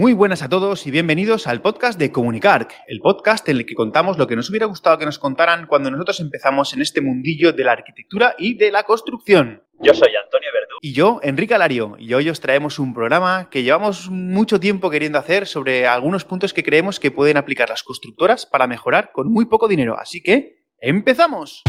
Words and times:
Muy 0.00 0.14
buenas 0.14 0.40
a 0.40 0.48
todos 0.48 0.86
y 0.86 0.90
bienvenidos 0.90 1.46
al 1.46 1.60
podcast 1.60 1.98
de 1.98 2.10
Comunicarc, 2.10 2.72
el 2.88 3.00
podcast 3.00 3.46
en 3.50 3.58
el 3.58 3.66
que 3.66 3.74
contamos 3.74 4.16
lo 4.16 4.26
que 4.26 4.34
nos 4.34 4.48
hubiera 4.48 4.64
gustado 4.64 4.96
que 4.96 5.04
nos 5.04 5.18
contaran 5.18 5.66
cuando 5.66 5.90
nosotros 5.90 6.20
empezamos 6.20 6.72
en 6.72 6.80
este 6.80 7.02
mundillo 7.02 7.52
de 7.52 7.64
la 7.64 7.72
arquitectura 7.72 8.34
y 8.38 8.54
de 8.56 8.70
la 8.70 8.84
construcción. 8.84 9.62
Yo 9.78 9.92
soy 9.92 10.08
Antonio 10.16 10.48
Verdú. 10.54 10.76
Y 10.80 10.94
yo, 10.94 11.20
Enrique 11.22 11.54
Alario, 11.54 11.96
y 11.98 12.14
hoy 12.14 12.30
os 12.30 12.40
traemos 12.40 12.78
un 12.78 12.94
programa 12.94 13.50
que 13.50 13.62
llevamos 13.62 14.08
mucho 14.08 14.58
tiempo 14.58 14.88
queriendo 14.88 15.18
hacer 15.18 15.46
sobre 15.46 15.86
algunos 15.86 16.24
puntos 16.24 16.54
que 16.54 16.64
creemos 16.64 16.98
que 16.98 17.10
pueden 17.10 17.36
aplicar 17.36 17.68
las 17.68 17.82
constructoras 17.82 18.46
para 18.46 18.66
mejorar 18.66 19.12
con 19.12 19.30
muy 19.30 19.44
poco 19.44 19.68
dinero. 19.68 19.98
Así 19.98 20.22
que, 20.22 20.64
¡empezamos! 20.78 21.62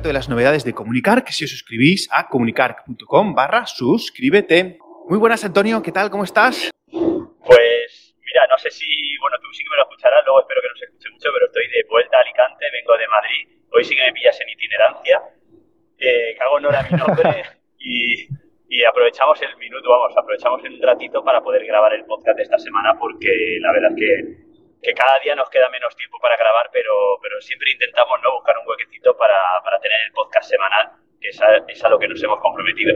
Tanto 0.00 0.08
de 0.08 0.16
las 0.16 0.30
novedades 0.30 0.64
de 0.64 0.72
Comunicar, 0.72 1.24
que 1.24 1.32
si 1.32 1.44
os 1.44 1.50
suscribís 1.50 2.08
a 2.10 2.26
comunicar.com 2.26 3.34
barra 3.34 3.66
suscríbete. 3.66 4.78
Muy 5.06 5.18
buenas, 5.18 5.44
Antonio, 5.44 5.82
¿qué 5.82 5.92
tal? 5.92 6.08
¿Cómo 6.08 6.24
estás? 6.24 6.70
Pues 6.88 8.16
mira, 8.24 8.42
no 8.48 8.56
sé 8.56 8.70
si, 8.70 8.88
bueno, 9.20 9.36
tú 9.44 9.52
sí 9.52 9.62
que 9.62 9.68
me 9.68 9.76
lo 9.76 9.82
escucharás, 9.84 10.24
luego 10.24 10.40
espero 10.40 10.60
que 10.62 10.68
no 10.72 10.76
se 10.80 10.84
escuche 10.86 11.10
mucho, 11.12 11.28
pero 11.36 11.44
estoy 11.52 11.68
de 11.68 11.84
vuelta 11.84 12.16
a 12.16 12.20
Alicante, 12.22 12.64
vengo 12.72 12.96
de 12.96 13.08
Madrid. 13.12 13.42
Hoy 13.76 13.84
sí 13.84 13.94
que 13.94 14.00
me 14.00 14.12
pillas 14.14 14.40
en 14.40 14.48
itinerancia, 14.48 15.20
eh, 15.98 16.32
que 16.32 16.42
hago 16.48 16.54
honor 16.56 16.76
a 16.76 16.82
mi 16.82 16.96
nombre 16.96 17.44
y, 17.78 18.24
y 18.72 18.84
aprovechamos 18.88 19.36
el 19.42 19.54
minuto, 19.58 19.84
vamos, 19.84 20.16
aprovechamos 20.16 20.64
un 20.64 20.80
ratito 20.80 21.22
para 21.22 21.42
poder 21.44 21.66
grabar 21.66 21.92
el 21.92 22.06
podcast 22.06 22.38
de 22.38 22.44
esta 22.44 22.56
semana 22.56 22.96
porque 22.98 23.28
la 23.60 23.72
verdad 23.72 23.92
es 23.92 24.00
que, 24.00 24.49
que 24.82 24.94
cada 24.94 25.18
día 25.18 25.34
nos 25.34 25.48
queda 25.50 25.68
menos 25.68 25.94
tiempo 25.96 26.18
para 26.20 26.36
grabar, 26.36 26.70
pero, 26.72 27.18
pero 27.22 27.40
siempre 27.40 27.70
intentamos 27.72 28.18
¿no? 28.22 28.32
buscar 28.32 28.56
un 28.58 28.66
huequecito 28.66 29.16
para, 29.16 29.36
para 29.62 29.78
tener 29.80 29.98
el 30.06 30.12
podcast 30.12 30.50
semanal, 30.50 30.90
que 31.20 31.28
es 31.28 31.40
a, 31.40 31.56
es 31.68 31.84
a 31.84 31.88
lo 31.88 31.98
que 31.98 32.08
nos 32.08 32.22
hemos 32.22 32.40
comprometido. 32.40 32.94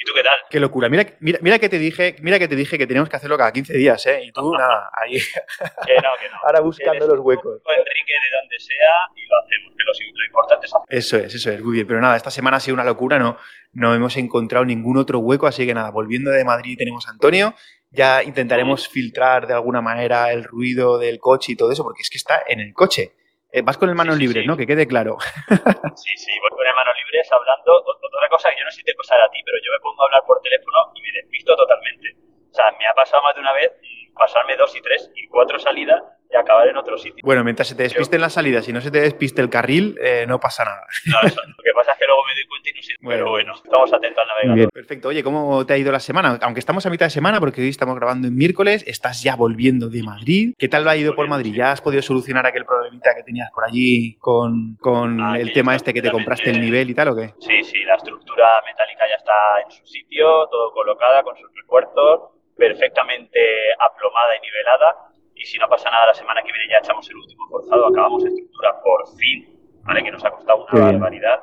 ¿Y 0.00 0.04
tú 0.04 0.12
qué 0.14 0.22
tal? 0.22 0.38
Qué 0.48 0.60
locura. 0.60 0.88
Mira, 0.88 1.04
mira, 1.18 1.40
mira 1.42 1.58
que 1.58 1.68
te 1.68 1.76
dije, 1.76 2.14
mira 2.20 2.38
que 2.38 2.46
te 2.46 2.54
dije 2.54 2.78
que 2.78 2.86
teníamos 2.86 3.10
que 3.10 3.16
hacerlo 3.16 3.36
cada 3.36 3.52
15 3.52 3.76
días, 3.76 4.06
¿eh? 4.06 4.22
Y 4.22 4.30
tú, 4.30 4.52
nada, 4.58 4.90
ahí. 4.92 5.14
Que 5.14 5.96
no, 5.96 6.10
que 6.20 6.28
no. 6.28 6.38
Ahora 6.46 6.60
buscando 6.60 7.04
Eres 7.04 7.08
los 7.08 7.20
huecos. 7.20 7.60
Enrique 7.66 8.12
de 8.12 8.38
donde 8.40 8.60
sea 8.60 8.94
y 9.16 9.26
lo 9.26 9.38
hacemos, 9.38 9.74
que 9.76 9.84
lo, 9.84 10.18
lo 10.18 10.24
importante 10.24 10.66
es 10.66 10.72
hacer. 10.74 10.86
Eso 10.88 11.16
es, 11.16 11.34
eso 11.34 11.50
es, 11.50 11.60
muy 11.60 11.74
bien. 11.74 11.86
Pero 11.88 12.00
nada, 12.00 12.16
esta 12.16 12.30
semana 12.30 12.58
ha 12.58 12.60
sido 12.60 12.74
una 12.74 12.84
locura, 12.84 13.18
no, 13.18 13.38
no 13.72 13.92
hemos 13.92 14.16
encontrado 14.16 14.64
ningún 14.64 14.98
otro 14.98 15.18
hueco, 15.18 15.48
así 15.48 15.66
que 15.66 15.74
nada, 15.74 15.90
volviendo 15.90 16.30
de 16.30 16.44
Madrid 16.44 16.78
tenemos 16.78 17.08
a 17.08 17.10
Antonio. 17.10 17.54
Ya 17.90 18.22
intentaremos 18.22 18.88
filtrar 18.88 19.46
de 19.46 19.54
alguna 19.54 19.80
manera 19.80 20.30
el 20.32 20.44
ruido 20.44 20.98
del 20.98 21.18
coche 21.18 21.52
y 21.52 21.56
todo 21.56 21.72
eso, 21.72 21.82
porque 21.82 22.02
es 22.02 22.10
que 22.10 22.18
está 22.18 22.42
en 22.46 22.60
el 22.60 22.74
coche. 22.74 23.12
Eh, 23.50 23.62
vas 23.62 23.78
con 23.78 23.88
el 23.88 23.94
manos 23.94 24.16
Sí, 24.16 24.20
sí, 24.20 24.26
libres, 24.26 24.42
sí. 24.44 24.46
¿no? 24.48 24.56
Que 24.56 24.66
quede 24.66 24.86
claro. 24.86 25.16
Sí, 25.96 26.12
sí, 26.16 26.32
voy 26.40 26.50
con 26.50 26.64
las 26.64 26.74
manos 26.74 26.94
libres 27.00 27.32
hablando. 27.32 27.80
Otra 27.80 28.28
cosa 28.28 28.50
que 28.50 28.58
yo 28.60 28.64
no 28.64 28.70
sé 28.70 28.78
si 28.78 28.84
te 28.84 28.94
pasará 28.94 29.24
a 29.24 29.30
ti, 29.30 29.38
pero 29.44 29.56
yo 29.64 29.72
me 29.72 29.80
pongo 29.80 30.02
a 30.02 30.06
hablar 30.06 30.22
por 30.26 30.40
teléfono 30.42 30.78
y 30.94 31.00
me 31.02 31.12
despisto 31.12 31.56
totalmente. 31.56 32.14
O 32.50 32.54
sea, 32.54 32.70
me 32.78 32.86
ha 32.86 32.94
pasado 32.94 33.22
más 33.22 33.34
de 33.34 33.40
una 33.40 33.52
vez 33.52 33.72
pasarme 34.14 34.56
dos 34.56 34.74
y 34.76 34.82
tres 34.82 35.10
y 35.14 35.26
cuatro 35.28 35.58
salidas 35.58 36.02
y 36.30 36.36
acabar 36.36 36.68
en 36.68 36.76
otro 36.76 36.98
sitio. 36.98 37.20
Bueno, 37.24 37.42
mientras 37.44 37.68
se 37.68 37.74
te 37.74 37.84
despisten 37.84 38.20
las 38.20 38.34
salidas 38.34 38.68
y 38.68 38.72
no 38.72 38.80
se 38.80 38.90
te 38.90 39.00
despiste 39.00 39.40
el 39.40 39.48
carril, 39.48 39.96
eh, 40.02 40.24
no 40.28 40.38
pasa 40.38 40.64
nada. 40.64 40.86
No, 41.06 41.26
eso, 41.26 41.40
lo 41.46 41.62
que 41.64 41.70
pasa 41.74 41.92
es 41.92 41.98
que 41.98 42.04
luego 42.06 42.22
me 42.26 42.34
doy 42.34 42.46
cuenta 42.46 42.68
y 42.68 42.72
no 42.74 42.82
sé. 42.82 42.94
Bueno, 43.00 43.18
pero 43.20 43.30
bueno, 43.30 43.54
estamos 43.54 43.92
atentos 43.92 44.22
al 44.22 44.28
navegador. 44.28 44.56
bien. 44.56 44.68
Perfecto. 44.72 45.08
Oye, 45.08 45.22
¿cómo 45.22 45.64
te 45.64 45.72
ha 45.72 45.78
ido 45.78 45.90
la 45.92 46.00
semana? 46.00 46.38
Aunque 46.42 46.60
estamos 46.60 46.84
a 46.84 46.90
mitad 46.90 47.06
de 47.06 47.10
semana, 47.10 47.40
porque 47.40 47.60
hoy 47.62 47.68
estamos 47.68 47.96
grabando 47.96 48.28
en 48.28 48.36
miércoles, 48.36 48.84
estás 48.86 49.22
ya 49.22 49.36
volviendo 49.36 49.88
de 49.88 50.02
Madrid. 50.02 50.52
¿Qué 50.58 50.68
tal 50.68 50.86
ha 50.88 50.96
ido 50.96 51.14
por 51.14 51.28
Madrid? 51.28 51.54
¿Ya 51.54 51.72
has 51.72 51.80
podido 51.80 52.02
solucionar 52.02 52.44
aquel 52.46 52.64
problemita 52.66 53.14
que 53.16 53.22
tenías 53.22 53.50
por 53.52 53.64
allí 53.64 54.16
con, 54.18 54.76
con 54.80 55.20
Ah, 55.22 55.38
el 55.38 55.52
tema 55.52 55.74
este 55.76 55.94
que 55.94 56.02
te 56.02 56.10
compraste 56.10 56.50
el 56.50 56.60
nivel 56.60 56.90
y 56.90 56.94
tal 56.94 57.08
o 57.08 57.16
qué? 57.16 57.32
Sí, 57.40 57.62
sí, 57.62 57.78
la 57.84 57.94
estructura 57.96 58.46
metálica 58.66 59.04
ya 59.08 59.16
está 59.16 59.32
en 59.64 59.70
su 59.70 59.84
sitio, 59.86 60.46
todo 60.50 60.72
colocada 60.72 61.22
con 61.22 61.36
sus 61.36 61.50
refuerzos, 61.54 62.30
perfectamente 62.56 63.38
aplomada 63.80 64.36
y 64.36 64.40
nivelada. 64.46 65.07
Y 65.38 65.46
si 65.46 65.56
no 65.58 65.68
pasa 65.68 65.88
nada, 65.90 66.06
la 66.08 66.14
semana 66.14 66.42
que 66.42 66.50
viene 66.50 66.68
ya 66.68 66.78
echamos 66.78 67.08
el 67.08 67.16
último 67.16 67.48
forzado, 67.48 67.86
acabamos 67.86 68.24
estructura 68.24 68.74
por 68.82 69.06
fin, 69.16 69.46
¿vale? 69.84 70.02
Que 70.02 70.10
nos 70.10 70.24
ha 70.24 70.30
costado 70.30 70.66
una 70.66 70.92
barbaridad. 70.92 71.40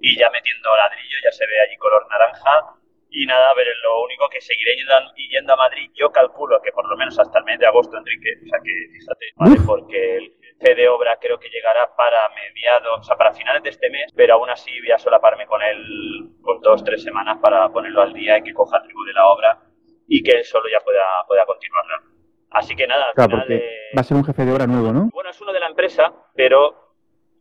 Y 0.00 0.18
ya 0.18 0.30
metiendo 0.30 0.74
ladrillo, 0.74 1.16
ya 1.22 1.30
se 1.30 1.46
ve 1.46 1.60
allí 1.60 1.76
color 1.76 2.06
naranja. 2.08 2.74
Y 3.10 3.26
nada, 3.26 3.50
a 3.50 3.54
ver, 3.54 3.66
lo 3.84 4.02
único 4.02 4.28
que 4.30 4.40
seguiré 4.40 4.74
yendo, 4.76 5.52
a 5.52 5.56
Madrid, 5.56 5.90
yo 5.94 6.10
calculo 6.10 6.60
que 6.62 6.72
por 6.72 6.88
lo 6.88 6.96
menos 6.96 7.18
hasta 7.18 7.38
el 7.38 7.44
mes 7.44 7.58
de 7.60 7.66
agosto, 7.66 7.96
Enrique, 7.96 8.30
o 8.42 8.48
sea 8.48 8.58
que 8.64 8.72
fíjate, 8.92 9.26
¿vale? 9.36 9.56
Porque 9.64 10.16
el 10.16 10.32
C 10.58 10.74
de 10.74 10.88
obra 10.88 11.16
creo 11.20 11.38
que 11.38 11.48
llegará 11.48 11.94
para 11.94 12.28
mediados, 12.30 13.00
o 13.00 13.02
sea, 13.04 13.16
para 13.16 13.32
finales 13.32 13.62
de 13.62 13.70
este 13.70 13.88
mes, 13.90 14.12
pero 14.16 14.34
aún 14.34 14.50
así 14.50 14.70
voy 14.80 14.90
a 14.90 14.98
solaparme 14.98 15.46
con 15.46 15.62
él 15.62 16.32
con 16.42 16.60
dos, 16.60 16.82
tres 16.82 17.02
semanas 17.04 17.38
para 17.40 17.68
ponerlo 17.68 18.02
al 18.02 18.12
día 18.12 18.38
y 18.38 18.42
que 18.42 18.54
coja 18.54 18.78
el 18.78 18.88
ritmo 18.88 19.04
de 19.04 19.12
la 19.12 19.28
obra 19.28 19.60
y 20.08 20.22
que 20.22 20.38
él 20.38 20.44
solo 20.44 20.68
ya 20.68 20.80
pueda, 20.80 21.04
pueda 21.28 21.46
continuarla. 21.46 22.13
Así 22.54 22.74
que 22.76 22.86
nada, 22.86 23.06
al 23.16 23.30
final, 23.30 23.46
eh, 23.52 23.90
a 23.96 24.02
ser 24.02 24.16
un 24.16 24.24
jefe 24.24 24.44
de 24.44 24.52
obra 24.52 24.66
nuevo, 24.66 24.92
¿no? 24.92 25.10
bueno, 25.12 25.30
es 25.30 25.40
uno 25.40 25.52
de 25.52 25.60
la 25.60 25.66
empresa, 25.66 26.12
pero 26.34 26.94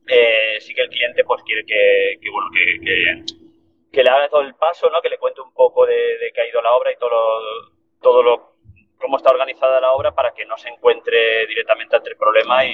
eh, 0.07 0.57
sí 0.59 0.73
que 0.73 0.81
el 0.81 0.89
cliente 0.89 1.23
pues 1.23 1.41
quiere 1.43 1.63
que, 1.65 2.17
que, 2.21 2.29
bueno, 2.29 2.47
que, 2.53 2.79
que, 2.83 3.35
que 3.91 4.03
le 4.03 4.09
haga 4.09 4.27
todo 4.29 4.41
el 4.41 4.55
paso, 4.55 4.89
¿no? 4.89 5.01
Que 5.01 5.09
le 5.09 5.19
cuente 5.19 5.41
un 5.41 5.53
poco 5.53 5.85
de, 5.85 5.93
de 5.93 6.31
qué 6.33 6.41
ha 6.41 6.49
ido 6.49 6.61
la 6.61 6.71
obra 6.73 6.91
y 6.91 6.97
todo 6.97 7.09
lo, 7.11 7.69
todo 8.01 8.23
lo 8.23 8.53
cómo 8.97 9.17
está 9.17 9.31
organizada 9.31 9.79
la 9.81 9.91
obra 9.91 10.13
para 10.15 10.33
que 10.33 10.45
no 10.45 10.57
se 10.57 10.69
encuentre 10.69 11.45
directamente 11.47 11.95
ante 11.95 12.09
el 12.09 12.17
problema 12.17 12.65
y, 12.65 12.73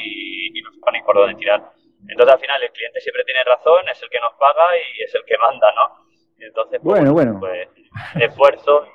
y 0.53 0.61
no 0.61 0.71
sepa 0.71 0.91
ni 0.91 1.01
por 1.01 1.15
dónde 1.15 1.35
tirar. 1.35 1.61
Entonces 2.07 2.33
al 2.35 2.39
final 2.39 2.63
el 2.63 2.71
cliente 2.71 3.01
siempre 3.01 3.23
tiene 3.25 3.43
razón, 3.43 3.87
es 3.89 4.01
el 4.01 4.09
que 4.09 4.19
nos 4.21 4.33
paga 4.39 4.65
y 4.77 5.03
es 5.03 5.13
el 5.13 5.25
que 5.25 5.37
manda, 5.37 5.71
¿no? 5.73 6.05
Entonces, 6.39 6.79
pues, 6.81 6.99
Bueno, 7.01 7.11
bueno. 7.13 7.37
pues 7.39 7.67
esfuerzo 8.21 8.87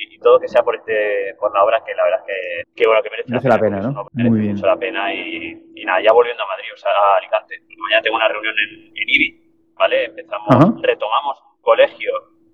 y, 0.00 0.14
y 0.14 0.18
todo 0.18 0.38
que 0.40 0.48
sea 0.48 0.62
por 0.62 0.74
este 0.76 1.34
por 1.38 1.52
la 1.54 1.64
obra 1.64 1.82
que 1.84 1.94
la 1.94 2.04
verdad 2.04 2.20
es 2.20 2.26
que, 2.26 2.82
que 2.82 2.86
bueno 2.86 3.02
que 3.02 3.10
merece, 3.10 3.30
Merece 3.30 3.48
la 3.48 3.58
pena, 3.58 3.80
¿no? 3.80 4.04
que 4.06 4.22
Muy 4.22 4.30
merece 4.30 4.40
bien. 4.42 4.54
mucho 4.56 4.66
la 4.66 4.76
pena 4.76 5.14
y, 5.14 5.62
y 5.74 5.84
nada 5.84 6.00
ya 6.02 6.12
volviendo 6.12 6.42
a 6.42 6.46
Madrid 6.46 6.68
o 6.74 6.76
sea 6.76 6.90
a 6.90 7.16
Alicante 7.18 7.60
mañana 7.78 8.02
tengo 8.02 8.16
una 8.16 8.28
reunión 8.28 8.54
en, 8.58 8.86
en 8.96 9.08
IBI 9.08 9.40
vale 9.74 10.04
empezamos 10.06 10.48
Ajá. 10.50 10.72
retomamos 10.82 11.38
colegio 11.60 12.10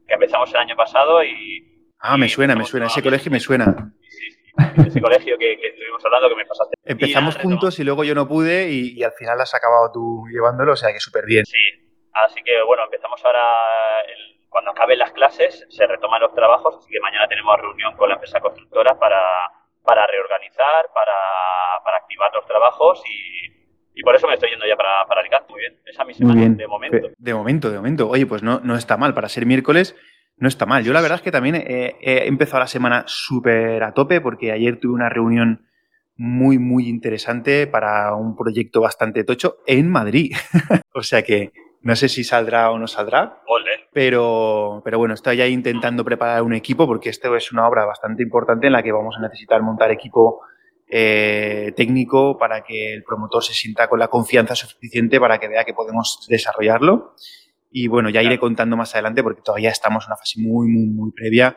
que 0.06 0.14
empezamos 0.14 0.50
el 0.50 0.56
año 0.60 0.76
pasado 0.76 1.22
y 1.24 1.72
Ah, 1.98 2.16
me 2.18 2.28
suena, 2.28 2.54
me 2.54 2.64
suena. 2.64 2.86
Ese 2.86 3.02
colegio 3.02 3.32
me 3.32 3.40
suena. 3.40 3.90
sí, 4.02 4.30
sí, 4.30 4.86
ese 4.86 5.00
colegio 5.00 5.36
que, 5.38 5.56
que 5.58 5.68
estuvimos 5.68 6.04
hablando 6.04 6.28
que 6.28 6.36
me 6.36 6.44
pasaste 6.44 6.74
Y 6.84 6.92
Empezamos 6.92 7.34
nada, 7.34 7.42
juntos 7.42 7.78
y 7.80 7.84
luego 7.84 8.04
yo 8.04 8.14
no 8.14 8.28
pude 8.28 8.68
y, 8.70 8.92
y 8.98 9.02
al 9.02 9.12
final 9.12 9.40
has 9.40 9.54
acabado 9.54 9.90
tú 9.92 10.24
llevándolo, 10.30 10.72
o 10.74 10.76
sea 10.76 10.92
que 10.92 11.00
súper 11.00 11.24
bien. 11.26 11.44
Sí, 11.46 11.58
así 12.12 12.42
que 12.44 12.62
bueno, 12.66 12.84
empezamos 12.84 13.24
ahora, 13.24 13.40
el- 14.02 14.35
cuando 14.48 14.70
acaben 14.70 14.98
las 14.98 15.12
clases, 15.12 15.66
se 15.68 15.86
retoman 15.86 16.20
los 16.20 16.34
trabajos, 16.34 16.76
así 16.78 16.90
que 16.90 17.00
mañana 17.00 17.28
tenemos 17.28 17.58
reunión 17.60 17.96
con 17.96 18.08
la 18.08 18.14
empresa 18.14 18.40
constructora 18.40 18.98
para, 18.98 19.20
para 19.82 20.06
reorganizar, 20.06 20.90
para, 20.94 21.12
para 21.84 21.98
activar 21.98 22.30
los 22.34 22.46
trabajos 22.46 23.02
y, 23.06 24.00
y 24.00 24.02
por 24.02 24.14
eso 24.14 24.26
me 24.26 24.34
estoy 24.34 24.50
yendo 24.50 24.66
ya 24.66 24.76
para, 24.76 25.06
para 25.06 25.20
Alicante. 25.20 25.50
Muy 25.50 25.60
bien, 25.60 25.78
esa 25.86 26.02
es 26.02 26.08
mi 26.08 26.14
semana 26.14 26.40
bien. 26.40 26.56
de 26.56 26.66
momento. 26.66 27.08
De 27.16 27.34
momento, 27.34 27.70
de 27.70 27.76
momento. 27.76 28.08
Oye, 28.08 28.26
pues 28.26 28.42
no, 28.42 28.60
no 28.60 28.76
está 28.76 28.96
mal. 28.96 29.14
Para 29.14 29.28
ser 29.28 29.46
miércoles, 29.46 29.96
no 30.36 30.48
está 30.48 30.66
mal. 30.66 30.84
Yo 30.84 30.92
la 30.92 31.00
verdad 31.00 31.16
es 31.16 31.22
que 31.22 31.30
también 31.32 31.56
he, 31.56 31.96
he 32.00 32.26
empezado 32.28 32.60
la 32.60 32.66
semana 32.66 33.04
súper 33.06 33.82
a 33.82 33.94
tope 33.94 34.20
porque 34.20 34.52
ayer 34.52 34.78
tuve 34.81 34.92
una 34.92 35.08
reunión 35.08 35.66
muy, 36.16 36.58
muy 36.58 36.88
interesante 36.88 37.66
para 37.66 38.14
un 38.14 38.37
proyecto 38.37 38.81
bastante 38.81 39.25
tocho 39.25 39.58
en 39.66 39.90
Madrid. 39.90 40.34
o 40.94 41.02
sea 41.02 41.22
que 41.22 41.52
no 41.87 41.94
sé 41.94 42.09
si 42.09 42.25
saldrá 42.25 42.73
o 42.73 42.79
no 42.79 42.88
saldrá, 42.88 43.43
Ole. 43.47 43.87
pero, 43.93 44.83
pero 44.85 44.99
bueno, 44.99 45.15
estoy 45.15 45.37
ya 45.37 45.47
intentando 45.47 46.05
preparar 46.05 46.43
un 46.43 46.53
equipo 46.53 46.85
porque 46.85 47.11
esto 47.11 47.37
es 47.37 47.53
una 47.53 47.69
obra 47.69 47.85
bastante 47.85 48.25
importante 48.25 48.67
en 48.67 48.73
la 48.73 48.83
que 48.83 48.91
vamos 48.91 49.15
a 49.17 49.21
necesitar 49.21 49.62
montar 49.62 49.93
equipo 49.93 50.41
eh, 50.88 51.73
técnico 51.77 52.38
para 52.38 52.65
que 52.65 52.93
el 52.93 53.05
promotor 53.05 53.44
se 53.44 53.55
sienta 53.55 53.87
con 53.87 54.00
la 54.00 54.09
confianza 54.09 54.56
suficiente 54.56 55.21
para 55.21 55.38
que 55.38 55.47
vea 55.47 55.65
que 55.65 55.75
podemos 55.75 56.27
desarrollarlo. 56.29 57.15
Y 57.71 57.87
bueno, 57.87 58.11
ya 58.11 58.21
iré 58.21 58.41
contando 58.41 58.77
más 58.77 58.93
adelante 58.94 59.23
porque 59.23 59.43
todavía 59.43 59.71
estamos 59.71 60.06
en 60.06 60.09
una 60.09 60.17
fase 60.17 60.41
muy, 60.41 60.67
muy, 60.67 60.88
muy 60.88 61.12
previa. 61.12 61.56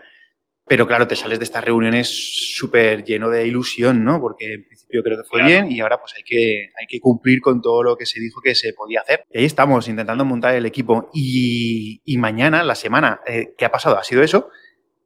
Pero 0.69 0.87
claro, 0.87 1.07
te 1.07 1.15
sales 1.15 1.39
de 1.39 1.45
estas 1.45 1.63
reuniones 1.65 2.07
súper 2.55 3.03
lleno 3.03 3.29
de 3.29 3.45
ilusión, 3.47 4.03
¿no? 4.05 4.21
Porque 4.21 4.53
en 4.53 4.65
principio 4.65 5.01
creo 5.03 5.17
que 5.17 5.23
fue 5.27 5.39
Claro. 5.39 5.51
bien 5.51 5.71
y 5.71 5.79
ahora 5.81 5.99
pues 5.99 6.13
hay 6.15 6.23
que, 6.23 6.69
hay 6.79 6.85
que 6.87 6.99
cumplir 6.99 7.41
con 7.41 7.59
todo 7.61 7.81
lo 7.83 7.97
que 7.97 8.05
se 8.05 8.19
dijo 8.19 8.39
que 8.39 8.53
se 8.55 8.73
podía 8.73 9.01
hacer. 9.01 9.23
Y 9.31 9.39
ahí 9.39 9.45
estamos 9.45 9.87
intentando 9.87 10.23
montar 10.25 10.53
el 10.55 10.65
equipo. 10.67 11.09
Y, 11.13 12.01
y 12.05 12.17
mañana, 12.17 12.63
la 12.63 12.75
semana, 12.75 13.19
eh, 13.25 13.53
¿qué 13.57 13.65
ha 13.65 13.71
pasado? 13.71 13.97
Ha 13.97 14.03
sido 14.03 14.21
eso. 14.23 14.49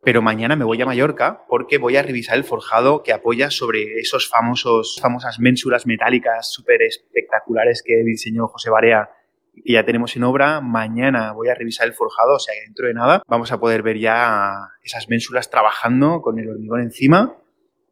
pero 0.06 0.21
mañana 0.21 0.57
me 0.57 0.65
voy 0.65 0.81
a 0.81 0.86
Mallorca 0.86 1.45
porque 1.48 1.77
voy 1.77 1.95
a 1.95 2.01
revisar 2.04 2.36
el 2.38 2.44
forjado 2.44 3.04
que 3.04 3.13
apoya 3.13 3.50
sobre 3.50 4.00
esos 4.01 4.27
famosos, 4.27 5.00
famosas 5.01 5.39
ménsulas 5.39 5.86
metálicas 5.88 6.51
súper 6.51 6.81
espectaculares 6.81 7.81
que 7.86 8.04
diseñó 8.04 8.48
José 8.50 8.69
Barea 8.69 9.10
y 9.53 9.73
ya 9.73 9.85
tenemos 9.85 10.15
en 10.15 10.23
obra. 10.23 10.61
Mañana 10.61 11.31
voy 11.33 11.50
a 11.50 11.55
revisar 11.55 11.88
el 11.88 11.94
forjado, 11.94 12.35
o 12.35 12.39
sea 12.39 12.53
que 12.53 12.61
dentro 12.65 12.88
de 12.88 12.94
nada 12.94 13.23
vamos 13.27 13.51
a 13.51 13.59
poder 13.59 13.83
ver 13.83 13.97
ya 13.97 14.53
esas 14.83 15.09
ménsulas 15.09 15.50
trabajando 15.50 16.21
con 16.21 16.39
el 16.39 16.50
hormigón 16.50 16.81
encima. 16.81 17.38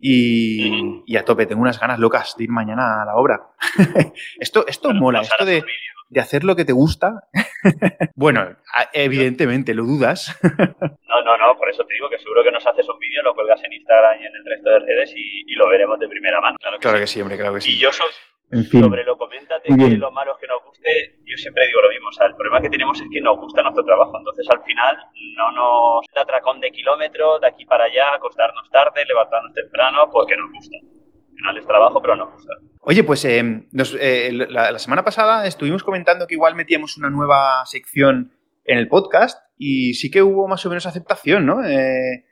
Y, 0.03 1.15
a 1.15 1.23
tope, 1.23 1.45
tengo 1.45 1.61
unas 1.61 1.79
ganas 1.79 1.99
locas 1.99 2.35
de 2.35 2.45
ir 2.45 2.49
mañana 2.49 3.03
a 3.03 3.05
la 3.05 3.15
obra. 3.15 3.39
esto 4.39 4.65
esto 4.65 4.91
mola, 4.95 5.21
esto 5.21 5.45
de, 5.45 5.63
de 6.11 6.19
hacer 6.19 6.43
lo 6.43 6.55
que 6.55 6.65
te 6.65 6.73
gusta. 6.73 7.23
bueno, 8.15 8.57
evidentemente, 8.91 9.73
¿lo 9.73 9.83
dudas? 9.83 10.37
no, 10.43 11.23
no, 11.23 11.37
no, 11.37 11.57
por 11.57 11.69
eso 11.69 11.85
te 11.85 11.93
digo 11.93 12.09
que 12.09 12.19
seguro 12.19 12.43
que 12.43 12.51
nos 12.51 12.67
haces 12.67 12.87
un 12.89 12.99
vídeo, 12.99 13.23
lo 13.23 13.33
cuelgas 13.33 13.63
en 13.63 13.71
Instagram 13.71 14.19
y 14.21 14.25
en 14.25 14.35
el 14.35 14.45
resto 14.45 14.69
de 14.71 14.79
redes 14.79 15.13
y, 15.15 15.55
lo 15.55 15.69
veremos 15.69 15.99
de 15.99 16.09
primera 16.09 16.41
mano. 16.41 16.57
Claro 16.59 16.99
que, 16.99 17.07
sí. 17.07 17.21
hombre, 17.21 17.37
claro 17.37 17.53
que 17.53 17.61
sí. 17.61 17.73
Y 17.73 17.79
yo 17.79 17.91
soy, 17.93 18.07
sobre 18.51 19.03
lo 19.03 19.18
coméntate 19.18 19.69
que 19.69 19.98
lo 19.98 20.12
malo 20.12 20.38
que 20.39 20.48
nos 20.48 20.63
guste, 20.65 21.19
yo 21.25 21.38
siempre 21.38 21.68
digo 21.68 21.81
lo 21.81 21.89
mismo, 21.89 22.09
o 22.09 22.12
sea, 22.12 22.27
el 22.27 22.36
problema 22.36 22.62
que 22.62 22.69
tenemos 22.69 23.00
es 23.00 23.07
que 23.12 23.21
nos 23.21 23.38
gusta 23.38 23.63
nuestro 23.63 23.83
trabajo, 23.86 24.18
entonces 24.18 24.45
al 24.50 24.62
final 24.63 24.98
no 25.38 25.51
nos 25.51 26.06
da 26.13 26.21
atracón 26.21 26.59
de 26.59 26.71
kilómetros, 26.71 27.39
de 27.42 27.48
aquí 27.48 27.65
para 27.65 27.86
allá, 27.86 28.15
acostarnos 28.15 28.69
tarde, 28.69 29.06
levantarnos 29.06 29.53
temprano, 29.53 30.09
porque 30.12 30.36
nos 30.36 30.51
gusta. 30.51 30.77
Al 30.77 31.36
final 31.36 31.57
es 31.57 31.65
trabajo, 31.65 32.01
pero 32.01 32.15
nos 32.15 32.33
gusta. 32.33 32.53
Oye, 32.81 33.03
pues 33.03 33.24
em, 33.25 33.68
eh, 34.00 34.31
la, 34.33 34.77
semana 34.80 35.04
pasada 35.04 35.47
estuvimos 35.47 35.83
comentando 35.83 36.27
que 36.27 36.36
igual 36.36 36.56
metíamos 36.56 36.97
una 36.97 37.09
nueva 37.09 37.65
sección 37.65 38.33
en 38.65 38.77
el 38.77 38.88
podcast 38.88 39.39
y 39.57 39.94
sí 39.94 40.12
que 40.12 40.21
hubo 40.21 40.47
más 40.47 40.65
o 40.65 40.69
menos 40.69 40.86
aceptación, 40.86 41.45
¿no? 41.45 41.63
Eh, 41.63 42.25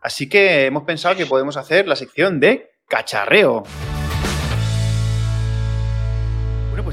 así 0.00 0.28
que 0.28 0.66
hemos 0.66 0.84
pensado 0.84 1.16
que 1.16 1.26
podemos 1.26 1.56
hacer 1.56 1.86
la 1.86 1.96
sección 1.96 2.40
de 2.40 2.70
cacharreo. 2.88 3.64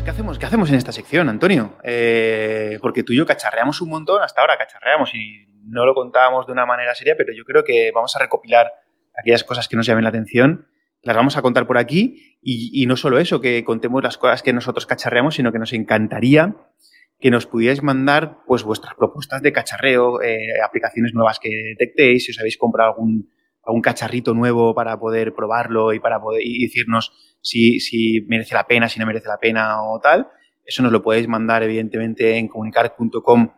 ¿Qué 0.03 0.09
hacemos, 0.09 0.37
¿qué 0.37 0.45
hacemos 0.45 0.69
en 0.69 0.75
esta 0.75 0.91
sección, 0.91 1.29
Antonio? 1.29 1.77
Eh, 1.83 2.77
porque 2.81 3.03
tú 3.03 3.13
y 3.13 3.17
yo 3.17 3.25
cacharreamos 3.25 3.81
un 3.81 3.89
montón, 3.89 4.21
hasta 4.21 4.41
ahora 4.41 4.57
cacharreamos 4.57 5.13
y 5.15 5.47
no 5.65 5.85
lo 5.85 5.93
contábamos 5.93 6.45
de 6.45 6.51
una 6.51 6.65
manera 6.65 6.93
seria, 6.93 7.15
pero 7.17 7.33
yo 7.33 7.43
creo 7.45 7.63
que 7.63 7.91
vamos 7.93 8.15
a 8.15 8.19
recopilar 8.19 8.71
aquellas 9.17 9.43
cosas 9.43 9.67
que 9.67 9.75
nos 9.75 9.85
llamen 9.85 10.03
la 10.03 10.09
atención 10.09 10.67
las 11.03 11.17
vamos 11.17 11.35
a 11.35 11.41
contar 11.41 11.67
por 11.67 11.77
aquí 11.77 12.37
y, 12.41 12.85
no 12.85 12.95
solo 12.95 13.19
eso, 13.19 13.41
que 13.41 13.63
contemos 13.65 14.01
las 14.01 14.17
cosas 14.17 14.41
que 14.41 14.53
nosotros 14.53 14.85
cacharreamos, 14.85 15.35
sino 15.35 15.51
que 15.51 15.59
nos 15.59 15.73
encantaría 15.73 16.55
que 17.19 17.29
nos 17.29 17.45
pudierais 17.45 17.83
mandar 17.83 18.39
pues 18.47 18.63
vuestras 18.63 18.95
propuestas 18.95 19.41
de 19.41 19.53
cacharreo, 19.53 20.21
eh, 20.21 20.61
aplicaciones 20.65 21.13
nuevas 21.13 21.39
que 21.39 21.75
detectéis, 21.77 22.25
si 22.25 22.31
os 22.31 22.39
habéis 22.39 22.57
comprado 22.57 22.91
algún, 22.91 23.29
algún 23.65 23.81
cacharrito 23.81 24.33
nuevo 24.33 24.75
para 24.75 24.99
poder 24.99 25.33
probarlo 25.33 25.93
y 25.93 25.99
para 25.99 26.21
poder 26.21 26.41
y 26.43 26.63
decirnos 26.63 27.13
si, 27.41 27.79
si 27.79 28.21
merece 28.27 28.55
la 28.55 28.65
pena, 28.65 28.89
si 28.89 28.99
no 28.99 29.05
merece 29.05 29.27
la 29.27 29.37
pena 29.37 29.81
o 29.83 29.99
tal. 29.99 30.27
Eso 30.65 30.81
nos 30.81 30.91
lo 30.91 31.03
podéis 31.03 31.27
mandar 31.27 31.63
evidentemente 31.63 32.37
en 32.37 32.47
comunicar.com 32.47 33.49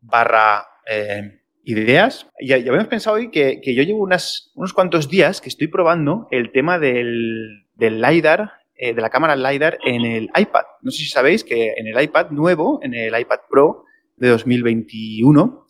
barra 0.00 0.66
eh, 0.88 1.40
ideas. 1.64 2.28
Ya, 2.40 2.58
ya 2.58 2.70
habíamos 2.70 2.88
pensado 2.88 3.16
hoy 3.16 3.30
que, 3.30 3.60
yo 3.64 3.82
llevo 3.82 4.02
unas, 4.02 4.52
unos 4.54 4.72
cuantos 4.72 5.08
días 5.08 5.40
que 5.40 5.48
estoy 5.48 5.68
probando 5.68 6.28
el 6.30 6.52
tema 6.52 6.78
del, 6.78 7.66
LiDAR, 7.78 8.52
eh, 8.76 8.94
de 8.94 9.02
la 9.02 9.10
cámara 9.10 9.36
LiDAR 9.36 9.78
en 9.84 10.04
el 10.04 10.30
iPad. 10.36 10.64
No 10.82 10.90
sé 10.90 10.98
si 10.98 11.08
sabéis 11.08 11.44
que 11.44 11.74
en 11.76 11.86
el 11.86 12.00
iPad 12.00 12.30
nuevo, 12.30 12.80
en 12.82 12.94
el 12.94 13.18
iPad 13.18 13.40
Pro 13.48 13.84
de 14.16 14.28
2021, 14.28 15.61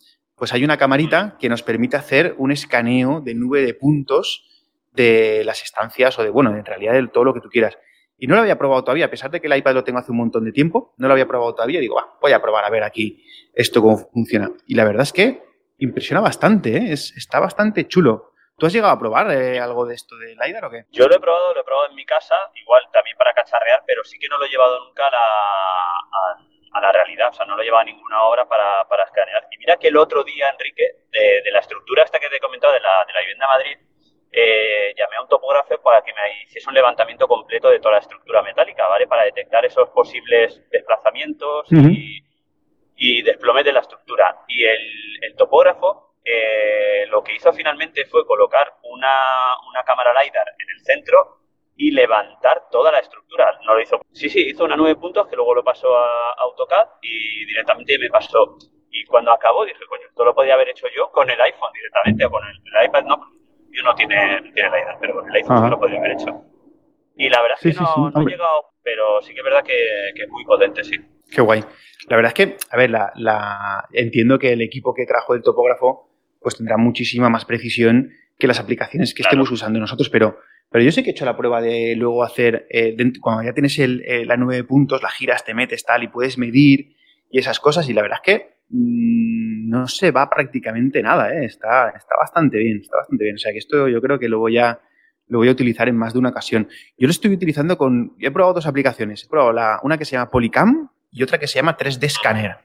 pues 0.43 0.51
hay 0.51 0.65
una 0.65 0.75
camarita 0.75 1.37
que 1.39 1.47
nos 1.47 1.63
permite 1.63 1.95
hacer 1.95 2.35
un 2.37 2.51
escaneo 2.51 3.21
de 3.21 3.33
nube 3.33 3.61
de 3.61 3.73
puntos 3.73 4.43
de 4.91 5.41
las 5.45 5.63
estancias 5.63 6.19
o 6.19 6.23
de, 6.23 6.29
bueno, 6.31 6.53
en 6.53 6.65
realidad 6.65 6.91
de 6.91 7.07
todo 7.07 7.23
lo 7.23 7.33
que 7.33 7.39
tú 7.39 7.47
quieras. 7.47 7.77
Y 8.17 8.27
no 8.27 8.35
lo 8.35 8.41
había 8.41 8.57
probado 8.57 8.83
todavía, 8.83 9.05
a 9.05 9.09
pesar 9.09 9.31
de 9.31 9.39
que 9.39 9.47
el 9.47 9.55
iPad 9.55 9.73
lo 9.73 9.85
tengo 9.85 9.99
hace 9.99 10.11
un 10.11 10.17
montón 10.17 10.43
de 10.43 10.51
tiempo, 10.51 10.95
no 10.97 11.07
lo 11.07 11.13
había 11.13 11.29
probado 11.29 11.55
todavía. 11.55 11.79
Digo, 11.79 11.95
voy 12.21 12.33
a 12.33 12.41
probar 12.41 12.65
a 12.65 12.69
ver 12.69 12.83
aquí 12.83 13.25
esto 13.53 13.81
cómo 13.81 13.97
funciona. 13.99 14.51
Y 14.67 14.75
la 14.75 14.83
verdad 14.83 15.03
es 15.03 15.13
que 15.13 15.43
impresiona 15.77 16.19
bastante, 16.19 16.75
¿eh? 16.75 16.91
es, 16.91 17.15
está 17.15 17.39
bastante 17.39 17.87
chulo. 17.87 18.33
¿Tú 18.57 18.65
has 18.65 18.73
llegado 18.73 18.91
a 18.91 18.99
probar 18.99 19.31
eh, 19.31 19.61
algo 19.61 19.85
de 19.85 19.95
esto 19.95 20.17
de 20.17 20.35
LiDAR 20.35 20.65
o 20.65 20.71
qué? 20.71 20.87
Yo 20.91 21.07
lo 21.07 21.15
he 21.15 21.19
probado, 21.21 21.53
lo 21.53 21.61
he 21.61 21.63
probado 21.63 21.89
en 21.89 21.95
mi 21.95 22.05
casa, 22.05 22.35
igual 22.61 22.83
también 22.91 23.15
para 23.17 23.33
cacharrear, 23.33 23.81
pero 23.87 24.03
sí 24.03 24.19
que 24.19 24.27
no 24.27 24.37
lo 24.37 24.43
he 24.43 24.49
llevado 24.49 24.85
nunca 24.85 25.07
a 25.07 25.11
la, 25.11 25.19
a, 25.19 26.37
la 26.81 26.91
realidad, 26.91 27.29
o 27.29 27.33
sea, 27.33 27.45
no 27.45 27.55
lo 27.55 27.61
he 27.61 27.65
llevado 27.65 27.81
a 27.81 27.85
ninguna 27.85 28.23
obra 28.23 28.45
para, 28.45 28.87
para 28.87 29.03
escanear. 29.03 29.47
Y 29.51 29.57
mira 29.57 29.77
que 29.77 29.87
el 29.87 29.97
otro 29.97 30.23
día, 30.23 30.49
Enrique, 30.49 30.83
de, 31.11 31.51
la 31.51 31.59
estructura 31.59 32.03
esta 32.03 32.19
que 32.19 32.29
te 32.29 32.37
he 32.37 32.39
comentado 32.39 32.73
de 32.73 32.79
la, 32.79 33.05
de 33.05 33.13
la 33.13 33.19
vivienda 33.19 33.47
Madrid, 33.47 33.77
eh, 34.31 34.93
llamé 34.97 35.17
a 35.17 35.21
un 35.21 35.27
topógrafo 35.27 35.79
para 35.81 36.01
que 36.01 36.11
me 36.13 36.43
hiciese 36.43 36.67
un 36.67 36.73
levantamiento 36.73 37.27
completo 37.27 37.69
de 37.69 37.79
toda 37.79 37.93
la 37.93 37.99
estructura 37.99 38.41
metálica, 38.41 38.87
¿vale? 38.87 39.05
Para 39.05 39.25
detectar 39.25 39.63
esos 39.63 39.89
posibles 39.89 40.67
desplazamientos 40.71 41.71
y 41.71 42.23
y 42.95 43.21
desplome 43.21 43.63
de 43.63 43.73
la 43.73 43.81
estructura. 43.81 44.43
Y 44.47 44.63
el, 44.63 45.35
topógrafo 45.37 46.15
eh, 46.23 47.05
lo 47.09 47.23
que 47.23 47.35
hizo 47.35 47.51
finalmente 47.53 48.05
fue 48.05 48.25
colocar 48.25 48.75
una, 48.83 49.57
una 49.67 49.83
cámara 49.83 50.11
LiDAR 50.13 50.47
en 50.59 50.69
el 50.69 50.79
centro 50.85 51.39
y 51.75 51.91
levantar 51.91 52.63
toda 52.71 52.91
la 52.91 52.99
estructura. 52.99 53.59
No 53.65 53.75
lo 53.75 53.81
hizo. 53.81 54.01
Sí, 54.11 54.29
sí, 54.29 54.49
hizo 54.49 54.65
una 54.65 54.75
nueve 54.75 54.95
puntos 54.95 55.27
que 55.27 55.35
luego 55.35 55.55
lo 55.55 55.63
pasó 55.63 55.95
a 55.95 56.33
AutoCAD 56.39 56.87
y 57.01 57.45
directamente 57.45 57.97
me 57.99 58.09
pasó. 58.09 58.57
Y 58.89 59.05
cuando 59.05 59.31
acabó 59.31 59.65
dije, 59.65 59.79
coño, 59.89 60.07
esto 60.07 60.23
lo 60.23 60.35
podía 60.35 60.53
haber 60.53 60.69
hecho 60.69 60.87
yo 60.95 61.11
con 61.11 61.29
el 61.29 61.41
iPhone 61.41 61.71
directamente 61.73 62.25
o 62.25 62.31
con 62.31 62.43
el, 62.45 62.85
iPad, 62.85 63.05
no, 63.05 63.19
yo 63.71 63.83
no 63.83 63.95
tiene, 63.95 64.51
tiene 64.53 64.69
LiDAR, 64.69 64.97
pero 64.99 65.15
con 65.15 65.27
el 65.27 65.35
iPhone 65.35 65.69
lo 65.69 65.79
podía 65.79 65.97
haber 65.97 66.11
hecho. 66.11 66.43
Y 67.15 67.29
la 67.29 67.41
verdad 67.41 67.57
es 67.61 67.75
que 67.75 67.83
no, 67.83 68.11
no 68.11 68.21
he 68.21 68.25
llegado, 68.25 68.73
pero 68.83 69.21
sí 69.21 69.33
que 69.33 69.39
es 69.39 69.43
verdad 69.43 69.63
que, 69.63 69.77
que 70.15 70.23
es 70.23 70.29
muy 70.29 70.45
potente, 70.45 70.83
sí. 70.83 70.95
Qué 71.31 71.41
guay. 71.41 71.63
La 72.09 72.15
verdad 72.15 72.33
es 72.35 72.45
que, 72.45 72.57
a 72.69 72.77
ver, 72.77 72.89
la, 72.89 73.87
entiendo 73.91 74.37
que 74.39 74.53
el 74.53 74.61
equipo 74.61 74.93
que 74.93 75.05
trajo 75.05 75.33
el 75.33 75.41
topógrafo 75.41 76.09
pues 76.41 76.57
tendrá 76.57 76.77
muchísima 76.77 77.29
más 77.29 77.45
precisión 77.45 78.11
que 78.37 78.47
las 78.47 78.59
aplicaciones 78.59 79.13
que 79.13 79.21
estemos 79.21 79.49
usando 79.49 79.79
nosotros, 79.79 80.09
pero, 80.09 80.39
pero 80.73 80.85
yo 80.85 80.91
sé 80.91 81.03
que 81.03 81.11
he 81.11 81.13
hecho 81.13 81.23
la 81.23 81.37
prueba 81.37 81.61
de 81.61 81.95
luego 81.95 82.23
hacer, 82.23 82.65
eh, 82.71 82.97
cuando 83.21 83.43
ya 83.43 83.53
tienes 83.53 83.77
el, 83.77 84.01
eh, 84.07 84.25
la 84.25 84.37
nube 84.37 84.55
de 84.55 84.63
puntos, 84.63 85.03
la 85.03 85.09
giras, 85.11 85.45
te 85.45 85.53
metes 85.53 85.85
tal 85.85 86.01
y 86.01 86.07
puedes 86.07 86.39
medir 86.39 86.95
y 87.29 87.37
esas 87.37 87.59
cosas, 87.59 87.87
y 87.87 87.93
la 87.93 88.01
verdad 88.01 88.17
es 88.23 88.33
que 88.33 88.55
mm, 88.69 89.69
no 89.69 89.87
se 89.87 90.09
va 90.09 90.27
prácticamente 90.31 91.03
nada, 91.03 91.31
¿eh? 91.31 91.45
está, 91.45 91.89
está 91.89 92.15
bastante 92.19 92.57
bien, 92.57 92.79
está 92.81 92.97
bastante 92.97 93.23
bien. 93.23 93.35
O 93.35 93.37
sea 93.37 93.51
que 93.51 93.59
esto 93.59 93.87
yo 93.87 94.01
creo 94.01 94.17
que 94.17 94.27
lo 94.27 94.39
voy 94.39 94.57
a, 94.57 94.81
lo 95.27 95.37
voy 95.37 95.49
a 95.49 95.51
utilizar 95.51 95.87
en 95.89 95.95
más 95.95 96.13
de 96.13 96.17
una 96.17 96.29
ocasión. 96.29 96.67
Yo 96.97 97.05
lo 97.05 97.11
estoy 97.11 97.31
utilizando 97.31 97.77
con, 97.77 98.15
he 98.19 98.31
probado 98.31 98.55
dos 98.55 98.65
aplicaciones, 98.65 99.23
he 99.23 99.29
probado 99.29 99.53
la, 99.53 99.79
una 99.83 99.99
que 99.99 100.05
se 100.05 100.13
llama 100.13 100.31
Polycam, 100.31 100.89
y 101.11 101.21
otra 101.21 101.37
que 101.37 101.45
se 101.45 101.59
llama 101.59 101.77
3D 101.77 102.09
Scanner. 102.09 102.57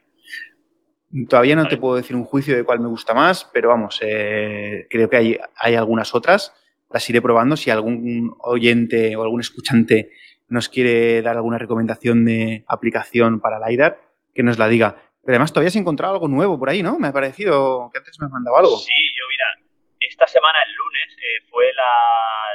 Todavía 1.28 1.56
no 1.56 1.68
te 1.68 1.76
puedo 1.76 1.96
decir 1.96 2.16
un 2.16 2.24
juicio 2.24 2.56
de 2.56 2.64
cuál 2.64 2.80
me 2.80 2.88
gusta 2.88 3.12
más, 3.12 3.50
pero 3.52 3.68
vamos, 3.68 4.00
eh, 4.00 4.86
creo 4.88 5.10
que 5.10 5.16
hay, 5.18 5.38
hay 5.56 5.74
algunas 5.74 6.14
otras. 6.14 6.54
Las 6.90 7.08
iré 7.10 7.20
probando. 7.20 7.56
Si 7.56 7.70
algún 7.70 8.34
oyente 8.38 9.16
o 9.16 9.22
algún 9.22 9.40
escuchante 9.40 10.10
nos 10.48 10.68
quiere 10.68 11.20
dar 11.22 11.36
alguna 11.36 11.58
recomendación 11.58 12.24
de 12.24 12.64
aplicación 12.66 13.40
para 13.40 13.60
LiDAR, 13.66 14.00
que 14.34 14.42
nos 14.42 14.58
la 14.58 14.68
diga. 14.68 14.96
Pero 15.22 15.34
además 15.34 15.52
todavía 15.52 15.68
has 15.68 15.76
encontrado 15.76 16.14
algo 16.14 16.28
nuevo 16.28 16.58
por 16.58 16.70
ahí, 16.70 16.82
¿no? 16.82 16.98
Me 16.98 17.08
ha 17.08 17.12
parecido 17.12 17.90
que 17.92 17.98
antes 17.98 18.18
me 18.18 18.26
has 18.26 18.32
mandado 18.32 18.56
algo. 18.56 18.76
Sí, 18.78 18.94
yo 19.18 19.24
mira, 19.28 19.68
esta 20.00 20.26
semana, 20.26 20.58
el 20.66 20.72
lunes, 20.74 21.16
eh, 21.18 21.44
fue 21.50 21.66
la, 21.74 21.92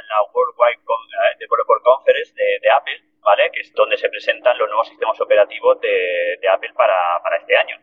la 0.08 0.16
Worldwide 0.32 0.82
eh, 0.82 1.36
Developer 1.38 1.78
Conference 1.84 2.34
de, 2.34 2.58
de 2.60 2.70
Apple 2.70 3.14
¿vale? 3.24 3.50
Que 3.52 3.60
es 3.60 3.72
donde 3.72 3.96
se 3.96 4.08
presentan 4.08 4.56
los 4.58 4.68
nuevos 4.68 4.88
sistemas 4.88 5.20
operativos 5.20 5.80
de, 5.80 6.48
Apple 6.48 6.72
para, 6.76 7.36
este 7.40 7.56
año. 7.56 7.76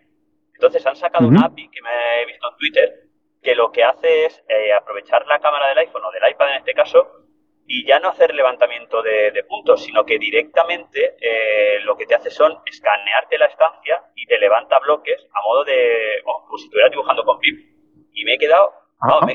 Entonces 0.53 0.85
han 0.85 0.95
sacado 0.95 1.27
una 1.27 1.45
API 1.45 1.69
que 1.69 1.81
me 1.81 2.21
he 2.21 2.25
visto 2.27 2.47
en 2.49 2.57
Twitter 2.57 3.10
que 3.41 3.55
lo 3.55 3.71
que 3.71 3.83
hace 3.83 4.25
es 4.25 4.43
eh, 4.47 4.73
aprovechar 4.73 5.25
la 5.27 5.39
cámara 5.39 5.69
del 5.69 5.79
iPhone 5.79 6.05
o 6.05 6.11
del 6.11 6.29
iPad 6.29 6.51
en 6.51 6.57
este 6.57 6.73
caso 6.73 7.21
y 7.65 7.85
ya 7.85 7.99
no 7.99 8.09
hacer 8.09 8.33
levantamiento 8.33 9.01
de, 9.01 9.43
puntos, 9.47 9.83
sino 9.83 10.03
que 10.05 10.19
directamente 10.19 11.15
eh, 11.21 11.79
lo 11.83 11.95
que 11.95 12.05
te 12.05 12.15
hace 12.15 12.29
son 12.29 12.57
escanearte 12.65 13.37
la 13.37 13.45
estancia 13.45 14.03
y 14.15 14.25
te 14.25 14.37
levanta 14.37 14.79
bloques 14.79 15.25
a 15.33 15.41
modo 15.41 15.63
de, 15.63 16.21
como 16.23 16.57
si 16.57 16.65
estuvieras 16.65 16.91
dibujando 16.91 17.23
con 17.23 17.39
PIP. 17.39 17.71
Y 18.13 18.25
me 18.25 18.33
he 18.33 18.37
quedado, 18.37 18.73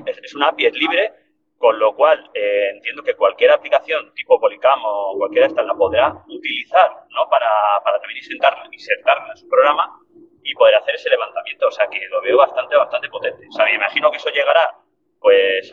es, 0.07 0.19
es, 0.19 0.35
una 0.35 0.49
API, 0.49 0.67
es 0.67 0.75
libre, 0.75 1.13
con 1.57 1.79
lo 1.79 1.95
cual, 1.97 2.31
eh, 2.35 2.71
entiendo 2.75 3.03
que 3.03 3.15
cualquier 3.15 3.53
aplicación 3.53 4.13
tipo 4.15 4.39
Polycam 4.39 4.81
o 4.85 5.17
cualquiera 5.17 5.47
de 5.47 5.53
estas 5.53 5.67
la 5.67 5.75
podrá 5.75 6.13
utilizar 6.29 6.91
¿no? 7.11 7.29
para, 7.31 7.49
para 7.83 7.99
también 8.01 8.19
insertarla, 8.19 9.31
en 9.31 9.37
su 9.37 9.49
programa 9.49 10.06
y 10.47 10.55
poder 10.55 10.77
hacer 10.77 10.95
ese 10.95 11.11
levantamiento. 11.11 11.67
O 11.69 11.71
sea 11.71 11.87
que 11.89 12.01
lo 12.09 12.23
veo 12.23 12.39
bastante, 12.39 12.77
bastante 12.77 13.09
potente. 13.09 13.47
O 13.49 13.53
sea, 13.53 13.65
me 13.65 13.75
imagino 13.75 14.11
que 14.11 14.17
eso 14.19 14.31
llegará 14.31 14.75
pues 15.21 15.71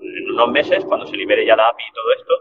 en 0.00 0.30
unos 0.30 0.48
meses, 0.50 0.84
cuando 0.84 1.06
se 1.06 1.16
libere 1.16 1.44
ya 1.44 1.56
la 1.56 1.68
API 1.68 1.82
y 1.82 1.92
todo 1.92 2.12
esto, 2.12 2.34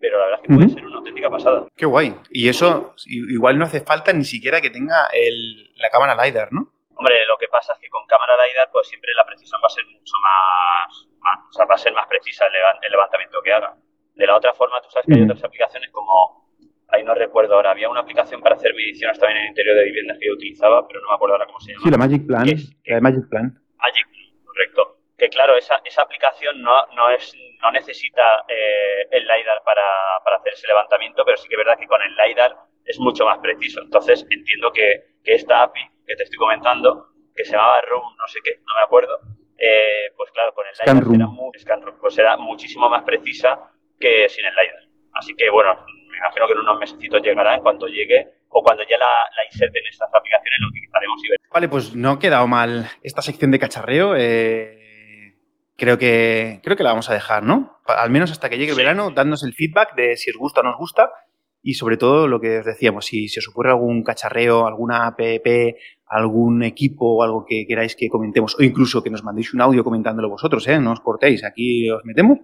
pero 0.00 0.18
la 0.18 0.24
verdad 0.24 0.40
es 0.42 0.48
que 0.48 0.54
puede 0.54 0.68
ser 0.70 0.86
una 0.86 0.96
auténtica 0.96 1.28
pasada. 1.28 1.66
Qué 1.76 1.84
guay. 1.84 2.16
Y 2.30 2.48
eso 2.48 2.94
igual 3.06 3.58
no 3.58 3.66
hace 3.66 3.80
falta 3.82 4.12
ni 4.12 4.24
siquiera 4.24 4.60
que 4.60 4.70
tenga 4.70 5.08
el, 5.12 5.74
la 5.76 5.90
cámara 5.90 6.16
LiDAR, 6.16 6.48
¿no? 6.52 6.72
Hombre, 6.96 7.26
lo 7.26 7.36
que 7.36 7.48
pasa 7.48 7.74
es 7.74 7.80
que 7.80 7.90
con 7.90 8.06
cámara 8.06 8.34
LiDAR 8.46 8.70
pues 8.72 8.88
siempre 8.88 9.10
la 9.14 9.26
precisión 9.26 9.60
va 9.62 9.66
a 9.66 9.70
ser 9.70 9.84
mucho 9.86 10.14
más, 10.22 11.08
o 11.48 11.52
sea, 11.52 11.66
va 11.66 11.74
a 11.74 11.78
ser 11.78 11.92
más 11.92 12.06
precisa 12.06 12.46
el, 12.46 12.90
levantamiento 12.90 13.42
que 13.42 13.52
haga. 13.52 13.74
De 14.14 14.26
la 14.26 14.36
otra 14.36 14.54
forma, 14.54 14.80
tú 14.82 14.90
sabes 14.90 15.06
que 15.06 15.14
hay 15.14 15.22
otras 15.22 15.44
aplicaciones 15.44 15.90
como, 15.90 16.49
ahí 16.92 17.04
no 17.04 17.14
recuerdo 17.14 17.54
ahora, 17.54 17.70
había 17.70 17.88
una 17.88 18.00
aplicación 18.00 18.40
para 18.40 18.56
hacer 18.56 18.74
mediciones 18.74 19.18
también 19.18 19.38
en 19.38 19.44
el 19.44 19.48
interior 19.50 19.76
de 19.76 19.84
viviendas 19.84 20.18
que 20.18 20.26
yo 20.26 20.34
utilizaba, 20.34 20.86
pero 20.86 21.00
no 21.00 21.08
me 21.08 21.14
acuerdo 21.14 21.34
ahora 21.34 21.46
cómo 21.46 21.60
se 21.60 21.72
llama. 21.72 21.84
Sí, 21.84 21.90
la 21.90 21.98
Magic 21.98 22.26
Plan. 22.26 22.46
la 22.46 23.00
Magic 23.00 23.28
Plan. 23.28 23.46
Magic 23.78 24.06
Plan, 24.10 24.44
correcto. 24.44 24.96
Que 25.16 25.28
claro, 25.28 25.56
esa, 25.56 25.80
esa 25.84 26.02
aplicación 26.02 26.62
no, 26.62 26.86
no, 26.96 27.10
es, 27.10 27.34
no 27.62 27.70
necesita 27.72 28.44
eh, 28.48 29.06
el 29.10 29.22
LiDAR 29.22 29.62
para, 29.64 29.82
para 30.24 30.36
hacer 30.36 30.54
ese 30.54 30.66
levantamiento, 30.66 31.24
pero 31.24 31.36
sí 31.36 31.48
que 31.48 31.54
es 31.54 31.58
verdad 31.58 31.78
que 31.78 31.86
con 31.86 32.00
el 32.00 32.14
LiDAR 32.16 32.56
es 32.84 32.98
mucho 32.98 33.24
más 33.26 33.38
preciso. 33.38 33.82
Entonces 33.82 34.26
entiendo 34.30 34.72
que, 34.72 35.16
que 35.22 35.34
esta 35.34 35.62
API 35.62 35.80
que 36.06 36.16
te 36.16 36.22
estoy 36.24 36.38
comentando, 36.38 37.08
que 37.36 37.44
se 37.44 37.52
llamaba 37.52 37.82
Room, 37.82 38.16
no 38.18 38.26
sé 38.28 38.40
qué, 38.42 38.56
no 38.66 38.74
me 38.74 38.82
acuerdo, 38.82 39.20
eh, 39.58 40.10
pues 40.16 40.30
claro, 40.32 40.54
con 40.54 40.64
el 40.66 40.72
LiDAR 40.72 41.14
era, 41.14 41.92
pues 42.00 42.14
será 42.14 42.36
muchísimo 42.38 42.88
más 42.88 43.04
precisa 43.04 43.70
que 43.98 44.28
sin 44.28 44.46
el 44.46 44.54
LiDAR. 44.54 44.88
Así 45.12 45.34
que 45.36 45.50
bueno, 45.50 45.84
imagino 46.20 46.46
que 46.46 46.52
en 46.52 46.58
unos 46.60 46.78
meses 46.78 46.98
llegará 47.22 47.54
en 47.54 47.62
cuanto 47.62 47.86
llegue 47.86 48.28
o 48.48 48.62
cuando 48.62 48.82
ya 48.82 48.98
la, 48.98 49.06
la 49.36 49.44
inserten 49.44 49.82
en 49.82 49.90
estas 49.90 50.08
aplicaciones, 50.12 50.58
lo 50.60 50.68
que 50.72 50.80
haremos 50.92 51.24
y 51.24 51.28
ver. 51.30 51.38
Vale, 51.52 51.68
pues 51.68 51.94
no 51.94 52.10
ha 52.10 52.18
quedado 52.18 52.46
mal 52.46 52.88
esta 53.02 53.22
sección 53.22 53.50
de 53.50 53.58
cacharreo. 53.58 54.14
Eh, 54.16 55.36
creo, 55.76 55.98
que, 55.98 56.60
creo 56.62 56.76
que 56.76 56.82
la 56.82 56.90
vamos 56.90 57.10
a 57.10 57.14
dejar, 57.14 57.42
¿no? 57.42 57.80
Al 57.86 58.10
menos 58.10 58.30
hasta 58.30 58.48
que 58.48 58.58
llegue 58.58 58.72
el 58.72 58.76
verano, 58.76 59.10
dándonos 59.10 59.42
el 59.44 59.54
feedback 59.54 59.94
de 59.94 60.16
si 60.16 60.30
os 60.30 60.36
gusta 60.36 60.60
o 60.60 60.62
no 60.62 60.70
os 60.70 60.78
gusta 60.78 61.10
y 61.62 61.74
sobre 61.74 61.96
todo 61.96 62.26
lo 62.26 62.40
que 62.40 62.58
os 62.58 62.64
decíamos, 62.64 63.06
si, 63.06 63.28
si 63.28 63.38
os 63.38 63.48
ocurre 63.48 63.70
algún 63.70 64.02
cacharreo, 64.02 64.66
alguna 64.66 65.06
app, 65.06 65.20
algún 66.06 66.62
equipo 66.62 67.16
o 67.16 67.22
algo 67.22 67.44
que 67.44 67.66
queráis 67.66 67.96
que 67.96 68.08
comentemos, 68.08 68.56
o 68.58 68.62
incluso 68.62 69.02
que 69.02 69.10
nos 69.10 69.22
mandéis 69.22 69.52
un 69.52 69.60
audio 69.60 69.84
comentándolo 69.84 70.30
vosotros, 70.30 70.66
¿eh? 70.68 70.78
no 70.80 70.92
os 70.92 71.00
cortéis, 71.00 71.44
aquí 71.44 71.90
os 71.90 72.04
metemos 72.04 72.38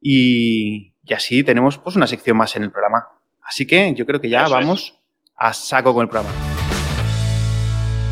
y, 0.00 0.94
así 1.14 1.42
tenemos 1.42 1.78
pues 1.78 1.96
una 1.96 2.06
sección 2.06 2.36
más 2.36 2.54
en 2.56 2.62
el 2.64 2.70
programa. 2.70 3.08
Así 3.42 3.66
que 3.66 3.94
yo 3.94 4.06
creo 4.06 4.20
que 4.20 4.28
ya 4.28 4.48
vamos 4.48 4.98
a 5.36 5.52
saco 5.52 5.92
con 5.92 6.02
el 6.02 6.08
programa. 6.08 6.34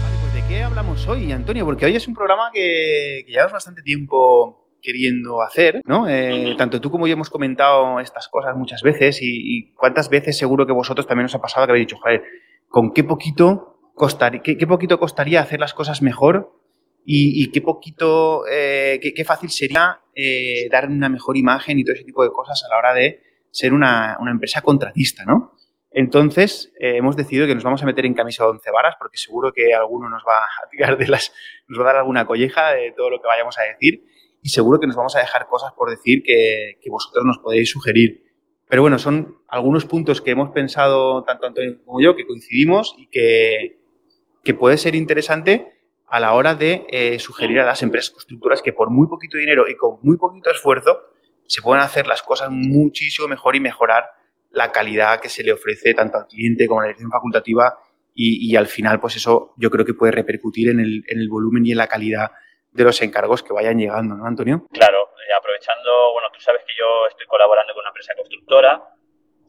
Vale, 0.03 0.17
pues 0.21 0.35
¿de 0.35 0.45
qué 0.49 0.63
hablamos 0.63 1.07
hoy, 1.07 1.31
Antonio? 1.31 1.65
Porque 1.65 1.87
hoy 1.87 1.97
es 1.97 2.09
un 2.09 2.15
programa 2.15 2.51
que, 2.53 3.23
que 3.25 3.33
llevamos 3.33 3.53
bastante 3.53 3.83
tiempo 3.83 4.69
queriendo 4.83 5.43
hacer, 5.43 5.81
¿no? 5.85 6.09
Eh, 6.09 6.55
tanto 6.57 6.81
tú 6.81 6.91
como 6.91 7.07
yo 7.07 7.15
hemos 7.15 7.31
comentado 7.31 8.01
estas 8.01 8.29
cosas 8.29 8.57
muchas 8.57 8.83
veces 8.83 9.19
y, 9.21 9.73
cuántas 9.75 10.09
veces 10.09 10.39
seguro 10.39 10.67
que 10.67 10.73
vosotros 10.73 11.07
también 11.07 11.27
os 11.27 11.35
ha 11.35 11.41
pasado 11.41 11.67
que 11.67 11.73
habéis 11.73 11.87
dicho, 11.87 12.01
joder, 12.01 12.23
¿con 12.69 12.93
qué 12.93 13.05
poquito, 13.05 13.81
costaría, 13.95 14.41
qué, 14.43 14.67
poquito 14.67 14.99
costaría 14.99 15.41
hacer 15.41 15.61
las 15.61 15.75
cosas 15.75 16.03
mejor 16.03 16.53
y, 17.11 17.51
qué 17.51 17.63
poquito, 17.63 18.45
eh, 18.47 19.01
qué, 19.01 19.25
fácil 19.25 19.49
sería 19.49 19.99
eh, 20.15 20.69
dar 20.71 20.89
una 20.89 21.09
mejor 21.09 21.39
imagen 21.39 21.79
y 21.79 21.85
todo 21.85 21.95
ese 21.95 22.05
tipo 22.05 22.23
de 22.23 22.31
cosas 22.31 22.63
a 22.65 22.69
la 22.69 22.77
hora 22.77 22.93
de 22.93 23.23
ser 23.51 23.73
una, 23.73 24.19
una 24.21 24.31
empresa 24.31 24.61
contratista, 24.61 25.25
¿no? 25.25 25.55
Entonces, 25.91 26.71
hemos 26.79 27.17
decidido 27.17 27.47
que 27.47 27.55
nos 27.55 27.65
vamos 27.65 27.83
a 27.83 27.87
meter 27.87 28.05
en 28.05 28.13
camisa 28.13 28.45
de 28.45 28.51
once 28.51 28.71
varas 28.71 28.97
porque 29.01 29.17
seguro 29.17 29.55
que 29.55 29.73
alguno 29.73 30.11
nos 30.11 30.23
va 30.23 30.37
a 30.37 30.69
tirar 30.71 30.99
de 30.99 31.09
las, 31.09 31.33
nos 31.67 31.79
va 31.79 31.85
a 31.85 31.87
dar 31.87 31.97
alguna 31.97 32.27
colleja 32.27 32.73
de 32.73 32.93
todo 32.95 33.09
lo 33.09 33.23
que 33.23 33.27
vayamos 33.27 33.59
a 33.59 33.63
decir 33.63 34.05
y 34.43 34.51
seguro 34.51 34.79
que 34.79 34.87
nos 34.87 34.97
vamos 34.97 35.17
a 35.17 35.21
dejar 35.21 35.47
cosas 35.47 35.73
por 35.73 35.89
decir 35.89 36.23
que, 36.23 36.77
vosotros 36.91 37.25
nos 37.25 37.39
podéis 37.39 37.71
sugerir. 37.71 38.23
Pero 38.69 38.83
bueno, 38.83 38.99
son 38.99 39.39
algunos 39.49 39.87
puntos 39.87 40.21
que 40.21 40.33
hemos 40.33 40.51
pensado 40.51 41.25
tanto 41.25 41.47
Antonio 41.47 41.83
como 41.87 42.03
yo, 42.03 42.15
que 42.17 42.27
coincidimos 42.27 42.95
y 42.99 43.07
que, 43.07 43.79
que 44.45 44.53
puede 44.53 44.77
ser 44.77 44.95
interesante 44.95 45.78
a 46.11 46.21
la 46.21 46.33
hora 46.35 46.55
de 46.55 46.87
eh, 46.89 47.19
sugerir 47.19 47.61
a 47.61 47.67
las 47.67 47.83
empresas 47.83 48.11
constructoras 48.11 48.63
que 48.63 48.73
por 48.73 48.91
muy 48.91 49.07
poquito 49.09 49.37
dinero 49.37 49.69
y 49.69 49.77
con 49.77 49.99
muy 50.03 50.17
poquito 50.17 50.51
esfuerzo 50.51 51.01
se 51.47 51.63
pueden 51.63 51.83
hacer 51.83 52.07
las 52.07 52.23
cosas 52.23 52.51
muchísimo 52.51 53.29
mejor 53.29 53.57
y 53.57 53.61
mejorar 53.61 54.11
la 54.51 54.73
calidad 54.73 55.21
que 55.21 55.29
se 55.29 55.43
le 55.43 55.53
ofrece 55.53 55.95
tanto 55.95 56.19
al 56.19 56.27
cliente 56.27 56.67
como 56.67 56.81
a 56.81 56.85
la 56.85 56.89
dirección 56.89 57.11
facultativa 57.11 57.79
y, 58.15 58.51
y, 58.51 58.57
al 58.57 58.67
final 58.67 58.99
pues 58.99 59.17
eso 59.17 59.55
yo 59.57 59.71
creo 59.71 59.85
que 59.85 59.95
puede 59.95 60.13
repercutir 60.13 60.71
en 60.71 60.81
el, 60.81 61.05
en 61.07 61.21
el 61.21 61.29
volumen 61.29 61.65
y 61.67 61.73
en 61.73 61.79
la 61.79 61.87
calidad 61.87 62.33
de 62.73 62.85
los 62.85 63.01
encargos 63.03 63.43
que 63.43 63.53
vayan 63.53 63.79
llegando, 63.79 64.17
¿no, 64.17 64.27
Antonio? 64.27 64.67
Claro, 64.73 65.11
eh, 65.17 65.33
aprovechando, 65.37 66.13
bueno, 66.13 66.29
tú 66.33 66.41
sabes 66.41 66.63
que 66.67 66.73
yo 66.77 67.07
estoy 67.09 67.27
colaborando 67.27 67.73
con 67.75 67.83
una 67.83 67.91
empresa 67.91 68.15
constructora 68.17 68.83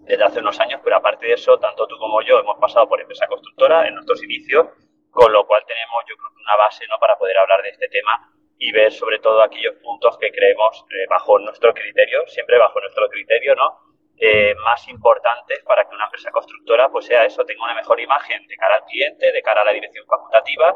desde 0.01 0.23
hace 0.23 0.39
unos 0.39 0.59
años, 0.59 0.81
pero 0.83 0.97
aparte 0.97 1.27
de 1.27 1.33
eso, 1.33 1.57
tanto 1.59 1.87
tú 1.87 1.97
como 1.97 2.21
yo 2.21 2.39
hemos 2.39 2.57
pasado 2.59 2.87
por 2.87 3.01
empresa 3.01 3.27
constructora 3.27 3.87
en 3.87 3.95
nuestros 3.95 4.23
inicios, 4.23 4.67
con 5.11 5.31
lo 5.31 5.45
cual 5.45 5.63
tenemos, 5.65 6.03
yo 6.07 6.15
creo, 6.15 6.29
una 6.35 6.55
base, 6.55 6.85
¿no?, 6.87 6.97
para 6.99 7.17
poder 7.17 7.37
hablar 7.37 7.61
de 7.63 7.69
este 7.69 7.87
tema 7.89 8.31
y 8.57 8.71
ver 8.71 8.91
sobre 8.91 9.19
todo 9.19 9.41
aquellos 9.41 9.75
puntos 9.81 10.17
que 10.17 10.31
creemos 10.31 10.85
eh, 10.89 11.05
bajo 11.09 11.39
nuestro 11.39 11.73
criterio, 11.73 12.27
siempre 12.27 12.57
bajo 12.57 12.79
nuestro 12.79 13.09
criterio, 13.09 13.55
¿no?, 13.55 13.89
eh, 14.21 14.53
más 14.65 14.85
importantes 14.89 15.63
para 15.63 15.87
que 15.87 15.95
una 15.95 16.03
empresa 16.03 16.29
constructora, 16.29 16.89
pues 16.89 17.05
sea 17.05 17.23
eso, 17.23 17.45
tenga 17.45 17.63
una 17.63 17.73
mejor 17.73 18.01
imagen 18.01 18.45
de 18.47 18.55
cara 18.57 18.75
al 18.75 18.83
cliente, 18.83 19.31
de 19.31 19.41
cara 19.41 19.61
a 19.61 19.65
la 19.65 19.71
dirección 19.71 20.05
facultativa 20.05 20.75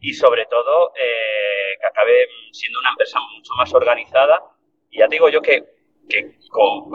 y 0.00 0.14
sobre 0.14 0.46
todo 0.46 0.94
eh, 0.96 1.76
que 1.78 1.86
acabe 1.86 2.28
siendo 2.50 2.78
una 2.80 2.88
empresa 2.88 3.18
mucho 3.36 3.52
más 3.58 3.74
organizada. 3.74 4.42
Y 4.88 5.00
ya 5.00 5.06
digo 5.06 5.28
yo 5.28 5.42
que, 5.42 5.64
que 6.08 6.38
con, 6.48 6.88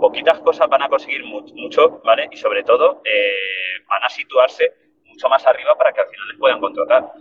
poquitas 0.00 0.40
cosas 0.40 0.68
van 0.70 0.84
a 0.84 0.88
conseguir 0.88 1.22
mucho, 1.24 2.00
¿vale? 2.02 2.28
Y 2.30 2.36
sobre 2.38 2.62
todo 2.62 3.02
eh, 3.04 3.84
van 3.88 4.04
a 4.04 4.08
situarse 4.08 4.72
mucho 5.16 5.28
más 5.28 5.46
arriba 5.46 5.76
para 5.76 5.92
que 5.92 6.00
al 6.00 6.08
final 6.08 6.28
les 6.28 6.38
puedan 6.38 6.60
contratar. 6.60 7.12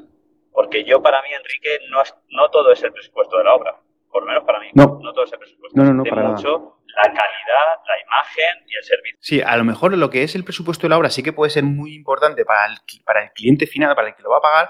Porque 0.51 0.83
yo 0.83 1.01
para 1.01 1.21
mí, 1.21 1.29
Enrique, 1.33 1.79
no, 1.89 2.01
es, 2.01 2.13
no 2.29 2.49
todo 2.49 2.71
es 2.71 2.83
el 2.83 2.91
presupuesto 2.91 3.37
de 3.37 3.43
la 3.45 3.55
obra. 3.55 3.75
Por 4.11 4.23
lo 4.23 4.27
menos 4.27 4.43
para 4.43 4.59
mí. 4.59 4.67
No, 4.73 4.99
no 5.01 5.13
todo 5.13 5.25
es 5.25 5.33
el 5.33 5.39
presupuesto. 5.39 5.77
No, 5.77 5.85
no, 5.85 5.93
no, 5.93 6.03
para 6.03 6.29
mucho 6.29 6.79
la 6.95 7.03
calidad, 7.03 7.75
la 7.87 8.01
imagen 8.01 8.65
y 8.67 8.77
el 8.77 8.83
servicio. 8.83 9.17
Sí, 9.19 9.41
a 9.41 9.57
lo 9.57 9.65
mejor 9.65 9.97
lo 9.97 10.09
que 10.09 10.23
es 10.23 10.35
el 10.35 10.43
presupuesto 10.43 10.83
de 10.83 10.89
la 10.89 10.97
obra 10.97 11.09
sí 11.09 11.23
que 11.23 11.33
puede 11.33 11.49
ser 11.49 11.63
muy 11.63 11.93
importante 11.93 12.45
para 12.45 12.65
el, 12.67 12.77
para 13.03 13.23
el 13.23 13.31
cliente 13.31 13.67
final, 13.67 13.95
para 13.95 14.09
el 14.09 14.15
que 14.15 14.23
lo 14.23 14.29
va 14.29 14.37
a 14.37 14.41
pagar, 14.41 14.69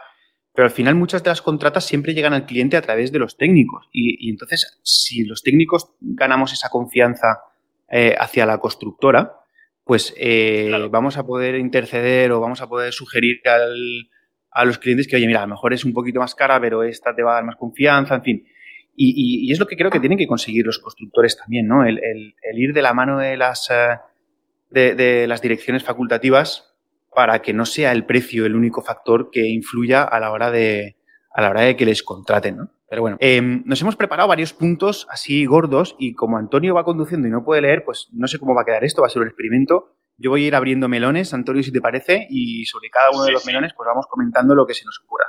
pero 0.53 0.65
al 0.65 0.71
final 0.71 0.95
muchas 0.95 1.21
de 1.23 1.29
las 1.29 1.41
contratas 1.41 1.85
siempre 1.85 2.13
llegan 2.13 2.33
al 2.33 2.45
cliente 2.45 2.77
a 2.77 2.81
través 2.81 3.11
de 3.11 3.19
los 3.19 3.37
técnicos. 3.37 3.87
Y, 3.91 4.29
entonces, 4.29 4.79
si 4.83 5.25
los 5.25 5.43
técnicos 5.43 5.93
ganamos 5.99 6.53
esa 6.53 6.69
confianza 6.69 7.43
eh, 7.89 8.15
hacia 8.17 8.45
la 8.45 8.57
constructora, 8.57 9.44
pues 9.85 10.13
eh, 10.17 10.71
vamos 10.89 11.17
a 11.17 11.25
poder 11.25 11.55
interceder 11.55 12.31
o 12.31 12.41
vamos 12.41 12.61
a 12.61 12.67
poder 12.67 12.91
sugerir 12.91 13.41
a 14.51 14.65
los 14.65 14.79
clientes 14.79 15.07
que, 15.07 15.15
oye, 15.15 15.27
mira, 15.27 15.43
a 15.43 15.45
lo 15.45 15.53
mejor 15.53 15.73
es 15.73 15.85
un 15.85 15.93
poquito 15.93 16.19
más 16.19 16.33
cara, 16.33 16.59
pero 16.59 16.83
esta 16.83 17.15
te 17.15 17.21
va 17.21 17.31
a 17.31 17.35
dar 17.35 17.45
más 17.45 17.55
confianza, 17.55 18.15
en 18.15 18.23
fin. 18.23 18.47
Y, 18.97 19.51
es 19.51 19.59
lo 19.59 19.67
que 19.67 19.75
creo 19.75 19.91
que 19.91 19.99
tienen 19.99 20.17
que 20.17 20.25
conseguir 20.25 20.65
los 20.65 20.79
constructores 20.79 21.37
también, 21.37 21.67
¿no? 21.67 21.85
El, 21.85 21.99
ir 22.53 22.73
de 22.73 22.81
la 22.81 22.93
mano 22.93 23.19
de 23.19 23.37
las, 23.37 23.69
eh, 23.69 24.95
de 24.95 25.27
las 25.27 25.41
direcciones 25.41 25.83
facultativas 25.83 26.73
para 27.13 27.41
que 27.41 27.53
no 27.53 27.65
sea 27.65 27.91
el 27.91 28.05
precio 28.05 28.45
el 28.45 28.55
único 28.55 28.81
factor 28.81 29.29
que 29.31 29.47
influya 29.47 30.03
a 30.03 30.19
la 30.19 30.31
hora 30.31 30.49
de, 30.49 30.95
a 31.35 31.41
la 31.41 31.49
hora 31.49 31.61
de 31.61 31.75
que 31.75 31.85
les 31.85 32.01
contraten. 32.01 32.57
¿no? 32.57 32.69
Pero 32.89 33.01
bueno, 33.01 33.17
em, 33.19 33.61
nos 33.65 33.81
hemos 33.81 33.97
preparado 33.97 34.29
varios 34.29 34.53
puntos 34.53 35.05
así 35.09 35.45
gordos 35.45 35.95
y 35.99 36.13
como 36.13 36.37
Antonio 36.37 36.73
va 36.73 36.85
conduciendo 36.85 37.27
y 37.27 37.31
no 37.31 37.43
puede 37.43 37.61
leer, 37.61 37.83
pues 37.83 38.07
no 38.13 38.27
sé 38.27 38.39
cómo 38.39 38.55
va 38.55 38.61
a 38.61 38.65
quedar 38.65 38.85
esto, 38.85 39.01
va 39.01 39.07
a 39.07 39.09
ser 39.09 39.21
un 39.21 39.27
experimento. 39.27 39.97
Yo 40.17 40.29
voy 40.29 40.45
a 40.45 40.47
ir 40.47 40.55
abriendo 40.55 40.87
melones, 40.87 41.33
Antonio, 41.33 41.61
si 41.61 41.73
te 41.73 41.81
parece, 41.81 42.25
y 42.29 42.65
sobre 42.65 42.89
cada 42.89 43.11
uno 43.11 43.25
de 43.25 43.33
los 43.33 43.45
melones 43.45 43.73
pues 43.75 43.85
vamos 43.85 44.05
comentando 44.09 44.55
lo 44.55 44.65
que 44.65 44.73
se 44.73 44.85
nos 44.85 44.97
ocurra. 45.03 45.25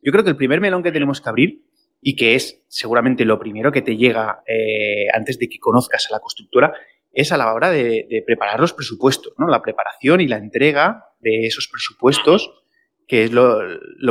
Yo 0.00 0.10
creo 0.10 0.24
que 0.24 0.30
el 0.30 0.36
primer 0.36 0.62
melón 0.62 0.82
que 0.82 0.90
tenemos 0.90 1.20
que 1.20 1.28
abrir 1.28 1.66
y 2.00 2.16
que 2.16 2.34
es 2.34 2.64
seguramente 2.68 3.26
lo 3.26 3.38
primero 3.38 3.70
que 3.72 3.82
te 3.82 3.96
llega 3.96 4.42
eh, 4.46 5.06
antes 5.12 5.38
de 5.38 5.48
que 5.50 5.58
conozcas 5.58 6.08
a 6.10 6.14
la 6.14 6.20
constructora 6.20 6.72
es 7.12 7.30
a 7.30 7.36
la 7.36 7.52
hora 7.52 7.70
de, 7.70 8.24
preparar 8.26 8.58
los 8.58 8.72
presupuestos, 8.72 9.34
¿no? 9.38 9.46
La 9.48 9.60
preparación 9.60 10.22
y 10.22 10.28
la 10.28 10.38
entrega 10.38 11.04
de 11.20 11.46
esos 11.46 11.68
presupuestos, 11.68 12.61
que 13.06 13.24
es 13.24 13.32
lo, 13.32 13.60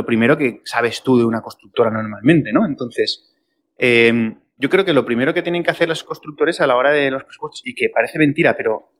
primero 0.06 0.36
que 0.36 0.60
sabes 0.64 1.02
tú 1.02 1.18
de 1.18 1.24
una 1.24 1.40
constructora 1.40 1.90
normalmente, 1.90 2.52
¿no? 2.52 2.66
Entonces, 2.66 3.34
em, 3.76 4.38
yo 4.56 4.68
creo 4.68 4.84
que 4.84 4.92
lo 4.92 5.04
primero 5.04 5.34
que 5.34 5.42
tienen 5.42 5.62
que 5.62 5.70
hacer 5.70 5.88
los 5.88 6.04
constructores 6.04 6.60
a 6.60 6.66
la 6.66 6.76
hora 6.76 6.90
de 6.90 7.10
los 7.10 7.24
presupuestos, 7.24 7.62
y 7.64 7.74
que 7.74 7.88
parece 7.88 8.18
mentira, 8.18 8.56
pero 8.56 8.92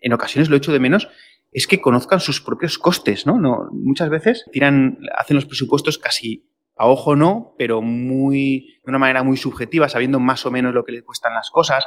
en 0.00 0.12
ocasiones 0.12 0.48
lo 0.48 0.56
echo 0.56 0.72
de 0.72 0.80
menos, 0.80 1.08
es 1.52 1.66
que 1.66 1.80
conozcan 1.80 2.20
sus 2.20 2.40
propios 2.40 2.78
costes, 2.78 3.26
¿no? 3.26 3.38
no 3.38 3.68
muchas 3.72 4.08
veces 4.08 4.44
tiran, 4.52 4.98
hacen 5.16 5.34
los 5.34 5.46
presupuestos 5.46 5.98
casi 5.98 6.46
a 6.76 6.86
ojo 6.86 7.16
no, 7.16 7.54
pero 7.58 7.82
muy, 7.82 8.78
de 8.84 8.90
una 8.90 8.98
manera 8.98 9.22
muy 9.22 9.36
subjetiva, 9.36 9.88
sabiendo 9.88 10.20
más 10.20 10.46
o 10.46 10.50
menos 10.50 10.72
lo 10.72 10.84
que 10.84 10.92
les 10.92 11.02
cuestan 11.02 11.34
las 11.34 11.50
cosas, 11.50 11.86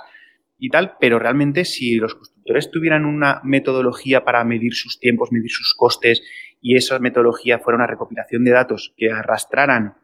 y 0.60 0.70
tal, 0.70 0.98
pero 1.00 1.18
realmente 1.18 1.66
si 1.66 1.96
los 1.96 2.16
constructores 2.16 2.72
tuvieran 2.72 3.06
una 3.06 3.42
metodología 3.44 4.24
para 4.24 4.44
medir 4.44 4.74
sus 4.76 5.00
tiempos, 5.00 5.32
medir 5.32 5.50
sus 5.50 5.74
costes 5.74 6.22
y 6.64 6.78
esa 6.78 6.98
metodología 6.98 7.60
fuera 7.60 7.76
una 7.76 7.88
recopilación 7.88 8.46
de 8.46 8.52
datos 8.52 8.94
que 8.96 9.12
arrastraran 9.12 9.98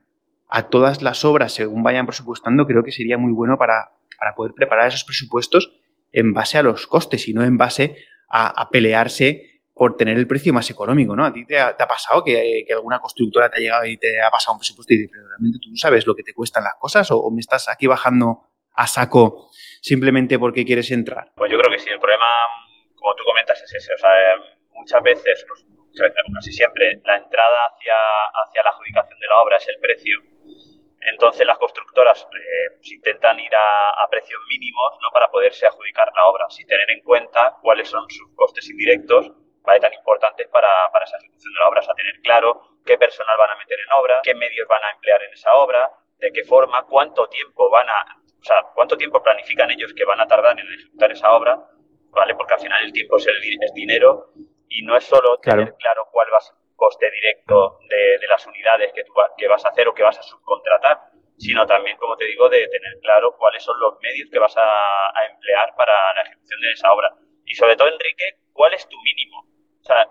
a 0.50 0.70
todas 0.70 1.02
las 1.02 1.24
obras 1.24 1.54
según 1.54 1.84
vayan 1.84 2.06
presupuestando, 2.06 2.68
creo 2.68 2.84
que 2.84 2.92
sería 2.92 3.18
muy 3.18 3.32
bueno 3.32 3.58
para, 3.58 3.92
poder 4.36 4.54
preparar 4.54 4.90
esos 4.90 5.06
presupuestos 5.06 5.72
en 6.12 6.34
base 6.34 6.58
a 6.58 6.64
los 6.64 6.86
costes 6.86 7.30
y 7.30 7.34
no 7.34 7.46
en 7.46 7.58
base 7.58 7.96
a, 8.28 8.70
pelearse 8.70 9.62
por 9.74 9.96
tener 9.96 10.18
el 10.18 10.28
precio 10.28 10.52
más 10.52 10.70
económico, 10.70 11.16
¿no? 11.16 11.24
¿A 11.24 11.32
ti 11.32 11.46
te 11.46 11.58
ha, 11.58 11.78
pasado 11.78 12.26
que, 12.26 12.66
alguna 12.74 13.00
constructora 13.00 13.50
te 13.50 13.58
ha 13.58 13.62
llegado 13.62 13.86
y 13.86 13.96
te 13.96 14.22
ha 14.22 14.30
pasado 14.30 14.56
un 14.56 14.60
presupuesto 14.60 14.94
y 14.94 14.98
dices, 14.98 15.12
pero 15.14 15.30
realmente 15.30 15.60
tú 15.64 15.74
sabes 15.78 16.06
lo 16.06 16.14
que 16.14 16.24
te 16.24 16.34
cuestan 16.34 16.66
las 16.66 16.76
cosas 16.78 17.10
o, 17.12 17.32
me 17.32 17.40
estás 17.40 17.70
aquí 17.70 17.88
bajando 17.88 18.44
a 18.74 18.86
saco 18.86 19.50
simplemente 19.82 20.38
porque 20.38 20.66
quieres 20.66 20.92
entrar? 20.92 21.32
Pues 21.38 21.50
yo 21.50 21.58
creo 21.58 21.72
que 21.72 21.80
sí, 21.80 21.90
el 21.90 22.00
problema, 22.00 22.26
como 22.96 23.16
tú 23.16 23.24
comentas, 23.24 23.62
es 23.64 23.74
ese. 23.76 23.94
O 23.94 23.98
sea, 23.98 24.10
pues, 24.38 24.60
muchas 24.74 25.04
veces, 25.04 25.46
casi 26.34 26.52
siempre, 26.52 27.02
la 27.04 27.18
entrada 27.18 27.58
hacia, 27.68 27.96
hacia 28.44 28.64
la 28.64 28.70
adjudicación 28.70 29.20
de 29.20 29.28
la 29.28 29.42
obra 29.42 29.58
es 29.58 29.68
el 29.68 29.80
precio. 29.80 30.20
Entonces 31.02 31.48
las 31.48 31.58
constructoras 31.58 32.24
eh, 32.24 32.76
pues, 32.76 32.92
intentan 32.92 33.40
ir 33.40 33.56
a, 33.56 34.08
precios 34.10 34.40
mínimos 34.50 34.98
¿no? 35.02 35.12
para 35.14 35.30
poderse 35.30 35.68
adjudicar 35.68 36.12
la 36.16 36.26
obra, 36.26 36.46
sin 36.50 36.66
tener 36.68 36.90
en 36.90 37.02
cuenta 37.02 37.56
cuáles 37.62 37.88
son 37.88 38.10
sus 38.10 38.36
costes 38.36 38.68
indirectos 38.70 39.32
tan 39.78 39.94
importantes 39.94 40.48
para, 40.48 40.68
para 40.92 41.06
esa 41.06 41.18
ejecución 41.18 41.54
de 41.54 41.60
la 41.60 41.70
obra, 41.70 41.80
o 41.82 41.84
sea, 41.84 41.94
tener 41.94 42.20
claro 42.22 42.62
qué 42.84 42.98
personal 42.98 43.38
van 43.38 43.52
a 43.52 43.56
meter 43.56 43.78
en 43.80 43.94
obra, 44.02 44.20
qué 44.24 44.34
medios 44.34 44.68
van 44.68 44.84
a 44.84 44.92
emplear 44.92 45.22
en 45.22 45.34
esa 45.34 45.54
obra, 45.54 45.92
de 46.18 46.32
qué 46.32 46.44
forma, 46.44 46.84
cuánto 46.88 47.28
tiempo 47.28 47.70
van 47.70 47.88
a, 47.88 48.18
o 48.26 48.44
sea, 48.44 48.64
cuánto 48.74 48.98
tiempo 48.98 49.22
planifican 49.22 49.70
ellos 49.70 49.94
que 49.94 50.06
van 50.06 50.20
a 50.20 50.26
tardar 50.26 50.60
en 50.60 50.66
ejecutar 50.74 51.12
esa 51.12 51.32
obra, 51.34 51.60
¿vale? 52.10 52.34
Porque 52.34 52.56
al 52.56 52.60
final 52.60 52.84
el 52.84 52.92
tiempo 52.92 53.18
es 53.18 53.74
dinero 53.76 54.32
y 54.70 54.84
no 54.84 54.96
es 54.96 55.04
solo 55.04 55.38
tener 55.40 55.76
claro, 55.76 56.08
cuál 56.12 56.28
va 56.32 56.38
a 56.38 56.42
ser 56.42 56.56
el 56.56 56.76
coste 56.76 57.10
directo 57.12 57.80
de, 57.90 58.18
de 58.20 58.28
las 58.28 58.46
unidades 58.48 58.94
que, 58.94 59.04
tú, 59.04 59.14
que 59.38 59.48
vas 59.48 59.66
a 59.66 59.70
hacer 59.70 59.88
o 59.88 59.94
que 59.94 60.04
vas 60.04 60.18
a 60.18 60.24
subcontratar, 60.24 61.12
sino 61.38 61.66
también, 61.66 61.98
como 61.98 62.16
te 62.16 62.26
digo, 62.26 62.50
de 62.50 62.68
tener 62.68 63.00
claro 63.02 63.36
cuáles 63.38 63.64
son 63.64 63.80
los 63.80 64.00
medios 64.02 64.30
que 64.32 64.40
vas 64.40 64.56
a, 64.56 64.62
a 64.62 65.26
emplear 65.32 65.74
para 65.76 65.94
la 66.14 66.22
ejecución 66.22 66.62
de 66.62 66.72
esa 66.72 66.92
obra. 66.94 67.14
Y 67.46 67.56
sobre 67.56 67.76
todo, 67.76 67.88
Enrique, 67.88 68.38
¿cuál 68.54 68.74
es 68.74 68.88
tu 68.88 68.98
mínimo? 69.02 69.50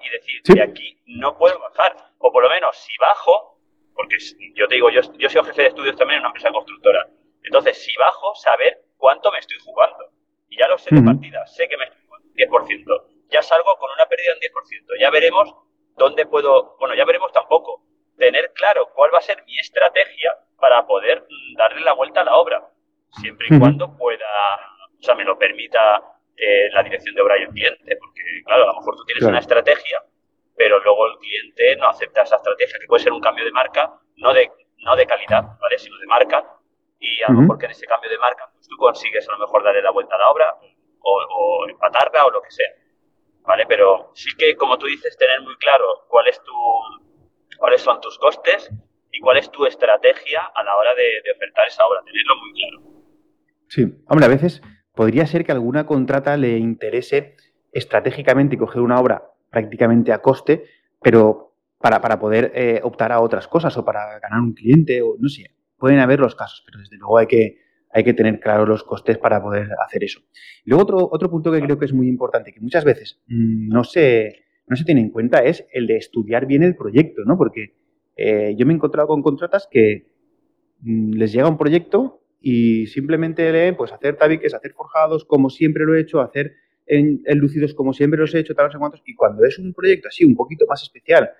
y 0.00 0.08
decir, 0.10 0.42
que 0.42 0.62
aquí 0.62 0.98
no 1.06 1.36
puedo 1.36 1.58
bajar. 1.60 1.94
O 2.18 2.32
por 2.32 2.42
lo 2.42 2.48
menos, 2.48 2.76
si 2.76 2.96
bajo, 2.98 3.60
porque 3.94 4.16
yo 4.54 4.66
te 4.68 4.74
digo, 4.74 4.90
yo, 4.90 5.00
yo 5.18 5.28
soy 5.28 5.44
jefe 5.44 5.62
de 5.62 5.68
estudios 5.68 5.96
también 5.96 6.16
en 6.18 6.20
una 6.20 6.28
empresa 6.28 6.50
constructora. 6.50 7.08
Entonces, 7.42 7.82
si 7.82 7.94
bajo, 7.96 8.34
saber 8.34 8.82
cuánto 8.96 9.30
me 9.30 9.38
estoy 9.38 9.58
jugando. 9.64 10.10
Y 10.48 10.58
ya 10.58 10.68
lo 10.68 10.78
sé 10.78 10.94
de 10.94 11.02
partida, 11.02 11.46
sé 11.46 11.68
que 11.68 11.76
me 11.76 11.84
estoy 11.84 12.00
jugando 12.06 12.28
10%. 12.34 13.17
Ya 13.30 13.42
salgo 13.42 13.76
con 13.76 13.90
una 13.90 14.06
pérdida 14.06 14.32
en 14.32 14.40
10%. 14.40 15.00
Ya 15.00 15.10
veremos 15.10 15.54
dónde 15.96 16.26
puedo, 16.26 16.76
bueno, 16.78 16.94
ya 16.94 17.04
veremos 17.04 17.32
tampoco. 17.32 17.82
Tener 18.16 18.52
claro 18.52 18.90
cuál 18.94 19.12
va 19.14 19.18
a 19.18 19.22
ser 19.22 19.44
mi 19.44 19.58
estrategia 19.58 20.36
para 20.58 20.86
poder 20.86 21.24
darle 21.56 21.80
la 21.82 21.92
vuelta 21.92 22.22
a 22.22 22.24
la 22.24 22.36
obra. 22.36 22.68
Siempre 23.20 23.46
y 23.50 23.58
cuando 23.58 23.96
pueda, 23.96 24.26
o 24.98 25.02
sea, 25.02 25.14
me 25.14 25.24
lo 25.24 25.38
permita 25.38 26.02
eh, 26.36 26.68
la 26.72 26.82
dirección 26.82 27.14
de 27.14 27.22
obra 27.22 27.38
y 27.38 27.42
el 27.42 27.48
cliente, 27.48 27.96
porque 27.96 28.22
claro, 28.44 28.64
a 28.64 28.66
lo 28.66 28.74
mejor 28.74 28.96
tú 28.96 29.04
tienes 29.04 29.24
una 29.24 29.38
estrategia, 29.38 30.02
pero 30.56 30.78
luego 30.80 31.06
el 31.06 31.18
cliente 31.18 31.76
no 31.76 31.88
acepta 31.88 32.22
esa 32.22 32.36
estrategia, 32.36 32.78
que 32.80 32.86
puede 32.86 33.02
ser 33.02 33.12
un 33.12 33.20
cambio 33.20 33.44
de 33.44 33.52
marca, 33.52 33.92
no 34.16 34.32
de, 34.34 34.50
no 34.78 34.96
de 34.96 35.06
calidad, 35.06 35.42
¿vale? 35.60 35.78
sino 35.78 35.96
de 35.98 36.06
marca, 36.06 36.44
y 36.98 37.22
a 37.22 37.28
lo 37.32 37.40
mejor 37.40 37.58
que 37.58 37.66
en 37.66 37.72
ese 37.72 37.86
cambio 37.86 38.10
de 38.10 38.18
marca 38.18 38.50
pues 38.52 38.66
tú 38.68 38.76
consigues 38.76 39.28
a 39.28 39.32
lo 39.32 39.38
mejor 39.38 39.62
darle 39.62 39.82
la 39.82 39.90
vuelta 39.90 40.16
a 40.16 40.18
la 40.18 40.30
obra 40.30 40.58
o, 41.00 41.12
o 41.30 41.68
empatarla 41.68 42.26
o 42.26 42.30
lo 42.30 42.42
que 42.42 42.50
sea. 42.50 42.68
¿Vale? 43.48 43.64
Pero 43.66 44.10
sí 44.14 44.28
que, 44.36 44.54
como 44.56 44.76
tú 44.76 44.86
dices, 44.86 45.16
tener 45.16 45.40
muy 45.40 45.56
claro 45.56 46.04
cuál 46.08 46.28
es 46.28 46.38
tu, 46.44 46.52
cuáles 47.56 47.80
son 47.80 47.98
tus 47.98 48.18
costes 48.18 48.70
y 49.10 49.20
cuál 49.20 49.38
es 49.38 49.50
tu 49.50 49.64
estrategia 49.64 50.42
a 50.54 50.62
la 50.62 50.76
hora 50.76 50.94
de, 50.94 51.32
ofertar 51.34 51.66
esa 51.66 51.86
obra, 51.86 52.02
tenerlo 52.04 52.36
muy 52.36 52.52
claro. 52.52 53.02
Sí, 53.68 54.04
hombre, 54.06 54.26
a 54.26 54.28
veces 54.28 54.60
podría 54.94 55.26
ser 55.26 55.46
que 55.46 55.52
alguna 55.52 55.86
contrata 55.86 56.36
le 56.36 56.58
interese 56.58 57.36
estratégicamente 57.72 58.58
coger 58.58 58.82
una 58.82 59.00
obra 59.00 59.30
prácticamente 59.48 60.12
a 60.12 60.20
coste, 60.20 60.64
pero 61.00 61.54
para, 61.78 62.02
para 62.02 62.18
poder 62.18 62.52
eh, 62.54 62.80
optar 62.82 63.12
a 63.12 63.20
otras 63.20 63.48
cosas 63.48 63.74
o 63.78 63.84
para 63.84 64.18
ganar 64.18 64.40
un 64.40 64.52
cliente 64.52 65.00
o 65.00 65.16
no 65.18 65.30
sé, 65.30 65.54
pueden 65.78 66.00
haber 66.00 66.20
los 66.20 66.34
casos, 66.34 66.62
pero 66.66 66.80
desde 66.80 66.98
luego 66.98 67.16
hay 67.16 67.26
que, 67.26 67.56
hay 67.90 68.04
que 68.04 68.14
tener 68.14 68.38
claros 68.40 68.68
los 68.68 68.84
costes 68.84 69.18
para 69.18 69.42
poder 69.42 69.68
hacer 69.84 70.04
eso. 70.04 70.20
Luego 70.64 70.82
otro, 70.82 71.08
otro 71.10 71.30
punto 71.30 71.50
que 71.50 71.60
creo 71.60 71.78
que 71.78 71.86
es 71.86 71.92
muy 71.92 72.08
importante, 72.08 72.52
que 72.52 72.60
muchas 72.60 72.84
veces 72.84 73.20
mm, 73.28 73.68
no, 73.68 73.84
se, 73.84 74.44
no 74.66 74.76
se 74.76 74.84
tiene 74.84 75.00
en 75.00 75.10
cuenta, 75.10 75.38
es 75.38 75.66
el 75.72 75.86
de 75.86 75.96
estudiar 75.96 76.46
bien 76.46 76.62
el 76.62 76.76
proyecto, 76.76 77.22
¿no? 77.24 77.36
Porque 77.36 77.74
eh, 78.16 78.54
yo 78.56 78.66
me 78.66 78.72
he 78.72 78.76
encontrado 78.76 79.08
con 79.08 79.22
contratas 79.22 79.68
que 79.70 80.06
mm, 80.80 81.12
les 81.14 81.32
llega 81.32 81.48
un 81.48 81.58
proyecto 81.58 82.22
y 82.40 82.86
simplemente 82.86 83.50
leen, 83.50 83.76
pues 83.76 83.92
hacer 83.92 84.16
tabiques, 84.16 84.54
hacer 84.54 84.72
forjados, 84.72 85.24
como 85.24 85.50
siempre 85.50 85.84
lo 85.84 85.94
he 85.94 86.00
hecho, 86.00 86.20
hacer 86.20 86.54
en, 86.86 87.22
lucidos 87.38 87.74
como 87.74 87.92
siempre 87.92 88.18
los 88.18 88.34
he 88.34 88.40
hecho, 88.40 88.54
tal, 88.54 88.66
no 88.66 88.72
sé 88.72 88.78
cuántos, 88.78 89.02
y 89.04 89.14
cuando 89.14 89.44
es 89.44 89.58
un 89.58 89.74
proyecto 89.74 90.08
así, 90.08 90.24
un 90.24 90.34
poquito 90.34 90.64
más 90.68 90.82
especial, 90.82 91.30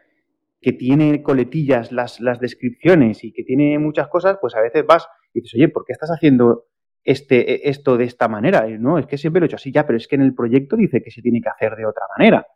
que 0.60 0.72
tiene 0.72 1.22
coletillas 1.22 1.92
las, 1.92 2.20
las 2.20 2.40
descripciones 2.40 3.22
y 3.24 3.32
que 3.32 3.44
tiene 3.44 3.78
muchas 3.78 4.08
cosas, 4.08 4.38
pues 4.40 4.54
a 4.56 4.60
veces 4.60 4.84
vas 4.84 5.08
y 5.32 5.40
dices, 5.40 5.54
oye, 5.54 5.68
¿por 5.68 5.84
qué 5.84 5.92
estás 5.92 6.10
haciendo 6.10 6.66
este, 7.04 7.66
e, 7.66 7.70
esto 7.70 7.96
de 7.96 8.04
esta 8.04 8.28
manera? 8.28 8.66
no, 8.78 8.98
es 8.98 9.06
que 9.06 9.18
siempre 9.18 9.40
lo 9.40 9.46
he 9.46 9.48
hecho 9.48 9.56
así, 9.56 9.72
ya, 9.72 9.86
pero 9.86 9.96
es 9.96 10.08
que 10.08 10.16
en 10.16 10.22
el 10.22 10.34
proyecto 10.34 10.76
dice 10.76 11.02
que 11.02 11.10
se 11.10 11.22
tiene 11.22 11.40
que 11.40 11.48
hacer 11.48 11.76
de 11.76 11.86
otra 11.86 12.04
manera. 12.16 12.46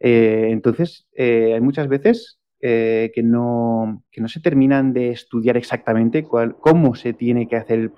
Eh, 0.00 0.48
entonces, 0.50 1.06
eh, 1.14 1.52
hay 1.54 1.60
muchas 1.60 1.88
veces 1.88 2.38
eh, 2.60 3.10
que, 3.14 3.22
no, 3.22 4.04
que 4.10 4.20
no 4.20 4.28
se 4.28 4.40
terminan 4.40 4.92
de 4.92 5.10
estudiar 5.10 5.56
exactamente 5.56 6.24
cuál, 6.24 6.56
cómo 6.56 6.94
se 6.94 7.12
tiene 7.12 7.48
que 7.48 7.56
hacer 7.56 7.90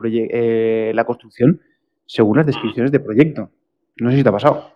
la 0.94 1.04
construcción 1.04 1.60
según 2.06 2.36
las 2.36 2.46
descripciones 2.46 2.92
de 2.92 3.00
proyecto. 3.00 3.50
No 3.96 4.10
sé 4.10 4.18
si 4.18 4.22
te 4.22 4.28
ha 4.28 4.32
pasado. 4.32 4.75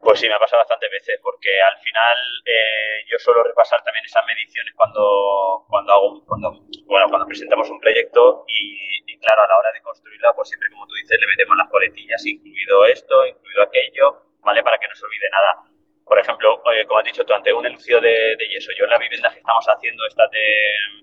Pues 0.00 0.20
sí, 0.20 0.28
me 0.28 0.34
ha 0.34 0.38
pasado 0.38 0.60
bastantes 0.60 0.90
veces, 0.90 1.18
porque 1.22 1.50
al 1.60 1.78
final 1.80 2.16
eh, 2.46 3.04
yo 3.10 3.18
suelo 3.18 3.42
repasar 3.42 3.82
también 3.82 4.04
esas 4.04 4.24
mediciones 4.26 4.72
cuando, 4.74 5.66
cuando 5.68 5.92
hago, 5.92 6.24
cuando, 6.24 6.52
bueno, 6.86 7.08
cuando 7.08 7.26
presentamos 7.26 7.68
un 7.68 7.80
proyecto 7.80 8.44
y, 8.46 9.12
y, 9.12 9.18
claro, 9.18 9.42
a 9.42 9.48
la 9.48 9.58
hora 9.58 9.72
de 9.72 9.82
construirla, 9.82 10.32
pues 10.34 10.48
siempre 10.48 10.70
como 10.70 10.86
tú 10.86 10.94
dices, 10.94 11.18
le 11.20 11.26
metemos 11.26 11.56
las 11.56 11.68
coletillas, 11.68 12.24
incluido 12.24 12.86
esto, 12.86 13.26
incluido 13.26 13.62
aquello, 13.62 14.22
¿vale? 14.40 14.62
Para 14.62 14.78
que 14.78 14.86
no 14.88 14.94
se 14.94 15.04
olvide 15.04 15.28
nada 15.30 15.68
por 16.08 16.18
ejemplo, 16.18 16.62
como 16.62 16.98
has 16.98 17.04
dicho 17.04 17.24
tú 17.24 17.34
antes, 17.34 17.52
un 17.52 17.66
elucido 17.66 18.00
de, 18.00 18.36
yeso. 18.50 18.72
Yo 18.78 18.84
en 18.84 18.90
la 18.90 18.98
vivienda 18.98 19.30
que 19.30 19.38
estamos 19.38 19.64
haciendo, 19.68 20.06
estas 20.06 20.30
de, 20.30 20.40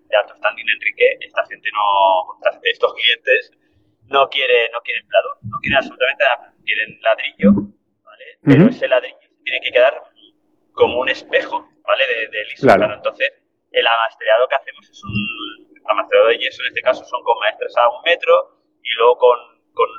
de 0.10 0.18
alto 0.18 0.36
standing, 0.36 0.66
Enrique, 0.68 1.18
esta 1.22 1.46
gente 1.46 1.70
no, 1.72 2.50
estos 2.64 2.94
clientes 2.96 3.52
no 4.08 4.28
quieren, 4.30 4.72
no 4.72 4.82
quieren 4.82 5.08
pladur, 5.08 5.38
no 5.44 5.60
quieren 5.62 5.78
absolutamente 5.78 6.24
nada, 6.24 6.54
quieren 6.66 7.00
ladrillo, 7.02 7.52
Pero 8.44 8.68
ese 8.70 8.88
ladrillo 8.88 9.18
tiene 9.44 9.62
que 9.62 9.72
quedar 9.72 10.02
como 10.74 11.00
un 11.00 11.10
espejo, 11.10 11.68
¿vale? 11.84 12.08
De, 12.08 12.28
de. 12.28 12.46
Claro. 12.62 12.94
Entonces, 12.94 13.32
el 13.72 13.88
amastreado 13.88 14.48
que 14.48 14.56
hacemos 14.56 14.90
es 14.90 15.04
un 15.04 15.82
amastreado 15.90 16.28
de 16.28 16.38
yeso, 16.38 16.62
en 16.64 16.68
este 16.70 16.82
caso 16.82 17.04
son 17.06 17.24
con 17.24 17.38
maestras 17.40 17.76
a 17.78 17.90
un 17.90 18.02
metro 18.04 18.62
y 18.82 18.90
luego 18.98 19.18
con, 19.18 19.40
con, 19.74 19.90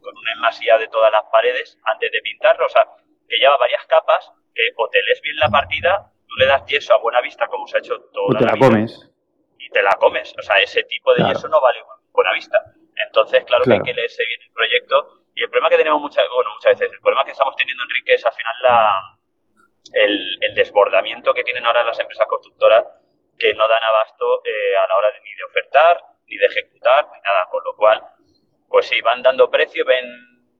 con 0.00 0.16
una 0.16 0.32
enmasía 0.32 0.78
de 0.78 0.88
todas 0.88 1.10
las 1.12 1.24
paredes 1.32 1.78
antes 1.84 2.10
de 2.12 2.20
pintarlo, 2.20 2.66
o 2.66 2.68
sea, 2.68 2.86
que 3.28 3.36
lleva 3.36 3.56
varias 3.56 3.84
capas, 3.86 4.32
que 4.54 4.62
o 4.76 4.88
te 4.88 5.02
lees 5.02 5.20
bien 5.22 5.36
la 5.36 5.48
partida, 5.48 6.12
tú 6.26 6.34
le 6.36 6.46
das 6.46 6.64
yeso 6.66 6.94
a 6.94 6.98
buena 6.98 7.20
vista, 7.20 7.46
como 7.46 7.66
se 7.66 7.76
ha 7.76 7.80
hecho 7.80 8.00
todo. 8.12 8.26
O 8.26 8.34
te 8.34 8.44
la, 8.44 8.56
comes. 8.56 9.10
Y 9.58 9.68
te 9.70 9.82
la 9.82 9.92
comes. 9.98 10.34
O 10.38 10.42
sea, 10.42 10.58
ese 10.60 10.82
tipo 10.84 11.14
de 11.14 11.24
yeso 11.24 11.48
no 11.48 11.60
vale 11.60 11.78
buena 12.12 12.32
vista. 12.32 12.62
Entonces, 13.06 13.44
claro, 13.44 13.64
que 13.64 13.74
hay 13.74 13.82
que 13.82 13.94
leerse 13.94 14.24
bien 14.26 14.40
el 14.42 14.52
proyecto. 14.52 15.22
Y 15.38 15.44
el 15.44 15.50
problema 15.50 15.70
que 15.70 15.76
tenemos 15.76 16.00
muchas, 16.00 16.24
bueno, 16.34 16.50
muchas 16.52 16.76
veces, 16.76 16.92
el 16.92 17.00
problema 17.00 17.24
que 17.24 17.30
estamos 17.30 17.54
teniendo, 17.54 17.84
Enrique, 17.84 18.14
es 18.14 18.26
al 18.26 18.32
final 18.32 18.54
la, 18.60 19.18
el, 19.92 20.54
desbordamiento 20.56 21.32
que 21.32 21.44
tienen 21.44 21.64
ahora 21.64 21.84
las 21.84 22.00
empresas 22.00 22.26
constructoras 22.26 22.84
que 23.38 23.54
no 23.54 23.68
dan 23.68 23.82
abasto 23.84 24.42
eh, 24.44 24.76
a 24.76 24.88
la 24.88 24.96
hora 24.96 25.12
de, 25.12 25.20
ni 25.20 25.32
de 25.36 25.44
ofertar, 25.44 26.02
ni 26.26 26.36
de 26.38 26.46
ejecutar, 26.46 27.06
ni 27.14 27.20
nada. 27.20 27.46
Con 27.52 27.62
lo 27.62 27.76
cual, 27.76 28.02
pues 28.68 28.88
sí, 28.88 29.00
van 29.00 29.22
dando 29.22 29.48
precio, 29.48 29.84
ven 29.84 30.06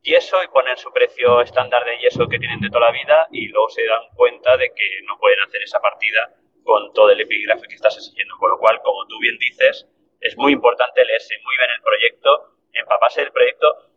yeso 0.02 0.44
y 0.44 0.46
ponen 0.46 0.76
su 0.76 0.92
precio 0.92 1.40
estándar 1.40 1.84
de 1.84 1.98
yeso 1.98 2.28
que 2.28 2.38
tienen 2.38 2.60
de 2.60 2.68
toda 2.68 2.86
la 2.86 2.92
vida 2.92 3.26
y 3.32 3.48
luego 3.48 3.68
se 3.70 3.84
dan 3.84 4.06
cuenta 4.14 4.56
de 4.56 4.68
que 4.68 5.02
no 5.08 5.18
pueden 5.18 5.40
hacer 5.40 5.60
esa 5.60 5.80
partida 5.80 6.36
con 6.62 6.92
todo 6.92 7.10
el 7.10 7.20
epígrafe 7.20 7.66
que 7.66 7.74
estás 7.74 7.96
exigiendo. 7.96 8.36
Con 8.38 8.50
lo 8.50 8.58
cual, 8.58 8.80
como 8.84 9.04
tú 9.08 9.18
bien 9.18 9.38
dices, 9.38 9.88
es 10.20 10.36
muy 10.36 10.52
importante 10.52 11.04
leerse 11.04 11.34
muy 11.42 11.56
bien 11.56 11.70
el 11.74 11.82
proyecto, 11.82 12.54
empaparse 12.74 13.22
del 13.22 13.32
proyecto 13.32 13.87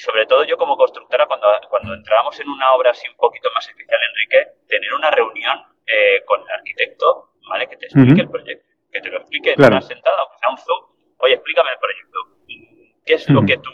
y 0.00 0.02
sobre 0.02 0.24
todo 0.24 0.44
yo 0.44 0.56
como 0.56 0.78
constructora, 0.78 1.26
cuando, 1.26 1.46
cuando 1.68 1.92
entramos 1.92 2.40
en 2.40 2.48
una 2.48 2.72
obra 2.72 2.90
así 2.90 3.06
un 3.06 3.16
poquito 3.16 3.50
más 3.54 3.68
especial, 3.68 4.00
Enrique, 4.08 4.52
tener 4.66 4.94
una 4.94 5.10
reunión 5.10 5.58
eh, 5.86 6.24
con 6.24 6.40
el 6.40 6.50
arquitecto, 6.50 7.34
¿vale? 7.50 7.68
Que 7.68 7.76
te 7.76 7.84
explique 7.84 8.22
el 8.22 8.30
proyecto, 8.30 8.64
que 8.90 9.00
te 9.02 9.10
lo 9.10 9.18
explique 9.18 9.52
en 9.52 9.62
una 9.62 9.82
sentada, 9.82 10.16
aunque 10.20 10.38
sea 10.38 10.48
un 10.48 10.56
Zoom. 10.56 10.84
Oye, 11.18 11.34
explícame 11.34 11.70
el 11.72 11.78
proyecto. 11.78 12.18
¿Qué 13.04 13.14
es 13.14 13.28
lo 13.28 13.44
que 13.44 13.58
tú 13.58 13.70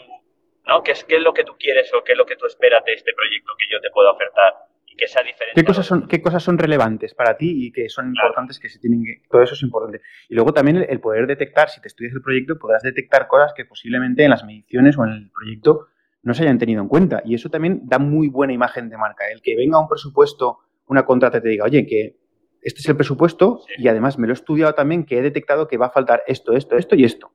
¿no? 0.65 0.83
¿Qué 0.83 0.91
es, 0.91 1.05
¿Qué 1.05 1.15
es 1.15 1.21
lo 1.21 1.33
que 1.33 1.45
tú 1.45 1.55
quieres 1.57 1.93
o 1.93 2.03
qué 2.03 2.11
es 2.11 2.17
lo 2.17 2.25
que 2.25 2.35
tú 2.35 2.45
esperas 2.45 2.83
de 2.83 2.91
este 2.91 3.13
proyecto 3.13 3.53
que 3.57 3.65
yo 3.71 3.79
te 3.79 3.89
puedo 3.91 4.11
ofertar? 4.11 4.53
y 4.89 4.95
que 4.95 5.07
sea 5.07 5.21
diferente. 5.21 5.59
¿Qué 5.59 5.65
cosas 5.65 5.85
son, 5.85 6.07
qué 6.07 6.21
cosas 6.21 6.41
son 6.41 6.57
relevantes 6.57 7.13
para 7.13 7.35
ti 7.35 7.67
y 7.67 7.71
que 7.73 7.89
son 7.89 8.07
importantes 8.07 8.57
que 8.57 8.69
se 8.69 8.79
tienen 8.79 9.03
que... 9.03 9.21
Todo 9.29 9.41
eso 9.41 9.53
es 9.53 9.61
importante. 9.61 10.01
Y 10.29 10.33
luego 10.33 10.53
también 10.53 10.85
el, 10.87 10.99
poder 11.01 11.27
detectar, 11.27 11.69
si 11.69 11.81
te 11.81 11.89
estudias 11.89 12.13
el 12.13 12.21
proyecto, 12.21 12.57
podrás 12.57 12.83
detectar 12.83 13.27
cosas 13.27 13.53
que 13.53 13.65
posiblemente 13.65 14.23
en 14.23 14.29
las 14.29 14.45
mediciones 14.45 14.97
o 14.97 15.03
en 15.03 15.11
el 15.11 15.29
proyecto 15.29 15.89
no 16.23 16.33
se 16.33 16.43
hayan 16.43 16.57
tenido 16.57 16.81
en 16.81 16.87
cuenta. 16.87 17.21
Y 17.25 17.35
eso 17.35 17.49
también 17.49 17.81
da 17.85 17.99
muy 17.99 18.27
buena 18.27 18.53
imagen 18.53 18.89
de 18.89 18.97
marca. 18.97 19.25
El 19.31 19.41
que 19.41 19.55
venga 19.55 19.79
un 19.79 19.87
presupuesto 19.87 20.59
una 20.87 21.05
contrata 21.05 21.41
te 21.41 21.49
diga, 21.49 21.65
oye, 21.65 21.85
que 21.85 22.17
este 22.61 22.79
es 22.79 22.89
el 22.89 22.95
presupuesto 22.95 23.61
y 23.77 23.87
además 23.87 24.17
me 24.17 24.27
lo 24.27 24.33
he 24.33 24.35
estudiado 24.35 24.73
también 24.73 25.05
que 25.05 25.19
he 25.19 25.21
detectado 25.21 25.67
que 25.67 25.77
va 25.77 25.87
a 25.87 25.91
faltar 25.91 26.23
esto, 26.27 26.53
esto, 26.53 26.77
esto 26.77 26.95
y 26.95 27.03
esto. 27.03 27.31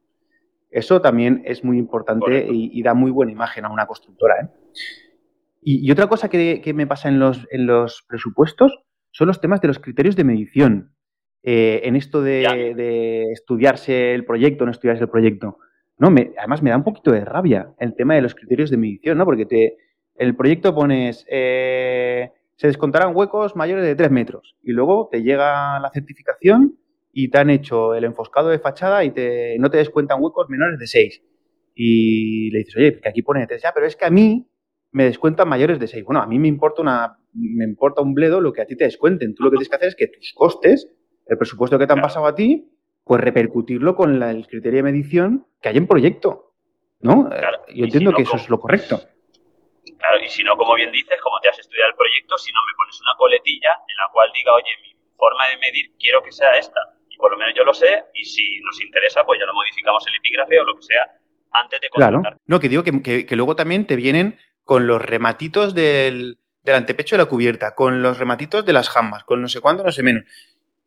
Eso 0.70 1.00
también 1.02 1.42
es 1.44 1.64
muy 1.64 1.78
importante 1.78 2.46
y, 2.50 2.82
da 2.82 2.94
muy 2.94 3.10
buena 3.10 3.30
imagen 3.30 3.66
a 3.66 3.70
una 3.70 3.86
constructora. 3.86 4.34
¿eh? 4.42 4.48
Y, 5.60 5.90
otra 5.90 6.06
cosa 6.06 6.30
que, 6.30 6.72
me 6.74 6.86
pasa 6.86 7.08
en 7.08 7.18
los, 7.18 7.46
en 7.50 7.66
los 7.66 8.04
presupuestos 8.08 8.80
son 9.10 9.28
los 9.28 9.40
temas 9.40 9.60
de 9.60 9.68
los 9.68 9.78
criterios 9.78 10.16
de 10.16 10.24
medición. 10.24 10.94
Eh, 11.42 11.82
en 11.84 11.94
esto 11.94 12.22
de, 12.22 13.26
estudiarse 13.32 14.14
el 14.14 14.24
proyecto, 14.24 14.64
no 14.64 14.70
estudiarse 14.70 15.04
el 15.04 15.10
proyecto. 15.10 15.58
No, 15.98 16.10
me, 16.10 16.32
además 16.36 16.62
me 16.62 16.70
da 16.70 16.76
un 16.76 16.84
poquito 16.84 17.12
de 17.12 17.24
rabia 17.24 17.74
el 17.78 17.94
tema 17.94 18.14
de 18.14 18.22
los 18.22 18.34
criterios 18.34 18.70
de 18.70 18.76
medición, 18.76 19.18
¿no? 19.18 19.24
Porque 19.24 19.46
te, 19.46 19.76
el 20.16 20.34
proyecto 20.34 20.74
pones, 20.74 21.26
eh, 21.30 22.30
se 22.56 22.66
descontarán 22.66 23.14
huecos 23.16 23.56
mayores 23.56 23.84
de 23.84 23.94
3 23.94 24.10
metros 24.10 24.56
y 24.62 24.72
luego 24.72 25.08
te 25.10 25.22
llega 25.22 25.78
la 25.80 25.90
certificación 25.92 26.78
y 27.12 27.28
te 27.28 27.38
han 27.38 27.50
hecho 27.50 27.94
el 27.94 28.04
enfoscado 28.04 28.48
de 28.48 28.58
fachada 28.58 29.04
y 29.04 29.10
te, 29.10 29.58
no 29.58 29.70
te 29.70 29.78
descuentan 29.78 30.22
huecos 30.22 30.48
menores 30.48 30.78
de 30.78 30.86
6. 30.86 31.22
Y 31.74 32.50
le 32.50 32.58
dices, 32.58 32.76
oye, 32.76 33.00
que 33.00 33.08
aquí 33.08 33.22
pone 33.22 33.46
3, 33.46 33.62
ya, 33.62 33.72
pero 33.74 33.86
es 33.86 33.96
que 33.96 34.04
a 34.04 34.10
mí 34.10 34.48
me 34.92 35.04
descuentan 35.04 35.48
mayores 35.48 35.78
de 35.78 35.86
6. 35.86 36.04
Bueno, 36.04 36.20
a 36.20 36.26
mí 36.26 36.38
me 36.38 36.48
importa, 36.48 36.82
una, 36.82 37.18
me 37.32 37.64
importa 37.64 38.02
un 38.02 38.14
bledo 38.14 38.40
lo 38.40 38.52
que 38.52 38.62
a 38.62 38.66
ti 38.66 38.76
te 38.76 38.84
descuenten. 38.84 39.34
Tú 39.34 39.42
lo 39.42 39.50
que 39.50 39.56
tienes 39.56 39.68
que 39.68 39.76
hacer 39.76 39.88
es 39.88 39.96
que 39.96 40.08
tus 40.08 40.32
costes, 40.34 40.88
el 41.26 41.38
presupuesto 41.38 41.78
que 41.78 41.86
te 41.86 41.92
han 41.92 42.00
pasado 42.00 42.26
a 42.26 42.34
ti, 42.34 42.71
pues 43.04 43.20
repercutirlo 43.20 43.94
con 43.96 44.22
el 44.22 44.46
criterio 44.46 44.78
de 44.78 44.92
medición 44.92 45.46
que 45.60 45.68
hay 45.70 45.76
en 45.76 45.86
proyecto. 45.86 46.52
¿No? 47.00 47.28
Yo 47.74 47.84
entiendo 47.84 48.12
que 48.12 48.22
eso 48.22 48.36
es 48.36 48.48
lo 48.48 48.60
correcto. 48.60 49.00
Claro, 49.98 50.22
y 50.22 50.28
si 50.28 50.44
no, 50.44 50.56
como 50.56 50.74
bien 50.74 50.92
dices, 50.92 51.20
como 51.20 51.40
te 51.40 51.48
has 51.48 51.58
estudiado 51.58 51.90
el 51.90 51.96
proyecto, 51.96 52.38
si 52.38 52.52
no 52.52 52.58
me 52.66 52.74
pones 52.76 53.00
una 53.00 53.14
coletilla 53.16 53.70
en 53.86 53.96
la 53.96 54.12
cual 54.12 54.30
diga, 54.32 54.54
oye, 54.54 54.70
mi 54.82 54.94
forma 55.16 55.48
de 55.48 55.56
medir 55.58 55.92
quiero 55.98 56.22
que 56.22 56.32
sea 56.32 56.50
esta, 56.58 56.80
y 57.08 57.16
por 57.16 57.30
lo 57.30 57.38
menos 57.38 57.54
yo 57.56 57.64
lo 57.64 57.74
sé, 57.74 58.04
y 58.14 58.24
si 58.24 58.60
nos 58.60 58.80
interesa, 58.82 59.24
pues 59.24 59.40
ya 59.40 59.46
lo 59.46 59.54
modificamos 59.54 60.06
el 60.06 60.14
epígrafe 60.14 60.60
o 60.60 60.64
lo 60.64 60.76
que 60.76 60.82
sea 60.82 61.10
antes 61.52 61.80
de 61.80 61.88
contratar. 61.88 62.20
Claro. 62.20 62.36
No, 62.46 62.60
que 62.60 62.68
digo 62.68 62.82
que, 62.82 63.26
que, 63.26 63.36
luego 63.36 63.56
también 63.56 63.86
te 63.86 63.96
vienen 63.96 64.38
con 64.64 64.86
los 64.86 65.02
rematitos 65.02 65.74
del, 65.74 66.38
del, 66.62 66.74
antepecho 66.74 67.16
de 67.16 67.22
la 67.22 67.28
cubierta, 67.28 67.74
con 67.74 68.02
los 68.02 68.18
rematitos 68.18 68.64
de 68.64 68.72
las 68.72 68.88
jambas, 68.88 69.24
con 69.24 69.42
no 69.42 69.48
sé 69.48 69.60
cuánto, 69.60 69.84
no 69.84 69.92
sé 69.92 70.02
menos. 70.02 70.24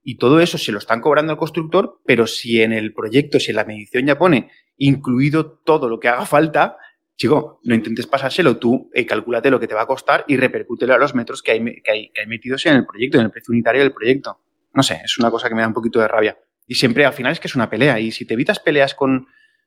Y 0.07 0.17
todo 0.17 0.39
eso 0.39 0.59
se 0.59 0.71
lo 0.71 0.77
están 0.77 1.01
cobrando 1.01 1.31
al 1.31 1.39
constructor, 1.39 1.99
pero 2.05 2.27
si 2.27 2.61
en 2.61 2.71
el 2.71 2.93
proyecto, 2.93 3.39
si 3.39 3.49
en 3.49 3.55
la 3.55 3.65
medición 3.65 4.05
ya 4.05 4.19
pone 4.19 4.51
incluido 4.77 5.59
todo 5.65 5.89
lo 5.89 5.99
que 5.99 6.07
haga 6.07 6.27
falta, 6.27 6.77
chico, 7.17 7.59
no 7.63 7.73
intentes 7.73 8.05
pasárselo 8.05 8.57
tú, 8.57 8.91
eh, 8.93 9.07
calculate 9.07 9.49
lo 9.49 9.59
que 9.59 9.67
te 9.67 9.73
va 9.73 9.81
a 9.81 9.87
costar 9.87 10.23
y 10.27 10.37
repercútelo 10.37 10.93
a 10.93 10.99
los 10.99 11.15
metros 11.15 11.41
que 11.41 11.53
hay, 11.53 11.81
que, 11.81 11.91
hay, 11.91 12.09
que 12.11 12.21
hay 12.21 12.27
metidos 12.27 12.63
en 12.67 12.75
el 12.75 12.85
proyecto, 12.85 13.17
en 13.17 13.25
el 13.25 13.31
precio 13.31 13.51
unitario 13.51 13.81
del 13.81 13.93
proyecto. 13.93 14.41
No 14.75 14.83
sé, 14.83 15.01
es 15.03 15.17
una 15.17 15.31
cosa 15.31 15.49
que 15.49 15.55
me 15.55 15.61
da 15.61 15.67
un 15.67 15.73
poquito 15.73 15.99
de 15.99 16.07
rabia. 16.07 16.37
Y 16.67 16.75
siempre 16.75 17.03
al 17.03 17.13
final 17.13 17.31
es 17.31 17.39
que 17.39 17.47
es 17.47 17.55
una 17.55 17.69
pelea. 17.69 17.99
Y 17.99 18.11
si 18.11 18.25
te 18.25 18.35
evitas 18.35 18.59
peleas 18.59 18.93
con 18.93 19.25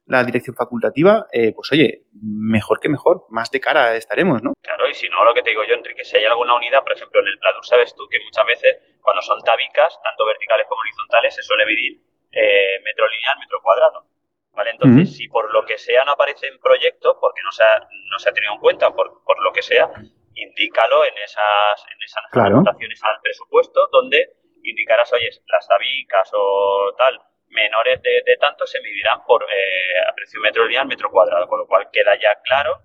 la 0.09 0.25
dirección 0.25 0.57
facultativa, 0.57 1.27
eh, 1.33 1.53
pues 1.55 1.71
oye, 1.71 2.05
mejor 2.23 2.81
que 2.81 2.88
mejor, 2.88 3.27
más 3.29 3.51
de 3.51 3.61
cara 3.61 3.94
estaremos, 3.94 4.42
¿no? 4.42 4.55
Claro, 4.62 4.88
y 4.88 4.94
si 4.94 5.09
no, 5.11 5.23
lo 5.23 5.35
que 5.35 5.42
te 5.42 5.51
digo 5.51 5.62
yo, 5.64 5.75
Enrique, 5.75 6.03
si 6.03 6.16
hay 6.16 6.25
alguna 6.25 6.57
unidad, 6.57 6.83
por 6.83 6.92
ejemplo, 6.92 7.21
en 7.21 7.29
el 7.29 7.38
Pladur, 7.38 7.64
sabes 7.64 7.94
tú 7.94 8.09
que 8.09 8.18
muchas 8.25 8.47
veces 8.47 8.99
cuando 9.03 9.21
son 9.21 9.40
tabicas, 9.42 10.01
tanto 10.03 10.25
verticales 10.25 10.66
como 10.66 10.81
horizontales, 10.81 11.35
se 11.35 11.42
suele 11.42 11.66
medir 11.66 12.01
eh, 12.33 12.81
metro 12.85 13.07
lineal, 13.07 13.38
metro 13.38 13.61
cuadrado. 13.62 14.07
¿vale? 14.53 14.71
Entonces, 14.71 15.14
si 15.14 15.29
por 15.29 15.53
lo 15.53 15.64
que 15.64 15.77
sea 15.77 16.05
no 16.05 16.12
aparece 16.12 16.49
en 16.49 16.59
proyecto, 16.59 17.18
porque 17.21 17.42
no 17.44 17.53
se 17.53 17.62
ha, 17.62 17.79
no 17.79 18.18
se 18.18 18.31
ha 18.31 18.33
tenido 18.33 18.55
en 18.55 18.61
cuenta, 18.61 18.90
por, 18.90 19.23
por 19.25 19.42
lo 19.42 19.53
que 19.53 19.62
sea, 19.62 19.90
indícalo 20.35 21.05
en 21.05 21.16
esas, 21.18 21.85
en 21.92 22.03
esas 22.03 22.25
anotaciones 22.33 23.05
al 23.05 23.21
presupuesto, 23.21 23.88
donde 23.92 24.37
indicarás, 24.64 25.12
oye, 25.12 25.31
las 25.47 25.68
tabicas 25.68 26.31
o 26.33 26.94
tal, 26.97 27.21
menores 27.50 28.00
de, 28.02 28.37
tanto 28.40 28.66
se 28.66 28.80
medirán 28.80 29.24
por 29.24 29.42
eh, 29.42 30.08
a 30.08 30.14
precio 30.14 30.40
metro 30.40 30.66
lineal, 30.66 30.87
metro 30.87 31.11
cuadrado, 31.11 31.46
con 31.48 31.61
lo 31.61 31.66
cual 31.66 31.88
queda 31.92 32.18
ya 32.20 32.40
claro 32.42 32.82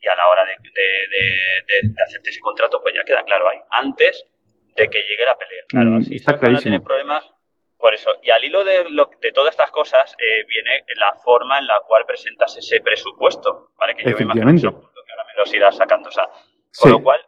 y 0.00 0.08
a 0.08 0.14
la 0.14 0.28
hora 0.28 0.44
de, 0.44 0.56
de, 0.62 1.82
de, 1.82 2.02
hacerte 2.02 2.30
ese 2.30 2.40
contrato, 2.40 2.82
pues 2.82 2.94
ya 2.94 3.04
queda 3.04 3.24
claro 3.24 3.48
ahí, 3.48 3.58
antes 3.70 4.26
de 4.76 4.88
que 4.88 4.98
llegue 5.02 5.24
la 5.24 5.36
pelea. 5.36 5.64
Claro, 5.68 5.90
mm, 5.90 5.96
así 5.98 6.16
está 6.16 6.38
clarísimo. 6.38 6.82
problemas 6.84 7.24
por 7.78 7.92
eso, 7.92 8.10
y 8.22 8.30
al 8.30 8.42
hilo 8.42 8.64
de, 8.64 8.86
de 9.20 9.32
todas 9.32 9.50
estas 9.50 9.70
cosas 9.70 10.14
eh, 10.18 10.44
viene 10.46 10.84
la 10.96 11.14
forma 11.16 11.58
en 11.58 11.66
la 11.66 11.80
cual 11.86 12.06
presentas 12.06 12.56
ese 12.56 12.80
presupuesto, 12.80 13.72
¿vale? 13.78 13.94
Que 13.94 14.10
yo 14.10 14.16
me 14.16 14.22
imagino 14.22 14.70
que 14.72 15.12
ahora 15.12 15.24
me 15.26 15.34
los 15.36 15.52
irás 15.52 15.76
sacando. 15.76 16.08
O 16.08 16.12
sea, 16.12 16.28
con 16.80 16.90
lo 16.90 17.02
cual, 17.02 17.20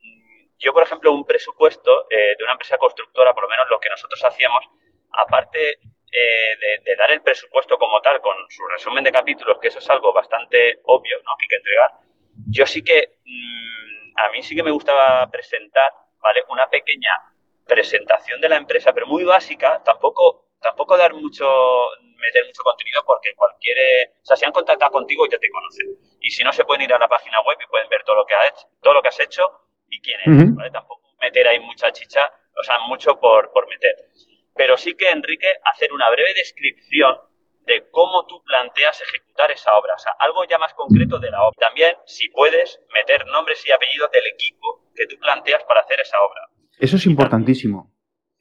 mm, 0.00 0.58
yo, 0.58 0.72
por 0.72 0.84
ejemplo, 0.84 1.12
un 1.12 1.24
presupuesto 1.24 2.06
eh, 2.10 2.36
de 2.38 2.44
una 2.44 2.52
empresa 2.52 2.78
constructora, 2.78 3.34
por 3.34 3.44
lo 3.44 3.48
menos 3.48 3.66
lo 3.68 3.80
que 3.80 3.88
nosotros 3.88 4.22
hacíamos, 4.24 4.64
aparte 5.10 5.78
eh, 6.16 6.78
de, 6.84 6.96
dar 6.96 7.10
el 7.10 7.22
presupuesto 7.22 7.76
como 7.76 8.00
tal, 8.00 8.20
con 8.20 8.36
su 8.48 8.64
resumen 8.68 9.02
de 9.02 9.10
capítulos, 9.10 9.58
que 9.60 9.68
eso 9.68 9.80
es 9.80 9.90
algo 9.90 10.12
bastante 10.12 10.78
obvio, 10.84 11.18
¿no? 11.24 11.36
Que 11.36 11.44
hay 11.44 11.48
que 11.48 11.56
entregar, 11.56 11.90
yo 12.50 12.66
sí 12.66 12.84
que, 12.84 13.18
mm, 13.24 14.18
a 14.18 14.30
mí 14.30 14.42
sí 14.42 14.54
que 14.54 14.62
me 14.62 14.70
gustaba 14.70 15.28
presentar, 15.28 15.92
¿vale? 16.20 16.44
Una 16.48 16.70
pequeña 16.70 17.10
presentación 17.66 18.40
de 18.40 18.48
la 18.48 18.56
empresa, 18.56 18.92
pero 18.92 19.08
muy 19.08 19.24
básica, 19.24 19.82
tampoco, 19.84 20.52
tampoco 20.60 20.96
dar 20.96 21.14
mucho, 21.14 21.46
meter 22.00 22.46
mucho 22.46 22.62
contenido 22.62 23.02
porque 23.04 23.34
cualquier, 23.34 23.76
o 24.22 24.24
sea, 24.24 24.36
si 24.36 24.44
han 24.44 24.52
contactado 24.52 24.92
contigo 24.92 25.26
ya 25.26 25.38
te 25.38 25.50
conocen. 25.50 25.86
Y 26.20 26.30
si 26.30 26.44
no, 26.44 26.52
se 26.52 26.64
pueden 26.64 26.82
ir 26.82 26.94
a 26.94 26.98
la 26.98 27.08
página 27.08 27.40
web 27.42 27.58
y 27.60 27.66
pueden 27.66 27.88
ver 27.88 28.04
todo 28.04 28.16
lo 28.16 28.26
que 28.26 28.34
has 28.34 28.50
hecho, 28.50 28.68
todo 28.80 28.94
lo 28.94 29.02
que 29.02 29.08
has 29.08 29.20
hecho 29.20 29.42
y 29.88 30.00
quién 30.00 30.20
eres, 30.20 30.54
¿vale? 30.54 30.70
Tampoco 30.70 31.02
meter 31.20 31.48
ahí 31.48 31.58
mucha 31.58 31.90
chicha, 31.92 32.32
o 32.56 32.62
sea, 32.62 32.78
mucho 32.86 33.18
por, 33.18 33.50
por 33.52 33.66
meter. 33.68 33.94
Pero 34.54 34.76
sí 34.76 34.94
que, 34.94 35.10
Enrique, 35.10 35.48
hacer 35.64 35.92
una 35.92 36.08
breve 36.10 36.34
descripción 36.34 37.16
de 37.66 37.88
cómo 37.90 38.26
tú 38.26 38.42
planteas 38.44 39.00
ejecutar 39.00 39.50
esa 39.50 39.76
obra, 39.76 39.94
o 39.94 39.98
sea, 39.98 40.12
algo 40.18 40.44
ya 40.44 40.58
más 40.58 40.74
concreto 40.74 41.18
de 41.18 41.30
la 41.30 41.42
obra. 41.42 41.56
También, 41.58 41.96
si 42.06 42.28
puedes, 42.28 42.80
meter 42.92 43.26
nombres 43.26 43.66
y 43.66 43.72
apellidos 43.72 44.10
del 44.10 44.26
equipo 44.26 44.90
que 44.94 45.06
tú 45.06 45.18
planteas 45.18 45.64
para 45.64 45.80
hacer 45.80 46.00
esa 46.00 46.20
obra. 46.20 46.48
Eso 46.78 46.96
es 46.96 47.06
importantísimo. 47.06 47.90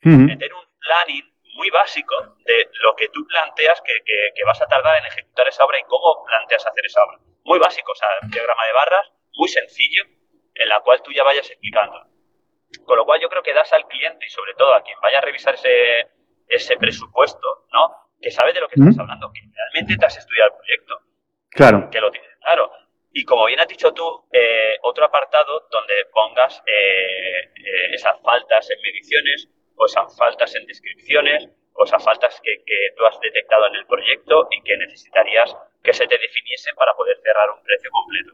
Meter 0.01 0.53
un 0.53 0.65
planning 0.79 1.23
muy 1.55 1.69
básico 1.69 2.35
de 2.45 2.69
lo 2.83 2.95
que 2.95 3.07
tú 3.09 3.25
planteas 3.27 3.81
que, 3.81 3.93
que, 4.03 4.43
vas 4.43 4.61
a 4.61 4.65
tardar 4.65 4.97
en 4.97 5.05
ejecutar 5.05 5.47
esa 5.47 5.63
obra 5.63 5.79
y 5.79 5.83
cómo 5.83 6.25
planteas 6.25 6.65
hacer 6.65 6.85
esa 6.85 7.03
obra. 7.05 7.19
Muy 7.45 7.59
básico, 7.59 7.91
o 7.91 7.95
sea, 7.95 8.09
un 8.21 8.29
diagrama 8.29 8.65
de 8.65 8.73
barras 8.73 9.11
muy 9.35 9.47
sencillo 9.47 10.03
en 10.55 10.69
la 10.69 10.81
cual 10.81 11.01
tú 11.01 11.11
ya 11.11 11.23
vayas 11.23 11.49
explicando. 11.49 12.12
Con 12.85 12.97
lo 12.97 13.05
cual 13.05 13.21
yo 13.21 13.29
creo 13.29 13.43
que 13.43 13.53
das 13.53 13.71
al 13.73 13.87
cliente 13.87 14.25
y 14.25 14.29
sobre 14.29 14.53
todo 14.55 14.73
a 14.73 14.81
quien 14.81 14.97
vaya 15.01 15.19
a 15.19 15.21
revisar 15.21 15.53
ese, 15.53 16.07
ese 16.47 16.77
presupuesto, 16.77 17.65
¿no? 17.71 18.09
Que 18.21 18.31
sabe 18.31 18.53
de 18.53 18.61
lo 18.61 18.67
que 18.67 18.79
estás 18.79 18.97
hablando, 18.99 19.31
que 19.31 19.41
realmente 19.53 19.97
te 19.97 20.05
has 20.05 20.17
estudiado 20.17 20.51
el 20.51 20.57
proyecto. 20.57 20.99
Claro. 21.49 21.89
Que 21.89 22.01
lo 22.01 22.11
tienes 22.11 22.33
claro. 22.43 22.71
Y 23.11 23.23
como 23.25 23.45
bien 23.45 23.59
has 23.59 23.67
dicho 23.67 23.93
tú, 23.93 24.25
eh, 24.31 24.77
otro 24.81 25.05
apartado 25.05 25.67
donde 25.71 25.93
pongas 26.11 26.63
eh, 26.65 27.51
eh, 27.55 27.93
esas 27.93 28.19
faltas 28.21 28.69
en 28.71 28.81
mediciones 28.81 29.49
o 29.75 29.85
esas 29.85 30.17
faltas 30.17 30.55
en 30.55 30.65
descripciones 30.65 31.49
o 31.73 31.83
esas 31.83 32.03
faltas 32.03 32.39
que, 32.41 32.63
tú 32.95 33.05
has 33.05 33.19
detectado 33.19 33.67
en 33.67 33.75
el 33.75 33.85
proyecto 33.85 34.47
y 34.51 34.61
que 34.61 34.77
necesitarías 34.77 35.55
que 35.83 35.93
se 35.93 36.07
te 36.07 36.17
definiesen 36.17 36.75
para 36.75 36.93
poder 36.93 37.17
cerrar 37.23 37.49
un 37.49 37.63
precio 37.63 37.89
completo. 37.91 38.33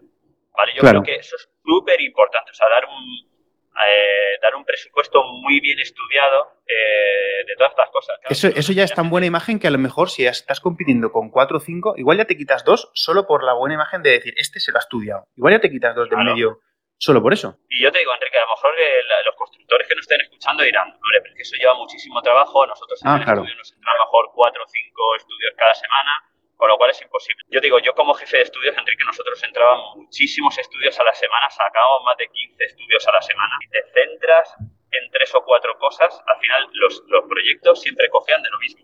¿Vale? 0.55 0.73
Yo 0.75 0.81
creo 0.81 1.03
que 1.03 1.15
eso 1.15 1.35
es 1.37 1.49
súper 1.63 2.01
importante, 2.01 2.51
o 2.51 2.53
sea, 2.53 2.67
dar 2.69 2.85
un, 2.85 3.38
eh, 3.87 4.39
dar 4.41 4.55
un 4.55 4.65
presupuesto 4.65 5.23
muy 5.23 5.59
bien 5.59 5.79
estudiado 5.79 6.53
eh, 6.67 7.45
de 7.47 7.55
todas 7.55 7.71
estas 7.71 7.89
cosas. 7.89 8.19
eso, 8.29 8.47
eso 8.47 8.73
ya 8.73 8.83
es 8.83 8.93
tan 8.93 9.09
buena 9.09 9.27
imagen 9.27 9.59
que 9.59 9.67
a 9.67 9.71
lo 9.71 9.77
mejor 9.77 10.09
si 10.09 10.25
estás 10.25 10.59
compitiendo 10.59 11.11
con 11.11 11.29
4 11.29 11.57
o 11.57 11.59
5, 11.59 11.93
igual 11.97 12.17
ya 12.17 12.25
te 12.25 12.37
quitas 12.37 12.63
dos 12.63 12.91
solo 12.93 13.25
por 13.25 13.43
la 13.43 13.53
buena 13.53 13.75
imagen 13.75 14.03
de 14.03 14.11
decir, 14.11 14.33
este 14.37 14.59
se 14.59 14.71
lo 14.71 14.77
ha 14.77 14.81
estudiado. 14.81 15.23
Igual 15.35 15.53
ya 15.53 15.59
te 15.59 15.69
quitas 15.69 15.95
dos 15.95 16.09
de 16.09 16.17
medio 16.17 16.59
solo 16.97 17.21
por 17.21 17.33
eso. 17.33 17.57
Y 17.69 17.81
yo 17.81 17.91
te 17.91 17.99
digo, 17.99 18.11
Enrique, 18.13 18.37
a 18.37 18.41
lo 18.41 18.55
mejor 18.55 18.71
eh, 18.77 19.01
los 19.25 19.35
constructores 19.35 19.87
que 19.87 19.95
nos 19.95 20.03
estén 20.03 20.21
escuchando 20.21 20.63
dirán, 20.63 20.91
hombre, 20.91 21.21
pero 21.23 21.33
eso 21.37 21.55
lleva 21.55 21.73
muchísimo 21.75 22.21
trabajo, 22.21 22.67
nosotros 22.67 23.01
en 23.01 23.07
ah, 23.07 23.15
el 23.15 23.21
estudio 23.21 23.55
nos 23.55 23.71
entra 23.71 23.91
a 23.91 23.97
lo 23.97 24.03
mejor 24.03 24.29
4 24.35 24.63
o 24.63 24.67
5 24.67 25.15
estudios 25.15 25.53
cada 25.57 25.73
semana, 25.73 26.11
con 26.59 26.67
lo 26.67 26.77
cual 26.77 26.89
es 26.91 27.01
imposible. 27.01 27.41
Yo 27.47 27.61
digo, 27.61 27.79
yo 27.79 27.95
como 27.95 28.13
jefe 28.13 28.35
de 28.35 28.43
estudios, 28.43 28.75
Enrique, 28.77 29.05
nosotros 29.05 29.41
entrábamos 29.45 29.95
muchísimos 29.95 30.57
estudios 30.57 30.99
a 30.99 31.05
la 31.05 31.13
semana, 31.13 31.49
sacábamos 31.49 32.03
más 32.03 32.17
de 32.17 32.27
15 32.27 32.63
estudios 32.65 33.07
a 33.07 33.13
la 33.13 33.21
semana. 33.21 33.55
Si 33.61 33.69
te 33.69 33.81
centras 33.93 34.55
en 34.91 35.09
tres 35.09 35.33
o 35.35 35.45
cuatro 35.45 35.77
cosas, 35.77 36.21
al 36.27 36.37
final 36.41 36.67
los, 36.73 37.01
los 37.07 37.23
proyectos 37.29 37.81
siempre 37.81 38.09
cogían 38.09 38.43
de 38.43 38.49
lo 38.49 38.57
mismo. 38.59 38.83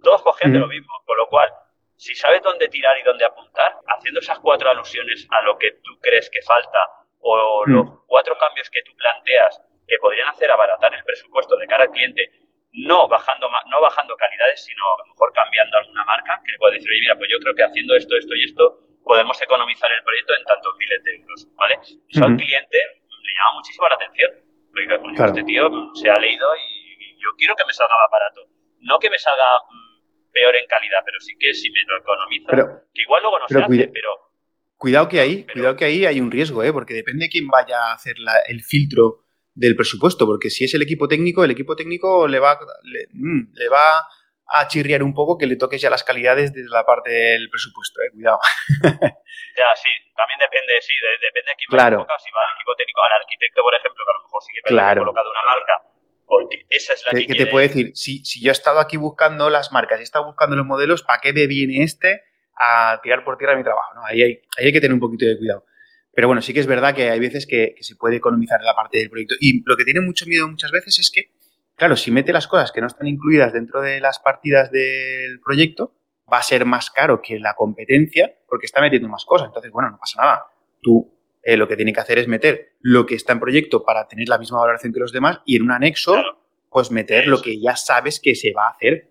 Todos 0.00 0.22
cogían 0.22 0.52
de 0.52 0.60
lo 0.60 0.68
mismo, 0.68 0.92
con 1.04 1.16
lo 1.16 1.26
cual, 1.26 1.52
si 1.96 2.14
sabes 2.14 2.40
dónde 2.40 2.68
tirar 2.68 2.96
y 2.96 3.02
dónde 3.02 3.24
apuntar, 3.24 3.78
haciendo 3.84 4.20
esas 4.20 4.38
cuatro 4.38 4.70
alusiones 4.70 5.26
a 5.30 5.42
lo 5.42 5.58
que 5.58 5.72
tú 5.82 5.98
crees 6.00 6.30
que 6.30 6.40
falta 6.42 6.78
o 7.18 7.66
los 7.66 8.04
cuatro 8.06 8.38
cambios 8.38 8.70
que 8.70 8.82
tú 8.84 8.94
planteas 8.94 9.60
que 9.88 9.98
podrían 9.98 10.28
hacer 10.28 10.52
abaratar 10.52 10.94
el 10.94 11.02
presupuesto 11.02 11.56
de 11.56 11.66
cara 11.66 11.82
al 11.82 11.90
cliente 11.90 12.30
no 12.72 13.08
bajando, 13.08 13.48
no 13.70 13.80
bajando 13.80 14.16
calidades, 14.16 14.64
sino 14.64 14.82
a 14.84 14.98
lo 15.04 15.12
mejor 15.12 15.32
cambiando 15.32 15.76
alguna 15.76 16.04
marca, 16.04 16.40
que 16.44 16.52
le 16.52 16.58
puede 16.58 16.74
decir, 16.74 16.90
oye, 16.90 17.00
mira, 17.00 17.16
pues 17.16 17.28
yo 17.30 17.38
creo 17.38 17.54
que 17.54 17.64
haciendo 17.64 17.94
esto, 17.94 18.16
esto 18.16 18.34
y 18.34 18.44
esto, 18.44 18.78
podemos 19.04 19.40
economizar 19.42 19.90
el 19.92 20.02
proyecto 20.02 20.32
en 20.38 20.44
tantos 20.44 20.76
miles 20.78 21.04
de 21.04 21.16
euros, 21.16 21.48
¿vale? 21.56 21.78
Eso 22.08 22.24
al 22.24 22.36
cliente 22.36 22.78
le 22.78 23.32
llama 23.34 23.54
muchísimo 23.56 23.88
la 23.88 23.96
atención. 23.96 24.30
Porque 24.72 24.98
Porque 24.98 25.24
este 25.24 25.44
tío 25.44 25.68
se 25.94 26.08
ha 26.08 26.16
leído 26.16 26.48
y 26.56 27.18
yo 27.20 27.28
quiero 27.36 27.54
que 27.54 27.64
me 27.66 27.72
salga 27.72 27.94
más 27.94 28.10
barato. 28.10 28.40
No 28.80 28.98
que 28.98 29.10
me 29.10 29.18
salga 29.18 29.44
mm, 29.68 30.32
peor 30.32 30.56
en 30.56 30.66
calidad, 30.66 31.00
pero 31.04 31.20
sí 31.20 31.34
que 31.38 31.52
si 31.52 31.70
me 31.70 31.80
lo 31.86 31.98
economiza, 31.98 32.80
que 32.94 33.02
igual 33.02 33.22
luego 33.22 33.38
no 33.38 33.48
se 33.48 33.62
hace, 33.62 33.88
pero... 33.92 34.32
Cuidado 34.78 35.08
que 35.08 35.20
ahí, 35.20 35.46
cuidado 35.46 35.76
que 35.76 35.84
ahí 35.84 36.06
hay 36.06 36.20
un 36.20 36.30
riesgo, 36.30 36.64
¿eh? 36.64 36.72
porque 36.72 36.94
depende 36.94 37.26
de 37.26 37.30
quién 37.30 37.46
vaya 37.46 37.78
a 37.78 37.92
hacer 37.92 38.16
el 38.48 38.62
filtro 38.62 39.21
del 39.54 39.76
presupuesto, 39.76 40.26
porque 40.26 40.50
si 40.50 40.64
es 40.64 40.74
el 40.74 40.82
equipo 40.82 41.08
técnico, 41.08 41.44
el 41.44 41.50
equipo 41.50 41.76
técnico 41.76 42.26
le 42.26 42.38
va, 42.38 42.58
le, 42.84 43.06
mm, 43.12 43.52
le 43.54 43.68
va 43.68 44.06
a 44.46 44.68
chirriar 44.68 45.02
un 45.02 45.14
poco 45.14 45.38
que 45.38 45.46
le 45.46 45.56
toques 45.56 45.80
ya 45.80 45.88
las 45.88 46.04
calidades 46.04 46.52
desde 46.52 46.68
la 46.68 46.84
parte 46.84 47.10
del 47.10 47.48
presupuesto, 47.48 48.00
eh, 48.02 48.10
cuidado. 48.12 48.38
ya, 48.82 49.68
sí, 49.76 49.88
también 50.14 50.38
depende, 50.38 50.80
sí, 50.80 50.92
depende 51.20 51.50
de 51.50 51.56
quién 51.56 51.68
claro. 51.68 52.06
va 52.08 52.14
a 52.14 52.18
si 52.18 52.30
va 52.30 52.40
al 52.40 52.56
equipo 52.56 52.74
técnico, 52.76 53.00
al 53.02 53.20
arquitecto, 53.20 53.62
por 53.62 53.74
ejemplo, 53.74 54.04
que 54.04 54.10
a 54.10 54.16
lo 54.16 54.22
mejor 54.24 54.42
sí 54.42 54.52
que 54.52 54.60
claro. 54.68 55.00
colocado 55.02 55.30
una 55.30 55.44
marca, 55.44 55.82
porque 56.26 56.66
esa 56.68 56.92
es 56.92 57.04
la 57.06 57.18
que, 57.18 57.26
que, 57.26 57.34
te 57.34 57.46
puede 57.46 57.68
decir, 57.68 57.92
si, 57.94 58.24
si 58.24 58.42
yo 58.42 58.50
he 58.50 58.52
estado 58.52 58.80
aquí 58.80 58.96
buscando 58.96 59.48
las 59.48 59.72
marcas, 59.72 60.00
he 60.00 60.02
estado 60.02 60.26
buscando 60.26 60.56
los 60.56 60.66
modelos, 60.66 61.02
¿para 61.02 61.20
qué 61.20 61.32
me 61.32 61.46
viene 61.46 61.82
este 61.82 62.22
a 62.56 63.00
tirar 63.02 63.24
por 63.24 63.38
tierra 63.38 63.56
mi 63.56 63.64
trabajo? 63.64 63.94
¿no? 63.94 64.04
Ahí, 64.04 64.22
hay, 64.22 64.42
ahí 64.58 64.66
hay 64.66 64.72
que 64.72 64.80
tener 64.80 64.94
un 64.94 65.00
poquito 65.00 65.24
de 65.24 65.38
cuidado. 65.38 65.64
Pero 66.14 66.28
bueno, 66.28 66.42
sí 66.42 66.52
que 66.52 66.60
es 66.60 66.66
verdad 66.66 66.94
que 66.94 67.10
hay 67.10 67.20
veces 67.20 67.46
que, 67.46 67.74
que, 67.76 67.82
se 67.82 67.96
puede 67.96 68.16
economizar 68.16 68.60
en 68.60 68.66
la 68.66 68.74
parte 68.74 68.98
del 68.98 69.08
proyecto. 69.08 69.34
Y 69.40 69.62
lo 69.64 69.76
que 69.76 69.84
tiene 69.84 70.00
mucho 70.00 70.26
miedo 70.26 70.48
muchas 70.48 70.70
veces 70.70 70.98
es 70.98 71.10
que 71.10 71.30
Claro, 71.76 71.96
si 71.96 72.10
mete 72.10 72.32
las 72.32 72.46
cosas 72.46 72.70
que 72.70 72.80
no 72.80 72.86
están 72.86 73.06
incluidas 73.06 73.52
dentro 73.52 73.80
de 73.80 74.00
las 74.00 74.18
partidas 74.18 74.70
del 74.70 75.40
proyecto, 75.40 75.94
va 76.32 76.38
a 76.38 76.42
ser 76.42 76.64
más 76.64 76.90
caro 76.90 77.20
que 77.20 77.38
la 77.38 77.54
competencia 77.54 78.32
porque 78.46 78.66
está 78.66 78.80
metiendo 78.80 79.08
más 79.08 79.24
cosas. 79.24 79.48
Entonces, 79.48 79.72
bueno, 79.72 79.90
no 79.90 79.98
pasa 79.98 80.22
nada. 80.22 80.46
Tú 80.80 81.12
eh, 81.42 81.56
lo 81.56 81.66
que 81.66 81.76
tienes 81.76 81.94
que 81.94 82.00
hacer 82.00 82.18
es 82.18 82.28
meter 82.28 82.76
lo 82.80 83.04
que 83.04 83.14
está 83.14 83.32
en 83.32 83.40
proyecto 83.40 83.84
para 83.84 84.06
tener 84.06 84.28
la 84.28 84.38
misma 84.38 84.60
valoración 84.60 84.92
que 84.92 85.00
los 85.00 85.12
demás 85.12 85.40
y 85.44 85.56
en 85.56 85.62
un 85.62 85.72
anexo, 85.72 86.22
pues 86.70 86.90
meter 86.90 87.26
lo 87.26 87.42
que 87.42 87.60
ya 87.60 87.74
sabes 87.74 88.20
que 88.20 88.34
se 88.34 88.52
va 88.52 88.66
a 88.66 88.70
hacer. 88.70 89.10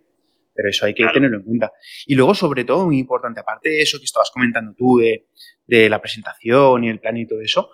Pero 0.53 0.69
eso 0.69 0.85
hay 0.85 0.93
que 0.93 1.05
tenerlo 1.07 1.37
en 1.37 1.43
cuenta. 1.43 1.71
Y 2.05 2.15
luego, 2.15 2.33
sobre 2.35 2.63
todo, 2.65 2.85
muy 2.85 2.99
importante, 2.99 3.39
aparte 3.39 3.69
de 3.69 3.81
eso 3.81 3.97
que 3.97 4.05
estabas 4.05 4.31
comentando 4.31 4.73
tú, 4.77 4.97
de, 4.97 5.27
de 5.71 5.89
la 5.89 6.01
presentación 6.01 6.83
y 6.83 6.89
el 6.89 6.99
plan 6.99 7.15
y 7.15 7.25
todo 7.25 7.39
eso, 7.39 7.69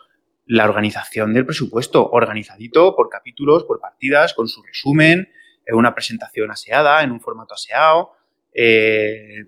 la 0.46 0.66
organización 0.66 1.34
del 1.34 1.48
presupuesto, 1.48 2.08
organizadito 2.08 2.96
por 2.96 3.10
capítulos, 3.10 3.64
por 3.64 3.80
partidas, 3.80 4.36
con 4.36 4.48
su 4.48 4.62
resumen, 4.62 5.28
en 5.66 5.76
una 5.76 5.96
presentación 5.96 6.52
aseada, 6.52 7.02
en 7.02 7.10
un 7.10 7.20
formato 7.20 7.56
aseado. 7.56 8.12
Eh, 8.54 9.46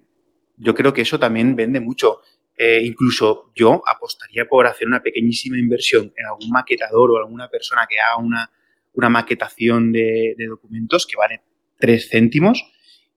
yo 0.57 0.73
creo 0.73 0.91
que 0.91 1.03
eso 1.03 1.19
también 1.19 1.55
vende 1.55 1.79
mucho. 1.79 2.21
Eh, 2.57 2.81
incluso 2.83 3.51
yo 3.55 3.83
apostaría 3.85 4.45
por 4.49 4.65
hacer 4.65 4.87
una 4.87 5.03
pequeñísima 5.03 5.59
inversión 5.59 6.11
en 6.17 6.25
algún 6.25 6.49
maquetador 6.49 7.11
o 7.11 7.17
alguna 7.17 7.49
persona 7.49 7.85
que 7.87 7.99
haga 7.99 8.17
una, 8.17 8.51
una 8.93 9.09
maquetación 9.09 9.91
de, 9.91 10.33
de, 10.35 10.47
documentos 10.47 11.05
que 11.05 11.15
vale 11.15 11.43
tres 11.77 12.09
céntimos 12.09 12.65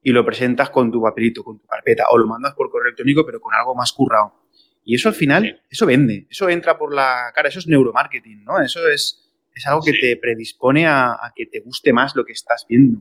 y 0.03 0.12
lo 0.12 0.27
presentas 0.27 0.68
con 0.68 0.92
tu 0.92 1.01
papelito, 1.03 1.42
con 1.42 1.59
tu 1.59 1.66
carpeta 1.66 2.05
o 2.11 2.18
lo 2.18 2.27
mandas 2.27 2.55
por 2.55 2.71
correo 2.71 2.88
electrónico 2.88 3.25
pero 3.25 3.40
con 3.40 3.55
algo 3.55 3.75
más 3.75 3.92
currado. 3.92 4.41
Y 4.85 4.97
eso 4.97 5.09
al 5.09 5.14
final, 5.14 5.62
eso 5.71 5.87
vende, 5.87 6.27
eso 6.29 6.49
entra 6.49 6.77
por 6.77 6.92
la 6.95 7.31
cara, 7.35 7.49
eso 7.49 7.61
es 7.61 7.68
neuromarketing, 7.68 8.45
¿no? 8.45 8.61
Eso 8.61 8.88
es, 8.88 9.31
es 9.55 9.66
algo 9.66 9.81
que 9.83 9.92
te 9.92 10.16
predispone 10.16 10.87
a, 10.87 11.33
que 11.35 11.47
te 11.47 11.61
guste 11.61 11.92
más 11.92 12.16
lo 12.16 12.25
que 12.25 12.33
estás 12.33 12.66
viendo. 12.68 13.01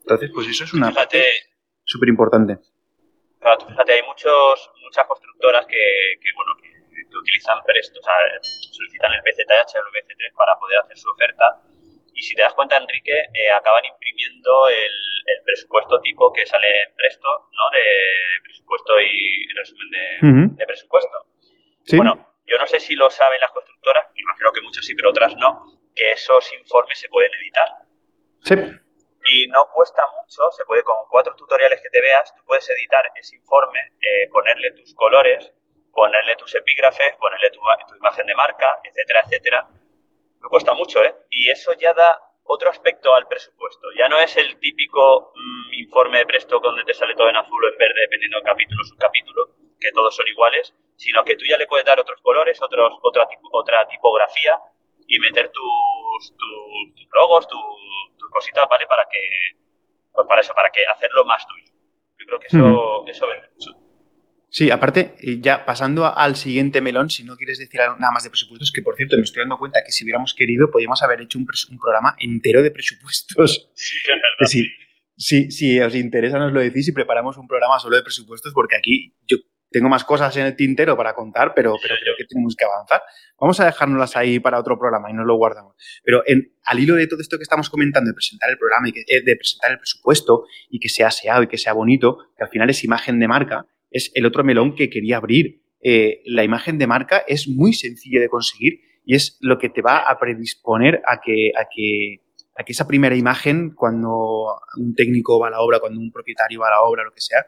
Entonces, 0.00 0.30
pues 0.32 0.48
eso 0.48 0.64
es 0.64 0.74
una 0.74 0.92
parte 0.92 1.24
súper 1.84 2.08
importante. 2.08 2.58
Claro, 3.40 3.66
fíjate, 3.66 3.92
hay 3.92 4.02
muchos, 4.06 4.70
muchas 4.82 5.06
constructoras 5.06 5.66
que, 5.66 6.18
que 6.20 6.28
bueno, 6.36 6.52
que, 6.60 6.76
utilizan 7.16 7.58
Presto, 7.64 7.98
o 7.98 8.02
sea, 8.02 8.12
solicitan 8.72 9.10
el 9.12 9.22
PZH 9.22 9.72
o 9.72 9.86
el 9.86 10.04
BC3 10.04 10.36
para 10.36 10.58
poder 10.58 10.78
hacer 10.80 10.98
su 10.98 11.08
oferta. 11.08 11.62
Y 12.16 12.22
si 12.22 12.34
te 12.34 12.42
das 12.42 12.54
cuenta, 12.54 12.78
Enrique, 12.78 13.12
eh, 13.12 13.50
acaban 13.52 13.84
imprimiendo 13.84 14.68
el, 14.68 14.92
el 15.26 15.42
presupuesto 15.44 16.00
tipo 16.00 16.32
que 16.32 16.46
sale 16.46 16.66
en 16.66 16.94
Presto, 16.94 17.28
¿no? 17.28 17.70
De 17.78 17.84
presupuesto 18.42 19.00
y 19.00 19.46
resumen 19.54 20.56
de, 20.56 20.66
presupuesto. 20.66 21.26
Bueno, 21.92 22.34
yo 22.46 22.58
no 22.58 22.66
sé 22.66 22.80
si 22.80 22.94
lo 22.94 23.10
saben 23.10 23.40
las 23.40 23.52
constructoras, 23.52 24.06
imagino 24.14 24.52
que 24.52 24.60
muchas 24.62 24.84
sí, 24.84 24.94
pero 24.94 25.10
otras 25.10 25.36
no, 25.36 25.66
que 25.94 26.12
esos 26.12 26.52
informes 26.54 26.98
se 26.98 27.08
pueden 27.08 27.32
editar. 27.34 27.68
Sí. 28.42 28.54
Y 29.28 29.48
no 29.48 29.68
cuesta 29.72 30.02
mucho, 30.20 30.50
se 30.52 30.64
puede 30.64 30.82
con 30.84 30.96
cuatro 31.10 31.34
tutoriales 31.34 31.80
que 31.80 31.90
te 31.90 32.00
veas, 32.00 32.34
tú 32.34 32.42
puedes 32.44 32.68
editar 32.70 33.04
ese 33.16 33.36
informe, 33.36 33.80
eh, 34.00 34.28
ponerle 34.30 34.72
tus 34.72 34.94
colores, 34.94 35.52
ponerle 35.92 36.36
tus 36.36 36.54
epígrafes, 36.54 37.16
ponerle 37.16 37.50
tu, 37.50 37.60
tu 37.88 37.96
imagen 37.96 38.26
de 38.26 38.34
marca, 38.34 38.80
etcétera, 38.84 39.22
etcétera. 39.24 39.68
No 40.40 40.48
cuesta 40.48 40.74
mucho, 40.74 41.02
¿eh? 41.02 41.14
Y 41.30 41.50
eso 41.50 41.72
ya 41.74 41.92
da 41.94 42.20
otro 42.44 42.70
aspecto 42.70 43.14
al 43.14 43.26
presupuesto. 43.26 43.88
Ya 43.98 44.08
no 44.08 44.18
es 44.18 44.36
el 44.36 44.58
típico 44.58 45.32
mm, 45.34 45.74
informe 45.74 46.18
de 46.18 46.26
Presto 46.26 46.60
donde 46.60 46.84
te 46.84 46.94
sale 46.94 47.14
todo 47.14 47.28
en 47.28 47.36
azul 47.36 47.64
o 47.64 47.68
en 47.68 47.78
verde, 47.78 48.00
dependiendo 48.02 48.38
del 48.38 48.46
capítulo 48.46 48.80
o 48.82 48.84
subcapítulo, 48.84 49.48
que 49.80 49.92
todos 49.92 50.14
son 50.14 50.26
iguales, 50.28 50.74
sino 50.96 51.24
que 51.24 51.36
tú 51.36 51.44
ya 51.48 51.58
le 51.58 51.66
puedes 51.66 51.84
dar 51.84 52.00
otros 52.00 52.20
colores, 52.22 52.60
otros, 52.62 52.98
otra, 53.02 53.28
otra 53.52 53.86
tipografía 53.88 54.58
y 55.06 55.18
meter 55.18 55.50
tus, 55.50 56.36
tus, 56.36 57.08
logos, 57.12 57.46
tus, 57.48 58.30
cositas, 58.30 58.68
¿vale? 58.68 58.86
Para 58.86 59.06
que, 59.08 59.18
pues 60.12 60.26
para 60.26 60.40
eso, 60.40 60.54
para 60.54 60.70
que 60.70 60.84
hacerlo 60.86 61.24
más 61.24 61.46
tuyo. 61.46 61.72
Yo 62.18 62.26
creo 62.26 62.40
que 62.40 62.46
eso, 62.48 63.06
eso 63.06 63.26
vende 63.26 63.48
mucho. 63.54 63.85
Sí, 64.48 64.70
aparte, 64.70 65.16
ya 65.40 65.66
pasando 65.66 66.06
al 66.06 66.36
siguiente 66.36 66.80
melón, 66.80 67.10
si 67.10 67.24
no 67.24 67.36
quieres 67.36 67.58
decir 67.58 67.80
nada 67.98 68.12
más 68.12 68.24
de 68.24 68.30
presupuestos, 68.30 68.72
que 68.72 68.80
por 68.80 68.96
cierto 68.96 69.16
me 69.16 69.22
estoy 69.22 69.42
dando 69.42 69.58
cuenta 69.58 69.82
que 69.84 69.92
si 69.92 70.04
hubiéramos 70.04 70.34
querido 70.34 70.70
podríamos 70.70 71.02
haber 71.02 71.20
hecho 71.20 71.38
un, 71.38 71.46
programa 71.46 72.16
entero 72.18 72.62
de 72.62 72.70
presupuestos. 72.70 73.70
Sí, 74.44 74.66
sí, 75.16 75.50
si 75.50 75.80
os 75.80 75.94
interesa 75.94 76.38
nos 76.38 76.52
lo 76.52 76.60
decís 76.60 76.88
y 76.88 76.92
preparamos 76.92 77.38
un 77.38 77.48
programa 77.48 77.78
solo 77.78 77.96
de 77.96 78.02
presupuestos 78.02 78.52
porque 78.52 78.76
aquí 78.76 79.14
yo 79.26 79.38
tengo 79.70 79.88
más 79.88 80.04
cosas 80.04 80.36
en 80.36 80.46
el 80.46 80.56
tintero 80.56 80.96
para 80.96 81.14
contar, 81.14 81.52
pero, 81.54 81.74
pero 81.82 81.96
creo 82.00 82.14
que 82.16 82.24
tenemos 82.24 82.54
que 82.56 82.64
avanzar. 82.64 83.02
Vamos 83.38 83.58
a 83.60 83.66
dejárnoslas 83.66 84.16
ahí 84.16 84.38
para 84.40 84.58
otro 84.58 84.78
programa 84.78 85.10
y 85.10 85.14
nos 85.14 85.26
lo 85.26 85.36
guardamos. 85.36 85.74
Pero 86.04 86.22
en, 86.26 86.54
al 86.64 86.78
hilo 86.78 86.94
de 86.94 87.06
todo 87.06 87.20
esto 87.20 87.36
que 87.36 87.42
estamos 87.42 87.68
comentando, 87.68 88.08
de 88.08 88.14
presentar 88.14 88.48
el 88.48 88.58
programa 88.58 88.88
y 88.88 88.92
que, 88.92 89.00
eh, 89.00 89.22
de 89.22 89.36
presentar 89.36 89.72
el 89.72 89.78
presupuesto 89.78 90.44
y 90.70 90.78
que 90.78 90.88
sea 90.88 91.08
aseado 91.08 91.42
y 91.42 91.48
que 91.48 91.58
sea 91.58 91.72
bonito, 91.72 92.18
que 92.36 92.44
al 92.44 92.50
final 92.50 92.70
es 92.70 92.84
imagen 92.84 93.18
de 93.18 93.28
marca, 93.28 93.66
es 93.96 94.12
el 94.14 94.26
otro 94.26 94.44
melón 94.44 94.74
que 94.74 94.90
quería 94.90 95.16
abrir. 95.16 95.62
Eh, 95.80 96.22
la 96.26 96.44
imagen 96.44 96.78
de 96.78 96.86
marca 96.86 97.22
es 97.26 97.48
muy 97.48 97.72
sencilla 97.72 98.20
de 98.20 98.28
conseguir 98.28 98.80
y 99.04 99.14
es 99.14 99.38
lo 99.40 99.58
que 99.58 99.68
te 99.68 99.82
va 99.82 99.98
a 99.98 100.18
predisponer 100.18 101.02
a 101.06 101.20
que, 101.20 101.52
a 101.56 101.66
que, 101.72 102.22
a 102.56 102.64
que 102.64 102.72
esa 102.72 102.86
primera 102.86 103.14
imagen, 103.14 103.70
cuando 103.74 104.56
un 104.76 104.94
técnico 104.94 105.38
va 105.38 105.48
a 105.48 105.50
la 105.50 105.60
obra, 105.60 105.78
cuando 105.78 106.00
un 106.00 106.10
propietario 106.10 106.60
va 106.60 106.68
a 106.68 106.72
la 106.72 106.82
obra, 106.82 107.04
lo 107.04 107.12
que 107.12 107.20
sea, 107.20 107.46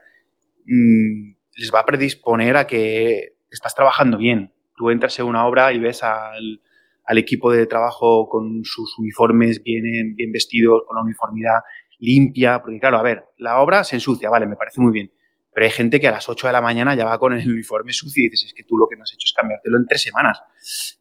mm, 0.66 1.34
les 1.56 1.74
va 1.74 1.80
a 1.80 1.86
predisponer 1.86 2.56
a 2.56 2.66
que 2.66 3.36
estás 3.50 3.74
trabajando 3.74 4.18
bien. 4.18 4.52
Tú 4.76 4.90
entras 4.90 5.18
en 5.18 5.26
una 5.26 5.46
obra 5.46 5.72
y 5.72 5.80
ves 5.80 6.04
al, 6.04 6.60
al 7.08 7.18
equipo 7.18 7.50
de 7.50 7.66
trabajo 7.66 8.28
con 8.28 8.64
sus 8.64 8.96
uniformes 8.98 9.62
bien, 9.62 10.14
bien 10.14 10.30
vestidos, 10.30 10.82
con 10.86 10.96
la 10.96 11.02
uniformidad 11.02 11.60
limpia, 11.98 12.60
porque 12.60 12.78
claro, 12.78 12.98
a 12.98 13.02
ver, 13.02 13.24
la 13.38 13.60
obra 13.60 13.82
se 13.82 13.96
ensucia, 13.96 14.30
vale, 14.30 14.46
me 14.46 14.56
parece 14.56 14.80
muy 14.80 14.92
bien, 14.92 15.10
pero 15.58 15.66
hay 15.66 15.72
gente 15.72 15.98
que 15.98 16.06
a 16.06 16.12
las 16.12 16.28
8 16.28 16.46
de 16.46 16.52
la 16.52 16.60
mañana 16.60 16.94
ya 16.94 17.04
va 17.04 17.18
con 17.18 17.32
el 17.32 17.50
uniforme 17.50 17.92
sucio 17.92 18.24
y 18.24 18.28
dices, 18.28 18.46
es 18.46 18.54
que 18.54 18.62
tú 18.62 18.76
lo 18.76 18.86
que 18.86 18.94
no 18.94 19.02
has 19.02 19.12
hecho 19.12 19.24
es 19.24 19.32
cambiártelo 19.32 19.76
en 19.76 19.86
tres 19.86 20.02
semanas. 20.02 20.40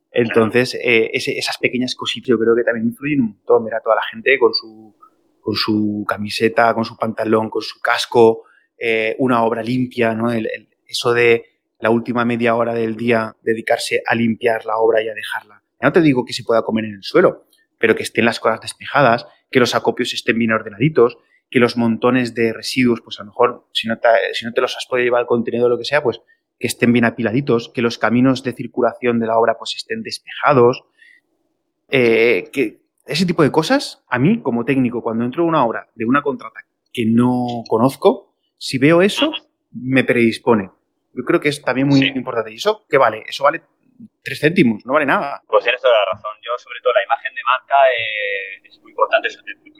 Entonces, 0.10 0.74
eh, 0.82 1.12
esas 1.14 1.60
pequeñas 1.60 1.94
cositas 1.94 2.30
yo 2.30 2.40
creo 2.40 2.56
que 2.56 2.64
también 2.64 2.88
influyen 2.88 3.22
un 3.22 3.28
montón. 3.34 3.66
Ver 3.66 3.76
a 3.76 3.82
toda 3.82 3.98
la 3.98 4.02
gente 4.12 4.36
con 4.40 4.56
su, 4.56 4.96
con 5.40 5.54
su 5.54 6.04
camiseta, 6.10 6.74
con 6.74 6.86
su 6.86 6.98
pantalón, 6.98 7.52
con 7.52 7.62
su 7.62 7.80
casco, 7.80 8.46
eh, 8.80 9.16
una 9.20 9.44
obra 9.44 9.62
limpia, 9.62 10.16
¿no? 10.16 10.32
eso 10.88 11.14
de 11.14 11.46
la 11.78 11.92
última 11.92 12.26
media 12.26 12.56
hora 12.56 12.74
del 12.74 12.98
día 12.98 13.36
dedicarse 13.44 14.02
a 14.08 14.16
limpiar 14.16 14.66
la 14.66 14.78
obra 14.78 15.04
y 15.04 15.08
a 15.08 15.14
dejarla. 15.14 15.62
Ya 15.80 15.90
no 15.90 15.94
te 15.94 16.02
digo 16.02 16.26
que 16.26 16.34
se 16.34 16.44
pueda 16.44 16.64
comer 16.64 16.86
en 16.86 16.96
el 16.96 17.04
suelo, 17.04 17.46
pero 17.78 17.96
que 17.96 18.02
estén 18.02 18.26
las 18.26 18.40
cosas 18.40 18.62
despejadas, 18.62 19.28
que 19.52 19.60
los 19.60 19.76
acopios 19.76 20.16
estén 20.16 20.40
bien 20.40 20.52
ordenaditos, 20.52 21.20
que 21.50 21.60
los 21.60 21.78
montones 21.78 22.36
de 22.36 22.54
residuos, 22.54 23.02
pues 23.02 23.20
a 23.20 23.24
lo 23.24 23.28
mejor, 23.28 23.68
si 23.72 23.88
no 23.88 23.98
te, 23.98 24.10
si 24.34 24.46
no 24.46 24.54
te 24.54 24.62
los 24.62 24.76
has 24.76 24.86
podido 24.86 25.06
llevar 25.06 25.22
al 25.22 25.28
contenedor 25.28 25.68
o 25.68 25.76
lo 25.76 25.78
que 25.78 25.86
sea, 25.86 26.04
pues 26.04 26.22
que 26.60 26.68
estén 26.68 26.92
bien 26.92 27.06
apiladitos, 27.06 27.70
que 27.70 27.82
los 27.82 27.98
caminos 27.98 28.44
de 28.44 28.54
circulación 28.54 29.20
de 29.20 29.28
la 29.28 29.38
obra 29.38 29.58
pues 29.58 29.76
estén 29.76 30.02
despejados, 30.02 30.84
eh, 31.90 32.50
que 32.52 32.82
ese 33.06 33.26
tipo 33.26 33.44
de 33.44 33.52
cosas, 33.52 34.04
a 34.10 34.20
mí 34.20 34.42
como 34.42 34.66
técnico, 34.66 35.02
cuando 35.02 35.24
entro 35.24 35.44
en 35.44 35.50
una 35.50 35.66
obra 35.66 35.88
de 35.96 36.06
una 36.06 36.22
contrata 36.22 36.66
que 36.92 37.06
no 37.06 37.64
conozco, 37.70 38.36
si 38.58 38.78
veo 38.78 39.02
eso, 39.02 39.32
me 39.72 40.04
predispone. 40.04 40.72
Yo 41.14 41.24
creo 41.24 41.40
que 41.40 41.50
es 41.50 41.62
también 41.62 41.88
muy 41.88 42.06
importante. 42.08 42.52
¿Y 42.52 42.56
eso 42.56 42.86
qué 42.90 42.98
vale? 42.98 43.24
Eso 43.28 43.44
vale 43.44 43.62
tres 44.24 44.40
céntimos, 44.40 44.86
no 44.86 44.94
vale 44.94 45.06
nada. 45.06 45.42
Pues 45.48 45.64
tienes 45.64 45.82
toda 45.82 45.94
la 45.94 46.06
razón. 46.12 46.36
Yo, 46.42 46.58
sobre 46.58 46.80
todo, 46.82 46.94
la 46.94 47.04
imagen 47.04 47.34
de 47.34 47.44
marca 47.44 47.76
eh, 47.92 48.62
es 48.64 48.80
muy 48.82 48.92
importante, 48.92 49.30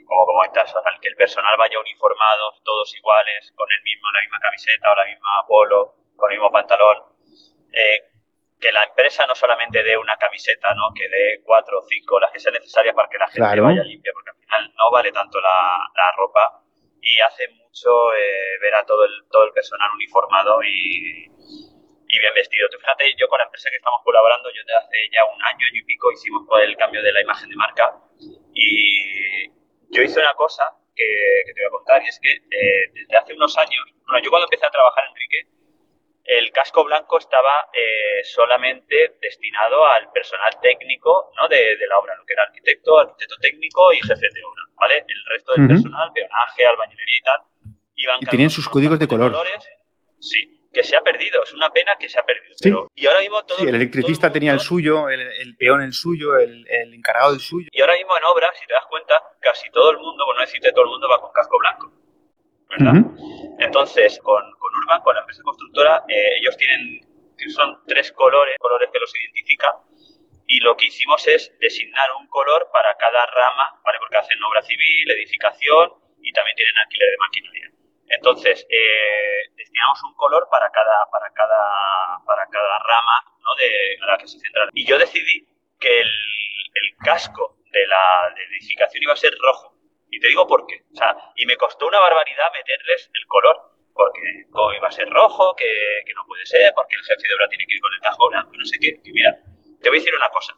como 0.06 0.26
comentas, 0.26 0.74
que 1.00 1.08
el 1.08 1.16
personal 1.16 1.56
vaya 1.58 1.78
uniformado, 1.78 2.54
todos 2.64 2.94
iguales, 2.96 3.52
con 3.54 3.68
el 3.70 3.82
mismo, 3.82 4.10
la 4.12 4.20
misma 4.20 4.40
camiseta 4.40 4.92
o 4.92 4.96
la 4.96 5.04
misma 5.04 5.46
polo, 5.46 5.94
con 6.16 6.30
el 6.30 6.38
mismo 6.38 6.50
pantalón. 6.50 6.98
Eh, 7.72 8.08
que 8.58 8.72
la 8.72 8.84
empresa 8.84 9.26
no 9.26 9.34
solamente 9.34 9.82
dé 9.82 9.96
una 9.96 10.16
camiseta, 10.16 10.74
¿no? 10.74 10.92
Que 10.94 11.08
dé 11.08 11.42
cuatro 11.44 11.78
o 11.78 11.82
cinco, 11.82 12.18
las 12.18 12.32
que 12.32 12.40
sean 12.40 12.54
necesarias 12.54 12.94
para 12.94 13.08
que 13.08 13.18
la 13.18 13.28
gente 13.28 13.60
vaya 13.60 13.84
limpia, 13.84 14.12
porque 14.12 14.30
al 14.30 14.36
final 14.36 14.74
no 14.76 14.90
vale 14.90 15.12
tanto 15.12 15.40
la, 15.40 16.12
ropa 16.16 16.62
y 17.00 17.20
hace 17.20 17.46
mucho 17.48 18.12
eh, 18.14 18.58
ver 18.60 18.74
a 18.74 18.84
todo 18.84 19.04
el, 19.04 19.12
todo 19.30 19.44
el 19.44 19.52
personal 19.52 19.90
uniformado 19.94 20.60
y, 20.64 21.30
y 22.08 22.18
bien 22.18 22.34
vestido. 22.34 22.68
Tú 22.70 22.78
fíjate, 22.78 23.14
yo 23.16 23.28
con 23.28 23.38
la 23.38 23.44
empresa 23.44 23.70
que 23.70 23.76
estamos 23.76 24.00
colaborando, 24.02 24.48
yo 24.50 24.62
desde 24.64 24.78
hace 24.78 24.96
ya 25.12 25.24
un 25.24 25.42
año 25.44 25.66
y 25.72 25.82
pico 25.84 26.10
hicimos 26.10 26.42
el 26.62 26.76
cambio 26.76 27.02
de 27.02 27.12
la 27.12 27.20
imagen 27.20 27.48
de 27.48 27.56
marca 27.56 27.94
y 28.54 29.48
yo 29.90 30.02
hice 30.02 30.20
una 30.20 30.34
cosa 30.34 30.64
que, 30.94 31.52
te 31.54 31.60
voy 31.60 31.68
a 31.68 31.70
contar 31.70 32.02
y 32.02 32.08
es 32.08 32.18
que 32.20 32.32
eh, 32.32 32.90
desde 32.92 33.16
hace 33.16 33.34
unos 33.34 33.56
años, 33.56 33.84
bueno, 34.06 34.24
yo 34.24 34.30
cuando 34.30 34.46
empecé 34.46 34.66
a 34.66 34.70
trabajar, 34.70 35.04
Enrique, 35.08 35.46
el 36.24 36.50
casco 36.52 36.84
blanco 36.84 37.18
estaba 37.18 37.70
eh, 37.72 38.22
solamente 38.24 39.16
destinado 39.20 39.86
al 39.86 40.10
personal 40.12 40.52
técnico 40.60 41.32
¿no? 41.38 41.48
de, 41.48 41.76
la 41.88 41.98
obra, 41.98 42.16
lo 42.16 42.26
que 42.26 42.34
era 42.34 42.42
arquitecto, 42.42 42.98
arquitecto 42.98 43.36
técnico 43.40 43.92
y 43.92 43.96
jefe 43.96 44.26
de 44.34 44.44
obra, 44.44 44.62
¿vale? 44.74 45.04
El 45.08 45.24
resto 45.32 45.52
del 45.54 45.68
personal, 45.68 46.12
peonaje, 46.12 46.66
albañilería 46.66 47.18
y 47.18 47.22
tal, 47.22 47.40
iban... 47.94 48.18
Y 48.20 48.26
tenían 48.26 48.50
sus 48.50 48.68
códigos 48.68 48.98
de 48.98 49.08
color. 49.08 49.34
sí, 50.18 50.57
que 50.72 50.84
se 50.84 50.96
ha 50.96 51.00
perdido, 51.00 51.42
es 51.42 51.52
una 51.54 51.70
pena 51.70 51.96
que 51.98 52.08
se 52.08 52.18
ha 52.18 52.24
perdido. 52.24 52.88
y 52.94 53.06
ahora 53.06 53.20
mismo 53.20 53.44
todo... 53.44 53.58
Sí, 53.58 53.66
el 53.66 53.74
electricista 53.74 54.30
tenía 54.30 54.52
el 54.52 54.60
suyo, 54.60 55.08
el, 55.08 55.56
peón 55.56 55.82
el 55.82 55.92
suyo, 55.92 56.36
el, 56.36 56.66
encargado 56.92 57.34
el 57.34 57.40
suyo. 57.40 57.68
Y 57.72 57.80
ahora 57.80 57.94
mismo 57.94 58.16
en 58.16 58.24
obra, 58.24 58.50
si 58.54 58.66
te 58.66 58.74
das 58.74 58.84
cuenta, 58.88 59.14
casi 59.40 59.70
todo 59.70 59.90
el 59.90 59.98
mundo, 59.98 60.24
por 60.24 60.34
no 60.34 60.42
decirte 60.42 60.72
todo 60.72 60.84
el 60.84 60.90
mundo, 60.90 61.08
va 61.08 61.20
con 61.20 61.32
casco 61.32 61.58
blanco. 61.58 61.92
¿verdad? 62.68 63.00
Entonces, 63.58 64.18
con, 64.22 64.42
con, 64.58 64.70
Urban, 64.84 65.00
con 65.00 65.14
la 65.14 65.20
empresa 65.20 65.42
constructora, 65.42 66.04
eh, 66.06 66.38
ellos 66.40 66.56
tienen, 66.58 67.00
son 67.48 67.78
tres 67.86 68.12
colores, 68.12 68.56
colores 68.58 68.90
que 68.92 68.98
los 68.98 69.12
identifican, 69.16 69.74
y 70.46 70.60
lo 70.60 70.76
que 70.76 70.86
hicimos 70.86 71.26
es 71.28 71.52
designar 71.60 72.08
un 72.20 72.26
color 72.28 72.68
para 72.72 72.94
cada 72.96 73.24
rama, 73.26 73.80
¿vale? 73.84 73.98
Porque 74.00 74.16
hacen 74.16 74.42
obra 74.42 74.62
civil, 74.62 75.10
edificación 75.10 75.92
y 76.22 76.32
también 76.32 76.56
tienen 76.56 76.78
alquiler 76.78 77.10
de 77.10 77.16
maquinaria. 77.18 77.70
Entonces, 78.08 78.66
eh, 78.70 79.50
destinamos 79.54 80.02
un 80.04 80.14
color 80.14 80.48
para 80.50 80.70
cada, 80.70 81.06
para 81.10 81.30
cada, 81.32 82.24
para 82.26 82.46
cada 82.46 82.78
rama 82.78 83.24
¿no? 83.40 83.54
de 83.56 84.06
la 84.06 84.18
que 84.18 84.26
se 84.26 84.38
centra. 84.38 84.68
Y 84.72 84.86
yo 84.86 84.98
decidí 84.98 85.46
que 85.78 86.00
el, 86.00 86.08
el 86.08 86.96
casco 87.04 87.56
de 87.70 87.86
la 87.86 88.34
edificación 88.48 89.02
iba 89.02 89.12
a 89.12 89.16
ser 89.16 89.32
rojo. 89.38 89.74
Y 90.10 90.20
te 90.20 90.28
digo 90.28 90.46
por 90.46 90.66
qué. 90.66 90.84
O 90.92 90.96
sea, 90.96 91.14
y 91.36 91.44
me 91.46 91.56
costó 91.56 91.86
una 91.86 92.00
barbaridad 92.00 92.52
meterles 92.52 93.10
el 93.12 93.26
color, 93.26 93.56
porque 93.92 94.46
iba 94.76 94.88
a 94.88 94.92
ser 94.92 95.08
rojo, 95.10 95.54
que, 95.54 95.68
que, 96.06 96.14
no 96.14 96.24
puede 96.26 96.46
ser, 96.46 96.72
porque 96.74 96.96
el 96.96 97.02
jefe 97.02 97.28
de 97.28 97.34
obra 97.34 97.48
tiene 97.48 97.66
que 97.66 97.74
ir 97.74 97.80
con 97.80 97.92
el 97.92 98.00
cajón 98.00 98.30
blanco, 98.30 98.52
no 98.56 98.64
sé 98.64 98.78
qué. 98.80 99.00
Y 99.04 99.12
mira, 99.12 99.36
te 99.82 99.88
voy 99.88 99.98
a 99.98 100.00
decir 100.00 100.14
una 100.14 100.30
cosa. 100.30 100.54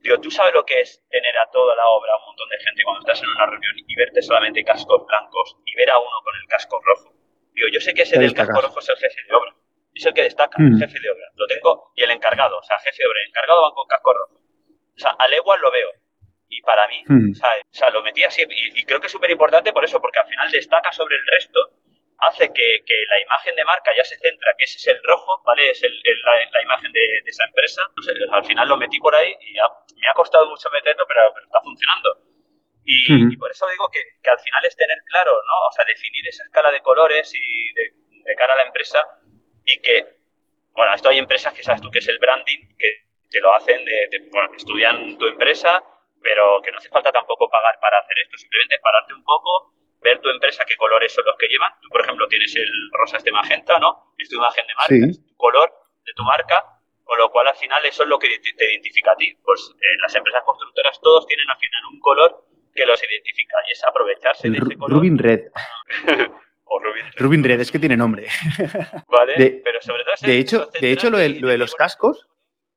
Digo, 0.00 0.18
¿tú 0.20 0.30
sabes 0.30 0.54
lo 0.54 0.64
que 0.64 0.80
es 0.80 1.02
tener 1.10 1.36
a 1.36 1.50
toda 1.50 1.76
la 1.76 1.86
obra, 1.86 2.16
un 2.16 2.26
montón 2.26 2.48
de 2.48 2.58
gente 2.58 2.82
cuando 2.84 3.00
estás 3.00 3.22
en 3.22 3.28
una 3.28 3.46
reunión 3.46 3.74
y 3.86 3.94
verte 3.96 4.22
solamente 4.22 4.64
cascos 4.64 5.06
blancos 5.06 5.56
y 5.66 5.74
ver 5.76 5.90
a 5.90 5.98
uno 5.98 6.16
con 6.24 6.34
el 6.40 6.46
casco 6.48 6.80
rojo? 6.82 7.12
Digo, 7.52 7.68
yo 7.72 7.80
sé 7.80 7.92
que 7.92 8.02
ese 8.02 8.18
del 8.18 8.32
casco 8.32 8.60
rojo 8.60 8.78
es 8.78 8.88
el 8.88 8.96
jefe 8.96 9.20
de 9.28 9.34
obra. 9.34 9.54
Es 9.94 10.06
el 10.06 10.14
que 10.14 10.22
destaca, 10.22 10.56
el 10.58 10.70
mm. 10.70 10.78
jefe 10.78 11.00
de 11.00 11.10
obra. 11.10 11.26
Lo 11.34 11.46
tengo, 11.46 11.92
y 11.96 12.02
el 12.02 12.10
encargado, 12.10 12.58
o 12.58 12.62
sea, 12.62 12.78
jefe 12.78 13.02
de 13.02 13.08
obra, 13.08 13.20
el 13.20 13.28
encargado 13.28 13.62
van 13.62 13.72
con 13.72 13.86
casco 13.88 14.12
rojo. 14.14 14.34
O 14.34 14.98
sea, 14.98 15.10
a 15.10 15.28
leguas 15.28 15.60
lo 15.60 15.70
veo. 15.70 15.90
Y 16.48 16.62
para 16.62 16.88
mí, 16.88 17.04
mm. 17.06 17.32
o, 17.32 17.62
sea, 17.70 17.90
lo 17.90 18.02
metí 18.02 18.22
así, 18.22 18.42
y, 18.48 18.84
creo 18.84 19.00
que 19.00 19.06
es 19.06 19.12
súper 19.12 19.30
importante 19.30 19.72
por 19.72 19.84
eso, 19.84 20.00
porque 20.00 20.18
al 20.18 20.28
final 20.28 20.50
destaca 20.50 20.92
sobre 20.92 21.16
el 21.16 21.26
resto 21.26 21.60
hace 22.20 22.52
que, 22.52 22.82
que, 22.84 22.94
la 23.08 23.20
imagen 23.20 23.54
de 23.56 23.64
marca 23.64 23.90
ya 23.96 24.04
se 24.04 24.16
centra, 24.18 24.54
que 24.56 24.64
ese 24.64 24.76
es 24.76 24.86
el 24.88 25.02
rojo, 25.04 25.42
¿vale? 25.44 25.70
Es 25.70 25.82
el, 25.82 25.92
la, 26.52 26.62
imagen 26.62 26.92
de, 26.92 27.22
esa 27.26 27.44
empresa. 27.44 27.82
al 28.32 28.44
final 28.44 28.68
lo 28.68 28.76
metí 28.76 28.98
por 28.98 29.14
ahí 29.14 29.34
y 29.40 29.54
me 29.54 30.08
ha 30.08 30.14
costado 30.14 30.48
mucho 30.48 30.68
meterlo, 30.70 31.04
pero, 31.06 31.34
está 31.42 31.60
funcionando. 31.60 32.16
Y, 32.84 33.36
por 33.36 33.50
eso 33.50 33.68
digo 33.68 33.88
que, 33.90 34.00
que, 34.22 34.30
al 34.30 34.38
final 34.40 34.64
es 34.64 34.76
tener 34.76 34.98
claro, 35.06 35.32
¿no? 35.32 35.68
O 35.68 35.72
sea, 35.72 35.84
definir 35.84 36.26
esa 36.26 36.44
escala 36.44 36.72
de 36.72 36.80
colores 36.80 37.32
y 37.34 37.72
de, 37.74 37.92
de 38.24 38.34
cara 38.34 38.54
a 38.54 38.56
la 38.56 38.64
empresa 38.64 39.04
y 39.64 39.80
que, 39.80 40.06
bueno, 40.72 40.94
esto 40.94 41.08
hay 41.08 41.18
empresas 41.18 41.52
que 41.52 41.62
sabes 41.62 41.80
tú 41.80 41.90
que 41.90 41.98
es 41.98 42.08
el 42.08 42.18
branding, 42.18 42.76
que 42.78 43.06
te 43.30 43.40
lo 43.40 43.54
hacen, 43.54 43.84
de, 43.84 44.28
bueno, 44.32 44.50
que 44.50 44.56
estudian 44.56 45.16
tu 45.18 45.26
empresa, 45.26 45.82
pero 46.22 46.60
que 46.62 46.72
no 46.72 46.78
hace 46.78 46.88
falta 46.88 47.12
tampoco 47.12 47.48
pagar 47.48 47.78
para 47.80 47.98
hacer 47.98 48.18
esto, 48.18 48.36
simplemente 48.36 48.78
pararte 48.82 49.14
un 49.14 49.24
poco 49.24 49.72
ver 50.02 50.20
tu 50.20 50.28
empresa 50.30 50.64
qué 50.66 50.76
colores 50.76 51.12
son 51.12 51.24
los 51.24 51.36
que 51.38 51.48
llevan. 51.48 51.72
Tú, 51.80 51.88
por 51.88 52.00
ejemplo, 52.00 52.26
tienes 52.28 52.54
el 52.56 52.68
rosa 52.92 53.18
este 53.18 53.32
magenta, 53.32 53.78
¿no? 53.78 54.14
Es 54.18 54.28
tu 54.28 54.36
imagen 54.36 54.66
de 54.66 54.74
marca, 54.74 55.10
es 55.10 55.24
tu 55.24 55.36
color 55.36 55.72
de 56.04 56.12
tu 56.14 56.22
marca, 56.24 56.64
con 57.04 57.18
lo 57.18 57.30
cual 57.30 57.48
al 57.48 57.56
final 57.56 57.84
eso 57.84 58.02
es 58.02 58.08
lo 58.08 58.18
que 58.18 58.28
te 58.28 58.72
identifica 58.72 59.12
a 59.12 59.16
ti. 59.16 59.36
Pues 59.42 59.74
eh, 59.76 59.96
las 60.02 60.14
empresas 60.14 60.42
constructoras 60.44 61.00
todos 61.00 61.26
tienen 61.26 61.48
al 61.50 61.58
final 61.58 61.82
un 61.92 62.00
color 62.00 62.44
que 62.74 62.86
los 62.86 63.02
identifica 63.02 63.56
y 63.68 63.72
es 63.72 63.84
aprovecharse 63.84 64.50
de 64.50 64.58
ese 64.58 64.76
color. 64.76 64.98
Rubin 64.98 65.18
Red. 65.18 65.40
o 66.64 66.78
Rubin 66.78 67.04
Red. 67.04 67.14
Rubin 67.16 67.44
Red, 67.44 67.60
es 67.60 67.72
que 67.72 67.78
tiene 67.78 67.96
nombre. 67.96 68.26
vale, 69.08 69.60
pero 69.64 69.82
sobre 69.82 70.04
todo... 70.04 70.14
De 70.22 70.38
hecho, 70.38 70.70
de 70.80 70.92
hecho 70.92 71.10
lo, 71.10 71.18
de, 71.18 71.30
lo 71.30 71.48
de 71.48 71.58
los 71.58 71.74
cascos, 71.74 72.28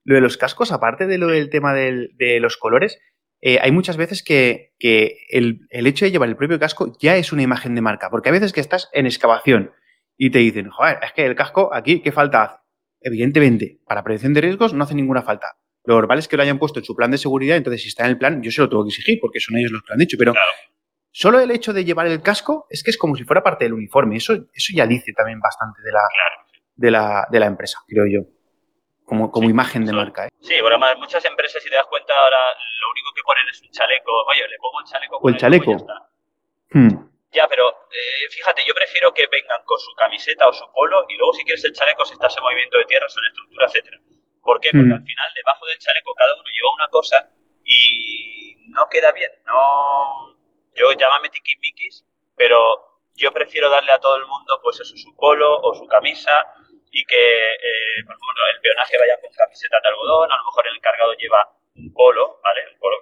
lo 0.04 0.16
de 0.16 0.22
los 0.22 0.38
cascos, 0.38 0.72
aparte 0.72 1.06
de 1.06 1.18
lo 1.18 1.28
del 1.28 1.50
tema 1.50 1.74
de 1.74 2.40
los 2.40 2.58
colores, 2.58 3.00
eh, 3.46 3.60
hay 3.62 3.74
muchas 3.74 3.98
veces 3.98 4.24
que, 4.24 4.72
el, 4.80 5.68
hecho 5.70 6.06
de 6.06 6.12
llevar 6.12 6.30
el 6.30 6.38
propio 6.38 6.58
casco 6.58 6.96
ya 6.98 7.18
es 7.18 7.34
una 7.34 7.42
imagen 7.42 7.76
de 7.76 7.82
marca, 7.82 8.10
porque 8.10 8.30
hay 8.30 8.34
veces 8.34 8.54
que 8.54 8.62
estás 8.62 8.90
en 8.94 9.06
excavación 9.06 9.74
y 10.16 10.30
te 10.30 10.40
dicen, 10.40 10.70
joder, 10.70 11.00
es 11.04 11.12
que 11.12 11.26
el 11.26 11.36
casco 11.36 11.70
aquí, 11.74 12.00
¿qué 12.00 12.14
falta 12.14 12.44
hace? 12.44 12.56
Evidentemente, 13.02 13.82
para 13.86 14.02
prevención 14.02 14.34
de 14.34 14.40
riesgos 14.40 14.74
no 14.74 14.86
hace 14.86 14.96
ninguna 14.96 15.24
falta. 15.24 15.58
Lo 15.84 15.96
normal 15.96 16.20
es 16.20 16.30
que 16.30 16.38
lo 16.38 16.44
hayan 16.44 16.58
puesto 16.58 16.80
en 16.80 16.86
su 16.86 16.96
plan 16.96 17.12
de 17.12 17.18
seguridad, 17.18 17.58
entonces 17.58 17.82
si 17.82 17.90
está 17.90 18.06
en 18.06 18.12
el 18.12 18.18
plan, 18.18 18.42
yo 18.42 18.50
se 18.50 18.62
lo 18.62 18.70
tengo 18.70 18.86
que 18.86 18.92
exigir, 18.92 19.20
porque 19.20 19.42
son 19.42 19.58
ellos 19.58 19.72
los 19.72 19.82
que 19.82 19.88
lo 19.90 19.94
han 19.96 20.00
dicho, 20.00 20.16
pero 20.18 20.34
solo 21.12 21.42
el 21.42 21.52
hecho 21.52 21.74
de 21.74 21.84
llevar 21.84 22.08
el 22.08 22.22
casco 22.22 22.66
es 22.70 22.82
que 22.82 22.92
es 22.92 22.98
como 22.98 23.18
si 23.18 23.26
fuera 23.26 23.44
parte 23.44 23.66
del 23.66 23.74
uniforme. 23.74 24.16
Eso, 24.16 24.36
eso 24.54 24.74
ya 24.74 24.88
dice 24.88 25.12
también 25.12 25.42
bastante 25.42 25.82
de 25.84 25.92
la, 25.92 26.02
de 26.76 26.92
la, 26.92 27.28
de 27.30 27.40
la 27.42 27.48
empresa, 27.48 27.80
creo 27.90 28.06
yo 28.08 28.22
como, 29.06 29.32
como 29.32 29.50
imagen 29.50 29.86
de 29.86 29.94
marca. 29.94 30.28
¿eh? 30.28 30.30
Sí, 30.42 30.60
bueno, 30.62 30.78
muchas 30.98 31.24
empresas, 31.26 31.62
si 31.62 31.70
te 31.70 31.76
das 31.76 31.88
cuenta, 31.88 32.14
ahora 32.18 32.38
lo 32.82 32.92
único 32.92 33.14
que 33.16 33.24
ponen 33.24 33.48
es 33.50 33.62
un 33.62 33.70
chaleco. 33.72 34.12
Oye, 34.28 34.48
le 34.48 34.58
pongo 34.58 34.80
el 34.80 34.86
chaleco. 34.86 35.18
O 35.18 35.30
el 35.30 35.38
chaleco. 35.38 35.72
Ya, 35.72 35.78
está. 35.78 36.10
Hmm. 36.72 37.10
ya, 37.32 37.48
pero 37.48 37.70
eh, 37.70 38.30
fíjate, 38.32 38.64
yo 38.66 38.74
prefiero 38.74 39.14
que 39.14 39.28
vengan 39.28 39.64
con 39.66 39.80
su 39.80 39.94
camiseta 39.96 40.48
o 40.48 40.54
su 40.54 40.66
polo 40.72 41.06
y 41.08 41.18
luego 41.18 41.34
si 41.34 41.44
quieres 41.44 41.64
el 41.66 41.74
chaleco, 41.74 42.06
si 42.06 42.14
estás 42.14 42.36
en 42.36 42.44
movimiento 42.44 42.78
de 42.78 42.86
tierra, 42.86 43.08
son 43.10 43.24
estructura, 43.26 43.68
etcétera. 43.68 44.00
¿Por 44.42 44.60
qué? 44.60 44.70
Porque 44.72 44.90
hmm. 44.90 44.94
al 44.94 45.04
final, 45.04 45.34
debajo 45.36 45.66
del 45.68 45.78
chaleco, 45.78 46.14
cada 46.16 46.34
uno 46.34 46.50
lleva 46.50 46.74
una 46.74 46.88
cosa 46.90 47.30
y 47.64 48.56
no 48.70 48.88
queda 48.90 49.12
bien. 49.12 49.32
No, 49.46 50.36
yo 50.76 50.92
llámame 50.94 51.30
tiquismiquis, 51.30 52.06
pero 52.36 53.02
yo 53.16 53.32
prefiero 53.32 53.70
darle 53.70 53.92
a 53.92 54.00
todo 54.00 54.18
el 54.18 54.26
mundo, 54.26 54.60
pues 54.64 54.80
eso, 54.80 54.98
su 54.98 55.16
polo 55.16 55.60
o 55.62 55.76
su 55.76 55.86
camisa 55.88 56.32
y 56.94 57.04
que, 57.06 57.18
eh, 57.18 58.06
por 58.06 58.14
ejemplo, 58.14 58.44
el 58.54 58.62
peonaje 58.62 58.98
vaya 59.00 59.20
con 59.20 59.34
camiseta 59.34 59.82
de 59.82 59.88
algodón, 59.90 60.32
a 60.32 60.38
lo 60.38 60.46
mejor 60.46 60.68
el 60.68 60.76
encargado 60.76 61.14
lleva 61.16 61.50
un 61.76 61.92
polo, 61.92 62.40
¿vale? 62.44 62.62
Un 62.72 62.80
polo 62.80 62.98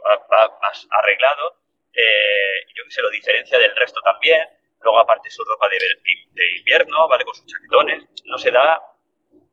más 0.62 0.88
arreglado, 0.90 1.60
eh, 1.94 2.66
yo 2.74 2.86
que 2.86 2.92
se 2.92 3.02
lo 3.02 3.10
diferencia 3.10 3.60
del 3.60 3.76
resto 3.76 4.00
también, 4.02 4.48
luego 4.80 4.98
aparte 4.98 5.30
su 5.30 5.44
ropa 5.44 5.68
de, 5.68 5.78
de 5.78 6.58
invierno, 6.60 7.06
¿vale? 7.10 7.26
Con 7.26 7.36
sus 7.36 7.46
chaquetones, 7.46 8.08
no 8.24 8.38
se 8.38 8.50
da, 8.50 8.82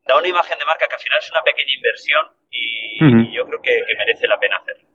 da 0.07 0.17
una 0.17 0.27
imagen 0.27 0.57
de 0.57 0.65
marca 0.65 0.87
que 0.87 0.95
al 0.95 1.01
final 1.01 1.19
es 1.19 1.31
una 1.31 1.43
pequeña 1.43 1.73
inversión 1.75 2.31
y, 2.49 3.35
yo 3.35 3.45
creo 3.45 3.61
que, 3.61 3.83
merece 3.97 4.25
la 4.25 4.39
pena 4.39 4.55
hacerlo, 4.55 4.87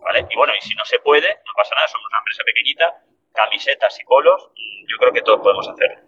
¿vale? 0.00 0.26
Y 0.30 0.34
bueno, 0.34 0.54
y 0.56 0.62
si 0.62 0.74
no 0.74 0.84
se 0.86 0.98
puede, 1.00 1.28
no 1.28 1.52
pasa 1.54 1.74
nada, 1.74 1.88
somos 1.88 2.06
una 2.08 2.20
empresa 2.20 2.42
pequeñita, 2.42 3.02
camisetas 3.34 4.00
y 4.00 4.04
polos, 4.04 4.50
yo 4.56 4.96
creo 4.98 5.12
que 5.12 5.20
todos 5.20 5.40
podemos 5.42 5.68
hacerlo 5.68 6.07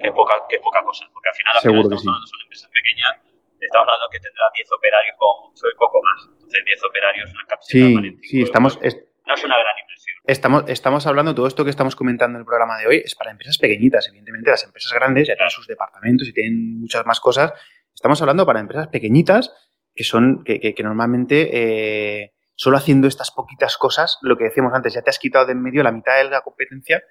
que 0.00 0.12
poca, 0.12 0.34
que 0.48 0.58
poca 0.58 0.82
cosa, 0.82 1.06
porque 1.12 1.28
al 1.28 1.34
final, 1.34 1.52
Seguro 1.60 1.82
estamos 1.82 2.06
hablando, 2.06 2.26
son 2.26 2.40
empresas 2.42 2.70
pequeñas, 2.70 3.12
estamos 3.60 3.88
hablando 3.88 4.06
que 4.10 4.20
tendrá 4.20 4.44
10 4.54 4.72
operarios 4.72 5.16
con 5.18 5.56
soy 5.56 5.72
poco 5.78 6.00
más. 6.02 6.28
Entonces 6.32 6.64
10 6.64 6.84
operarios, 6.84 7.30
una 7.30 7.44
camiseta 7.46 7.70
Sí, 7.70 8.28
sí, 8.28 8.42
estamos... 8.42 8.80
no 8.80 9.34
es 9.34 9.44
una 9.44 9.58
gran 9.58 9.76
inversión. 9.80 10.16
Estamos, 10.24 10.64
estamos 10.68 11.06
hablando, 11.06 11.34
todo 11.34 11.46
esto 11.46 11.64
que 11.64 11.70
estamos 11.70 11.96
comentando 11.96 12.36
en 12.36 12.40
el 12.40 12.46
programa 12.46 12.78
de 12.78 12.86
hoy 12.86 12.96
es 13.04 13.14
para 13.14 13.30
empresas 13.30 13.58
pequeñitas. 13.58 14.08
Evidentemente, 14.08 14.50
las 14.50 14.64
empresas 14.64 14.92
grandes 14.92 15.28
ya 15.28 15.34
tienen 15.34 15.50
sus 15.50 15.66
departamentos 15.66 16.28
y 16.28 16.32
tienen 16.32 16.80
muchas 16.80 17.04
más 17.06 17.20
cosas. 17.20 17.52
Estamos 17.94 18.20
hablando 18.22 18.46
para 18.46 18.60
empresas 18.60 18.88
pequeñitas 18.88 19.52
que 19.94 20.04
son, 20.04 20.44
que, 20.44 20.60
que, 20.60 20.82
normalmente 20.82 21.50
eh, 21.52 22.32
solo 22.54 22.76
haciendo 22.76 23.08
estas 23.08 23.30
poquitas 23.30 23.76
cosas, 23.76 24.18
lo 24.22 24.36
que 24.36 24.44
decíamos 24.44 24.72
antes, 24.72 24.94
ya 24.94 25.02
te 25.02 25.10
has 25.10 25.18
quitado 25.18 25.46
de 25.46 25.52
en 25.52 25.62
medio 25.62 25.82
la 25.82 25.92
mitad 25.92 26.16
de 26.16 26.30
la 26.30 26.42
competencia, 26.42 27.02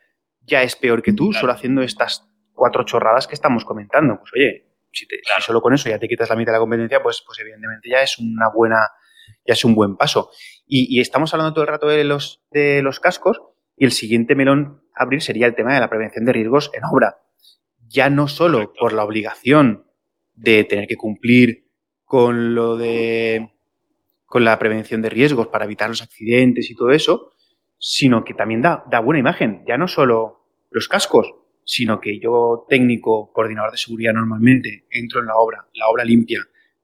ya 0.42 0.64
es 0.64 0.76
peor 0.76 1.02
que 1.02 1.14
tú, 1.14 1.34
solo 1.34 1.52
haciendo 1.52 1.82
estas 1.82 2.28
cuatro 2.60 2.84
chorradas 2.84 3.26
que 3.26 3.34
estamos 3.34 3.66
comentando. 3.66 4.20
Pues 4.20 4.32
oye, 4.36 4.70
si, 4.91 5.07
solo 5.39 5.62
con 5.62 5.74
eso 5.74 5.89
ya 5.89 5.97
te 5.97 6.07
quitas 6.07 6.30
la 6.30 6.36
mitad 6.36 6.51
de 6.51 6.57
la 6.57 6.62
competencia, 6.62 7.01
pues, 7.01 7.24
pues 7.26 7.39
evidentemente 7.39 7.89
ya 7.89 8.01
es 8.03 8.20
una 8.20 8.49
buena, 8.53 8.91
ya 9.45 9.53
es 9.53 9.64
un 9.64 9.74
buen 9.74 9.95
paso. 9.95 10.30
Y, 10.68 10.99
estamos 10.99 11.34
hablando 11.34 11.53
todo 11.53 11.64
el 11.64 11.70
rato 11.70 11.88
de 11.88 12.03
los, 12.03 12.43
de 12.51 12.82
los 12.84 12.99
cascos 12.99 13.41
y 13.76 13.86
el 13.86 13.91
siguiente 13.91 14.36
melón 14.36 14.84
a 14.93 15.03
abrir 15.03 15.22
sería 15.22 15.47
el 15.47 15.55
tema 15.55 15.74
de 15.74 15.80
la 15.80 15.89
prevención 15.89 16.26
de 16.26 16.34
riesgos 16.34 16.70
en 16.74 16.84
obra. 16.84 17.22
Ya 17.88 18.10
no 18.10 18.28
solo 18.28 18.74
por 18.74 18.93
la 18.93 19.03
obligación 19.03 19.86
de 20.36 20.64
tener 20.66 20.88
que 20.88 20.97
cumplir 20.97 21.70
con 22.03 22.53
lo 22.53 22.78
de 22.78 23.53
con 24.26 24.43
la 24.43 24.60
prevención 24.60 25.01
de 25.01 25.10
riesgos 25.10 25.47
para 25.47 25.66
evitar 25.66 25.89
los 25.89 26.03
accidentes 26.03 26.70
y 26.70 26.76
todo 26.76 26.91
eso, 26.91 27.32
sino 27.80 28.24
que 28.24 28.36
también 28.36 28.62
da, 28.62 28.84
da 28.91 28.99
buena 28.99 29.20
imagen, 29.20 29.64
ya 29.68 29.76
no 29.76 29.88
solo 29.88 30.45
los 30.70 30.88
cascos, 30.88 31.34
sino 31.70 32.02
que 32.02 32.20
yo, 32.20 32.66
técnico, 32.68 33.32
coordinador 33.32 33.70
de 33.72 33.78
seguridad 33.78 34.12
normalmente, 34.12 34.88
entro 34.90 35.20
en 35.20 35.28
la 35.28 35.36
obra, 35.36 35.68
la 35.76 35.88
obra 35.88 36.04
limpia, 36.04 36.40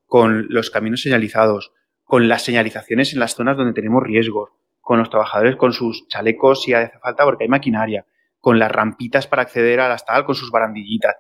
con 0.06 0.46
los 0.50 0.70
caminos 0.70 1.02
señalizados, 1.02 1.74
con 2.04 2.28
las 2.28 2.44
señalizaciones 2.44 3.12
en 3.12 3.20
las 3.20 3.34
zonas 3.34 3.58
donde 3.58 3.74
tenemos 3.74 4.04
riesgos, 4.04 4.52
con 4.82 5.00
los 5.00 5.10
trabajadores 5.10 5.56
con 5.56 5.74
sus 5.74 6.08
chalecos 6.08 6.62
si 6.62 6.74
hace 6.74 7.00
falta 7.00 7.24
porque 7.24 7.46
hay 7.46 7.50
maquinaria, 7.50 8.06
con 8.40 8.60
las 8.60 8.72
rampitas 8.72 9.26
para 9.26 9.42
acceder 9.42 9.80
a 9.80 9.90
la 9.90 9.98
tal 9.98 10.24
con 10.24 10.36
sus 10.36 10.52
barandillitas, 10.52 11.16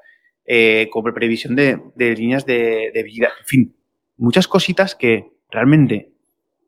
eh, 0.45 0.87
con 0.91 1.03
previsión 1.11 1.55
de, 1.55 1.81
líneas 1.97 2.45
de, 2.45 2.91
de, 2.93 3.01
vida, 3.01 3.31
en 3.39 3.45
fin, 3.47 3.75
muchas 4.17 4.47
cositas 4.47 4.93
que 4.93 5.31
realmente 5.49 6.11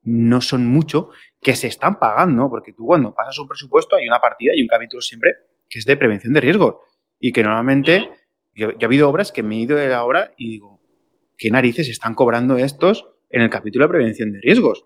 no 0.02 0.42
son 0.42 0.66
mucho, 0.66 1.12
que 1.44 1.56
se 1.56 1.68
están 1.68 2.00
pagando, 2.00 2.50
porque 2.50 2.74
tú 2.74 2.88
cuando 2.88 3.14
pasas 3.14 3.38
un 3.38 3.48
presupuesto 3.48 3.98
hay 3.98 4.08
una 4.08 4.20
partida 4.20 4.54
y 4.56 4.64
un 4.64 4.68
capítulo 4.68 5.00
siempre 5.00 5.36
que 5.70 5.80
es 5.80 5.86
de 5.86 5.98
prevención 5.98 6.34
de 6.34 6.42
riesgos 6.42 6.76
y 7.20 7.32
que 7.32 7.44
normalmente 7.44 8.10
yo, 8.54 8.70
ha 8.70 8.86
habido 8.86 9.10
obras 9.10 9.32
que 9.32 9.44
me 9.44 9.56
he 9.56 9.60
ido 9.60 9.78
de 9.78 9.90
la 9.90 10.04
obra 10.04 10.34
y 10.38 10.50
digo, 10.50 10.82
¿qué 11.38 11.52
narices 11.52 11.90
están 11.90 12.16
cobrando 12.16 12.58
estos 12.58 13.08
en 13.30 13.42
el 13.42 13.50
capítulo 13.50 13.86
de 13.86 13.90
prevención 13.90 14.32
de 14.32 14.40
riesgos? 14.42 14.86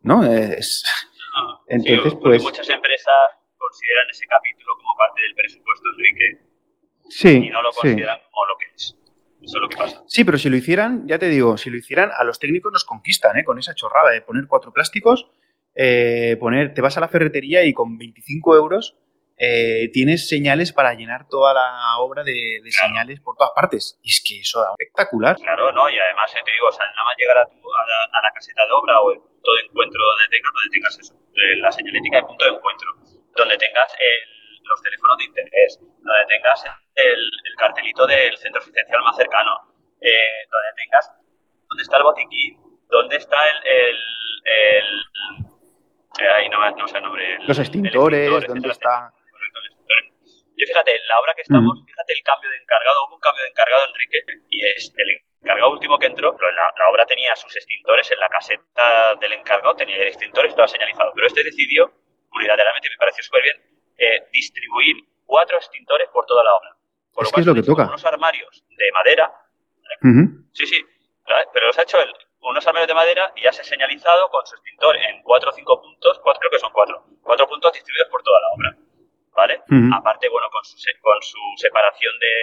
¿No? 0.00 0.24
Es, 0.24 0.84
entonces, 1.68 2.14
pues... 2.20 2.42
Muchas 2.42 2.68
empresas 2.68 3.14
consideran 3.56 4.06
ese 4.10 4.26
capítulo 4.26 4.72
como 4.76 4.96
parte 4.96 5.22
del 5.22 5.34
presupuesto, 5.34 5.84
Enrique. 5.96 6.48
Sí. 7.08 7.46
Y 7.46 7.50
no 7.50 7.62
lo 7.62 7.70
consideran 7.70 8.18
como 8.30 8.46
lo 8.46 8.58
que 8.58 8.66
es. 8.74 8.96
Eso 9.40 9.56
es 9.56 9.62
lo 9.62 9.68
que 9.68 9.76
pasa. 9.76 10.02
Sí, 10.06 10.24
pero 10.24 10.36
si 10.36 10.50
lo 10.50 10.56
hicieran, 10.56 11.06
ya 11.06 11.18
te 11.18 11.28
digo, 11.28 11.56
si 11.56 11.70
lo 11.70 11.76
hicieran, 11.76 12.10
a 12.16 12.24
los 12.24 12.38
técnicos 12.38 12.72
nos 12.72 12.84
conquistan, 12.84 13.38
¿eh? 13.38 13.44
Con 13.44 13.58
esa 13.58 13.74
chorrada 13.74 14.10
de 14.10 14.20
poner 14.22 14.46
cuatro 14.48 14.72
plásticos, 14.72 15.30
eh, 15.74 16.36
poner, 16.40 16.74
te 16.74 16.80
vas 16.80 16.96
a 16.96 17.00
la 17.00 17.08
ferretería 17.08 17.64
y 17.64 17.72
con 17.72 17.96
25 17.98 18.56
euros 18.56 18.96
eh, 19.38 19.88
tienes 19.92 20.28
señales 20.28 20.72
para 20.72 20.94
llenar 20.94 21.28
toda 21.28 21.54
la 21.54 21.98
obra 21.98 22.24
de, 22.24 22.58
señales 22.70 23.20
por 23.20 23.36
todas 23.36 23.52
partes. 23.54 23.96
Y 24.02 24.10
es 24.10 24.18
que 24.26 24.40
eso 24.40 24.60
da 24.60 24.74
espectacular. 24.76 25.36
Claro, 25.36 25.70
¿no? 25.70 25.88
Y 25.88 25.96
además, 25.96 26.34
te 26.34 26.50
digo, 26.50 26.66
o 26.66 26.72
sea, 26.72 26.84
nada 26.90 27.04
más 27.04 27.14
llegar 27.16 27.38
a, 27.38 27.46
la, 27.46 28.30
caseta 28.34 28.66
de 28.66 28.72
obra 28.72 29.00
o 29.00 29.12
el 29.12 29.20
punto 29.20 29.54
de 29.54 29.60
encuentro 29.62 30.02
donde 30.02 30.26
tengas, 30.26 30.52
donde 30.52 30.70
tengas 30.74 30.98
eso, 30.98 31.14
eh, 31.14 31.56
la 31.62 31.70
señalética 31.70 32.16
de 32.16 32.22
punto 32.24 32.44
de 32.44 32.50
encuentro, 32.50 32.88
donde 33.36 33.56
tengas 33.58 33.94
los 34.64 34.82
teléfonos 34.82 35.18
de 35.18 35.24
interés, 35.24 35.78
donde 35.80 36.26
tengas 36.26 36.64
el, 36.96 37.30
cartelito 37.56 38.06
del 38.06 38.36
centro 38.36 38.60
asistencial 38.60 39.02
más 39.02 39.16
cercano, 39.16 39.54
eh, 40.00 40.46
donde 40.50 40.70
tengas, 40.76 41.10
¿dónde 41.68 41.82
está 41.82 41.96
el 41.96 42.02
botiquín? 42.02 42.58
¿Dónde 42.90 43.16
está 43.16 43.36
el... 43.46 43.96
ahí 46.34 46.48
no, 46.48 46.70
no 46.70 46.88
sé 46.88 46.96
el 46.96 47.02
nombre. 47.04 47.38
los 47.46 47.58
extintores, 47.58 48.46
¿dónde 48.46 48.70
está? 48.70 49.12
Yo 50.58 50.66
fíjate, 50.66 50.90
la 51.06 51.20
obra 51.20 51.34
que 51.34 51.42
estamos, 51.42 51.78
fíjate 51.86 52.12
el 52.14 52.22
cambio 52.24 52.50
de 52.50 52.56
encargado, 52.56 53.06
hubo 53.06 53.14
un 53.14 53.20
cambio 53.20 53.44
de 53.44 53.50
encargado, 53.50 53.86
Enrique, 53.86 54.18
y 54.50 54.66
es 54.66 54.92
el 54.96 55.22
encargado 55.40 55.70
último 55.70 55.96
que 55.98 56.06
entró, 56.06 56.36
pero 56.36 56.50
la, 56.50 56.90
obra 56.90 57.06
tenía 57.06 57.36
sus 57.36 57.54
extintores 57.54 58.10
en 58.10 58.18
la 58.18 58.28
caseta 58.28 59.14
del 59.20 59.34
encargado, 59.34 59.76
tenía 59.76 59.94
el 59.94 60.08
extintor 60.08 60.46
y 60.46 60.48
estaba 60.48 60.66
señalizado, 60.66 61.12
pero 61.14 61.28
este 61.28 61.44
decidió, 61.44 61.92
unilateralmente, 62.32 62.90
me 62.90 62.96
pareció 62.96 63.22
súper 63.22 63.42
bien, 63.42 63.56
eh, 63.98 64.26
distribuir 64.32 64.96
cuatro 65.24 65.58
extintores 65.58 66.08
por 66.08 66.26
toda 66.26 66.42
la 66.42 66.52
obra. 66.52 66.76
Por 67.12 67.24
es 67.24 67.30
lo, 67.30 67.34
que 67.34 67.40
es 67.40 67.46
lo 67.46 67.54
que 67.54 67.62
toca. 67.62 67.86
Unos 67.86 68.04
armarios 68.04 68.64
de 68.68 68.92
madera, 68.92 69.32
sí, 70.54 70.66
sí, 70.66 70.84
pero 71.52 71.66
los 71.68 71.78
ha 71.78 71.82
hecho 71.82 72.02
él, 72.02 72.12
unos 72.40 72.66
armarios 72.66 72.88
de 72.88 72.94
madera 72.94 73.32
y 73.36 73.42
ya 73.42 73.52
se 73.52 73.60
ha 73.60 73.64
señalizado 73.64 74.28
con 74.30 74.44
su 74.44 74.56
extintor 74.56 74.96
en 74.96 75.22
cuatro 75.22 75.50
o 75.50 75.52
cinco 75.52 75.80
puntos, 75.80 76.18
cuatro, 76.18 76.40
creo 76.40 76.50
que 76.50 76.58
son 76.58 76.72
cuatro, 76.72 77.04
cuatro 77.22 77.46
puntos 77.46 77.72
distribuidos 77.72 78.08
por 78.10 78.22
toda 78.24 78.40
la 78.40 78.48
obra. 78.48 78.87
¿Vale? 79.38 79.62
Aparte, 79.94 80.28
bueno, 80.28 80.50
con 80.50 80.64
su, 80.64 80.76
con 81.00 81.22
su 81.22 81.38
separación 81.56 82.12
de, 82.18 82.34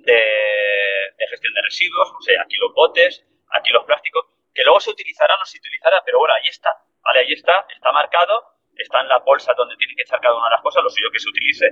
de, 0.00 1.26
gestión 1.28 1.52
de 1.52 1.62
residuos, 1.62 2.08
o 2.08 2.22
sea, 2.22 2.40
aquí 2.42 2.56
los 2.56 2.72
botes, 2.72 3.22
aquí 3.50 3.70
los 3.70 3.84
plásticos, 3.84 4.26
que 4.54 4.64
luego 4.64 4.80
se 4.80 4.90
utilizarán 4.90 5.36
o 5.40 5.44
se 5.44 5.58
utilizará, 5.58 6.02
pero 6.04 6.18
bueno, 6.18 6.34
ahí 6.34 6.48
está, 6.48 6.70
¿vale? 7.04 7.20
Ahí 7.20 7.32
está, 7.32 7.66
está 7.68 7.92
marcado, 7.92 8.56
está 8.76 9.02
en 9.02 9.08
la 9.08 9.18
bolsa 9.18 9.52
donde 9.54 9.76
tiene 9.76 9.94
que 9.94 10.02
echar 10.02 10.20
cada 10.20 10.34
una 10.34 10.48
de 10.48 10.52
las 10.56 10.62
cosas, 10.62 10.82
lo 10.82 10.88
suyo 10.88 11.10
que 11.12 11.20
se 11.20 11.28
utilice, 11.28 11.66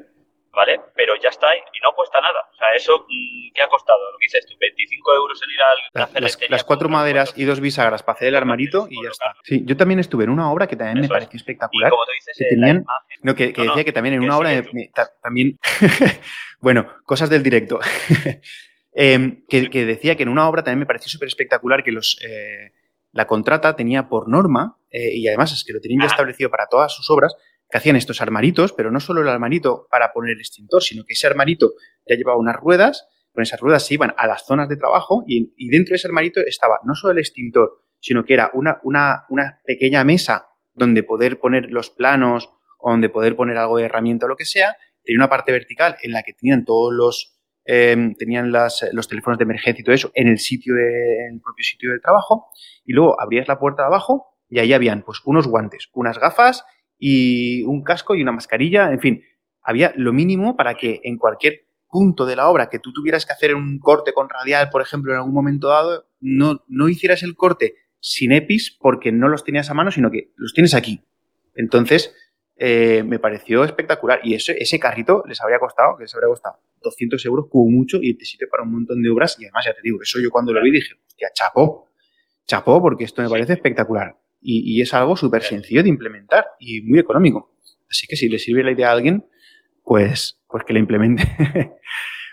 ¿vale? 0.53 0.81
Pero 0.95 1.15
ya 1.23 1.29
está 1.29 1.49
ahí 1.49 1.59
y 1.73 1.81
no 1.81 1.93
cuesta 1.95 2.21
nada. 2.21 2.41
O 2.53 2.57
sea, 2.57 2.69
eso, 2.75 3.07
mm, 3.09 3.53
¿qué 3.55 3.63
ha 3.63 3.69
costado? 3.69 3.99
Lo 4.13 4.19
que 4.19 4.27
dices 4.27 4.47
tú, 4.47 4.55
25 4.59 5.15
euros 5.15 5.41
en 5.43 5.51
ir 5.51 5.61
al 5.63 6.23
las, 6.23 6.39
las, 6.49 6.65
cuatro 6.65 6.89
maderas 6.89 7.35
y 7.37 7.45
dos 7.45 7.61
bisagras 7.61 8.03
para 8.03 8.17
hacer 8.17 8.29
el 8.29 8.37
armarito 8.37 8.87
y 8.91 9.03
ya 9.03 9.11
está. 9.11 9.35
Sí, 9.45 9.63
yo 9.65 9.77
también 9.77 10.01
estuve 10.01 10.25
en 10.25 10.31
una 10.31 10.51
obra 10.51 10.67
que 10.67 10.77
también 10.77 11.01
me 11.01 11.09
pareció 11.09 11.37
espectacular. 11.37 11.89
Y 11.89 11.91
como 11.91 12.05
tú 12.05 12.13
dices, 12.13 12.37
que 12.39 12.55
tenían, 12.55 12.85
no, 13.23 13.35
que, 13.35 13.53
decía 13.53 13.85
que 13.85 13.93
también 13.93 14.15
en 14.15 14.23
una 14.23 14.37
obra, 14.37 14.51
también, 15.23 15.59
bueno, 16.61 16.87
cosas 17.05 17.31
del 17.31 17.43
directo. 17.43 17.81
Em, 18.93 19.47
que, 19.49 19.69
decía 19.87 20.17
que 20.17 20.25
en 20.25 20.29
una 20.29 20.49
obra 20.49 20.65
también 20.65 20.81
me 20.81 20.87
pareció 20.87 21.09
súper 21.09 21.29
espectacular 21.29 21.85
que 21.85 21.93
los... 21.93 22.19
Eh, 22.25 22.73
la 23.13 23.27
contrata 23.27 23.75
tenía 23.77 24.09
por 24.09 24.29
norma, 24.29 24.77
eh, 24.91 25.15
y 25.15 25.27
además 25.27 25.53
es 25.53 25.65
que 25.65 25.73
lo 25.73 25.81
tenían 25.81 26.03
ya 26.03 26.07
establecido 26.07 26.51
para 26.51 26.67
todas 26.67 26.95
sus 26.95 27.09
obras, 27.11 27.35
que 27.71 27.79
hacían 27.79 27.97
estos 27.97 28.21
armaritos, 28.21 28.73
pero 28.73 28.91
no 28.91 29.01
solo 29.01 29.23
el 29.23 29.29
armarito 29.29 29.87
para 29.91 30.13
poner 30.13 30.33
el 30.33 30.41
extintor, 30.41 30.83
sino 30.83 31.05
que 31.05 31.13
ese 31.13 31.27
armarito 31.27 31.73
ya 32.07 32.17
llevaba 32.17 32.39
unas 32.39 32.57
ruedas, 32.57 33.07
con 33.33 33.43
esas 33.43 33.61
ruedas 33.61 33.87
se 33.87 33.95
iban 33.95 34.13
a 34.17 34.27
las 34.27 34.45
zonas 34.45 34.69
de 34.69 34.77
trabajo 34.77 35.23
y, 35.27 35.69
dentro 35.71 35.93
de 35.93 35.97
ese 35.97 36.09
armarito 36.09 36.41
estaba 36.41 36.81
no 36.85 36.95
solo 36.95 37.13
el 37.13 37.19
extintor, 37.19 37.85
sino 38.01 38.25
que 38.25 38.35
era 38.35 38.51
una, 38.55 38.81
una, 38.83 39.25
una, 39.29 39.61
pequeña 39.65 40.03
mesa 40.05 40.49
donde 40.73 41.03
poder 41.03 41.39
poner 41.39 41.71
los 41.71 41.91
planos 41.91 42.51
o 42.79 42.91
donde 42.91 43.09
poder 43.09 43.37
poner 43.37 43.57
algo 43.57 43.77
de 43.77 43.85
herramienta 43.85 44.27
o 44.27 44.29
lo 44.29 44.37
que 44.37 44.45
sea. 44.45 44.77
Tenía 45.05 45.19
una 45.19 45.29
parte 45.29 45.53
vertical 45.53 45.97
en 46.03 46.13
la 46.13 46.23
que 46.23 46.33
tenían 46.33 46.65
todos 46.65 46.93
los, 46.93 47.39
em, 47.65 48.15
tenían 48.15 48.51
los 48.51 49.09
teléfonos 49.09 49.39
de 49.39 49.45
emergencia 49.45 49.81
y 49.81 49.85
todo 49.85 49.95
eso 49.95 50.11
en 50.15 50.29
el 50.29 50.39
sitio 50.39 50.75
de, 50.75 51.27
en 51.27 51.35
el 51.35 51.41
propio 51.41 51.65
sitio 51.65 51.93
de 51.93 52.01
trabajo. 52.01 52.51
Y 52.85 52.95
luego 52.95 53.21
abrías 53.21 53.47
la 53.47 53.59
puerta 53.59 53.83
de 53.83 53.87
abajo 53.89 54.27
y 54.49 54.59
ahí 54.59 54.73
habían 54.73 55.03
pues 55.03 55.21
unos 55.25 55.47
guantes, 55.47 55.89
unas 55.93 56.19
gafas 56.19 56.65
y 57.01 57.63
un 57.63 57.83
casco 57.83 58.15
y 58.15 58.23
una 58.23 58.31
mascarilla, 58.31 58.93
en 58.93 59.01
fin, 59.01 59.25
había 59.63 59.93
lo 59.97 60.13
mínimo 60.13 60.55
para 60.55 60.75
que 60.75 61.01
en 61.03 61.17
cualquier 61.17 61.65
punto 61.89 62.27
de 62.27 62.37
la 62.37 62.49
obra 62.49 62.69
que 62.69 62.79
tú 62.79 62.93
tuvieras 62.93 63.27
que 63.27 63.33
hacer 63.33 63.55
un 63.55 63.81
corte 63.81 64.13
con 64.13 64.29
radial, 64.29 64.69
por 64.71 64.83
ejemplo, 64.83 65.13
en 65.13 65.19
algún 65.19 65.35
momento 65.35 65.69
dado, 65.69 66.07
no, 66.21 66.63
no 66.69 66.89
hicieras 66.89 67.23
el 67.23 67.35
corte 67.35 67.75
sin 67.99 68.33
EPIs 68.33 68.77
porque 68.79 69.11
no 69.11 69.29
los 69.29 69.45
tenías 69.45 69.71
a 69.71 69.75
mano, 69.75 69.91
sino 69.91 70.11
que 70.11 70.31
los 70.37 70.53
tienes 70.53 70.75
aquí. 70.75 71.03
Entonces, 71.55 72.15
eh, 72.57 73.03
me 73.03 73.19
pareció 73.19 73.65
espectacular. 73.65 74.21
Y 74.23 74.35
ese, 74.35 74.57
ese 74.63 74.79
carrito 74.79 75.25
les 75.27 75.41
habría 75.41 75.59
costado, 75.59 75.97
que 75.97 76.05
les 76.05 76.15
habría 76.15 76.29
costado 76.29 76.61
200 76.83 77.25
euros 77.25 77.47
como 77.51 77.71
mucho 77.71 77.99
y 78.01 78.15
te 78.15 78.27
sirve 78.27 78.47
para 78.47 78.63
un 78.63 78.73
montón 78.73 79.03
de 79.03 79.11
obras. 79.11 79.37
Y 79.41 79.45
además, 79.45 79.65
ya 79.65 79.73
te 79.73 79.81
digo, 79.83 79.99
eso 80.03 80.21
yo 80.21 80.31
cuando 80.31 80.53
lo 80.53 80.63
vi 80.63 80.71
dije, 80.71 80.95
hostia, 81.07 81.29
chapó, 81.35 81.89
chapó, 82.47 82.81
porque 82.81 83.05
esto 83.05 83.23
me 83.23 83.29
parece 83.29 83.55
espectacular 83.55 84.17
y, 84.41 84.81
es 84.81 84.95
algo 84.95 85.17
súper 85.17 85.43
sencillo 85.43 85.83
de 85.83 85.89
implementar 85.89 86.47
y 86.59 86.83
muy 86.83 86.99
económico. 86.99 87.55
Así 87.91 88.07
que 88.07 88.17
si 88.17 88.29
le 88.29 88.39
sirve 88.39 88.63
la 88.63 88.73
idea 88.73 88.89
a 88.89 88.93
alguien, 88.93 89.29
pues, 89.85 90.41
pues 90.49 90.65
que 90.65 90.73
la 90.73 90.79
implemente. 90.79 91.25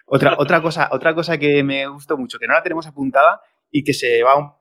otra, 0.06 0.36
otra, 0.38 0.62
cosa, 0.62 0.90
otra 0.92 1.14
cosa 1.14 1.38
que 1.38 1.64
me 1.64 1.88
gustó 1.88 2.18
mucho, 2.18 2.38
que 2.40 2.48
no 2.48 2.54
la 2.54 2.64
tenemos 2.64 2.88
apuntada 2.88 3.42
y 3.72 3.84
que 3.84 3.94
se 3.94 4.24
va 4.24 4.38
un 4.38 4.52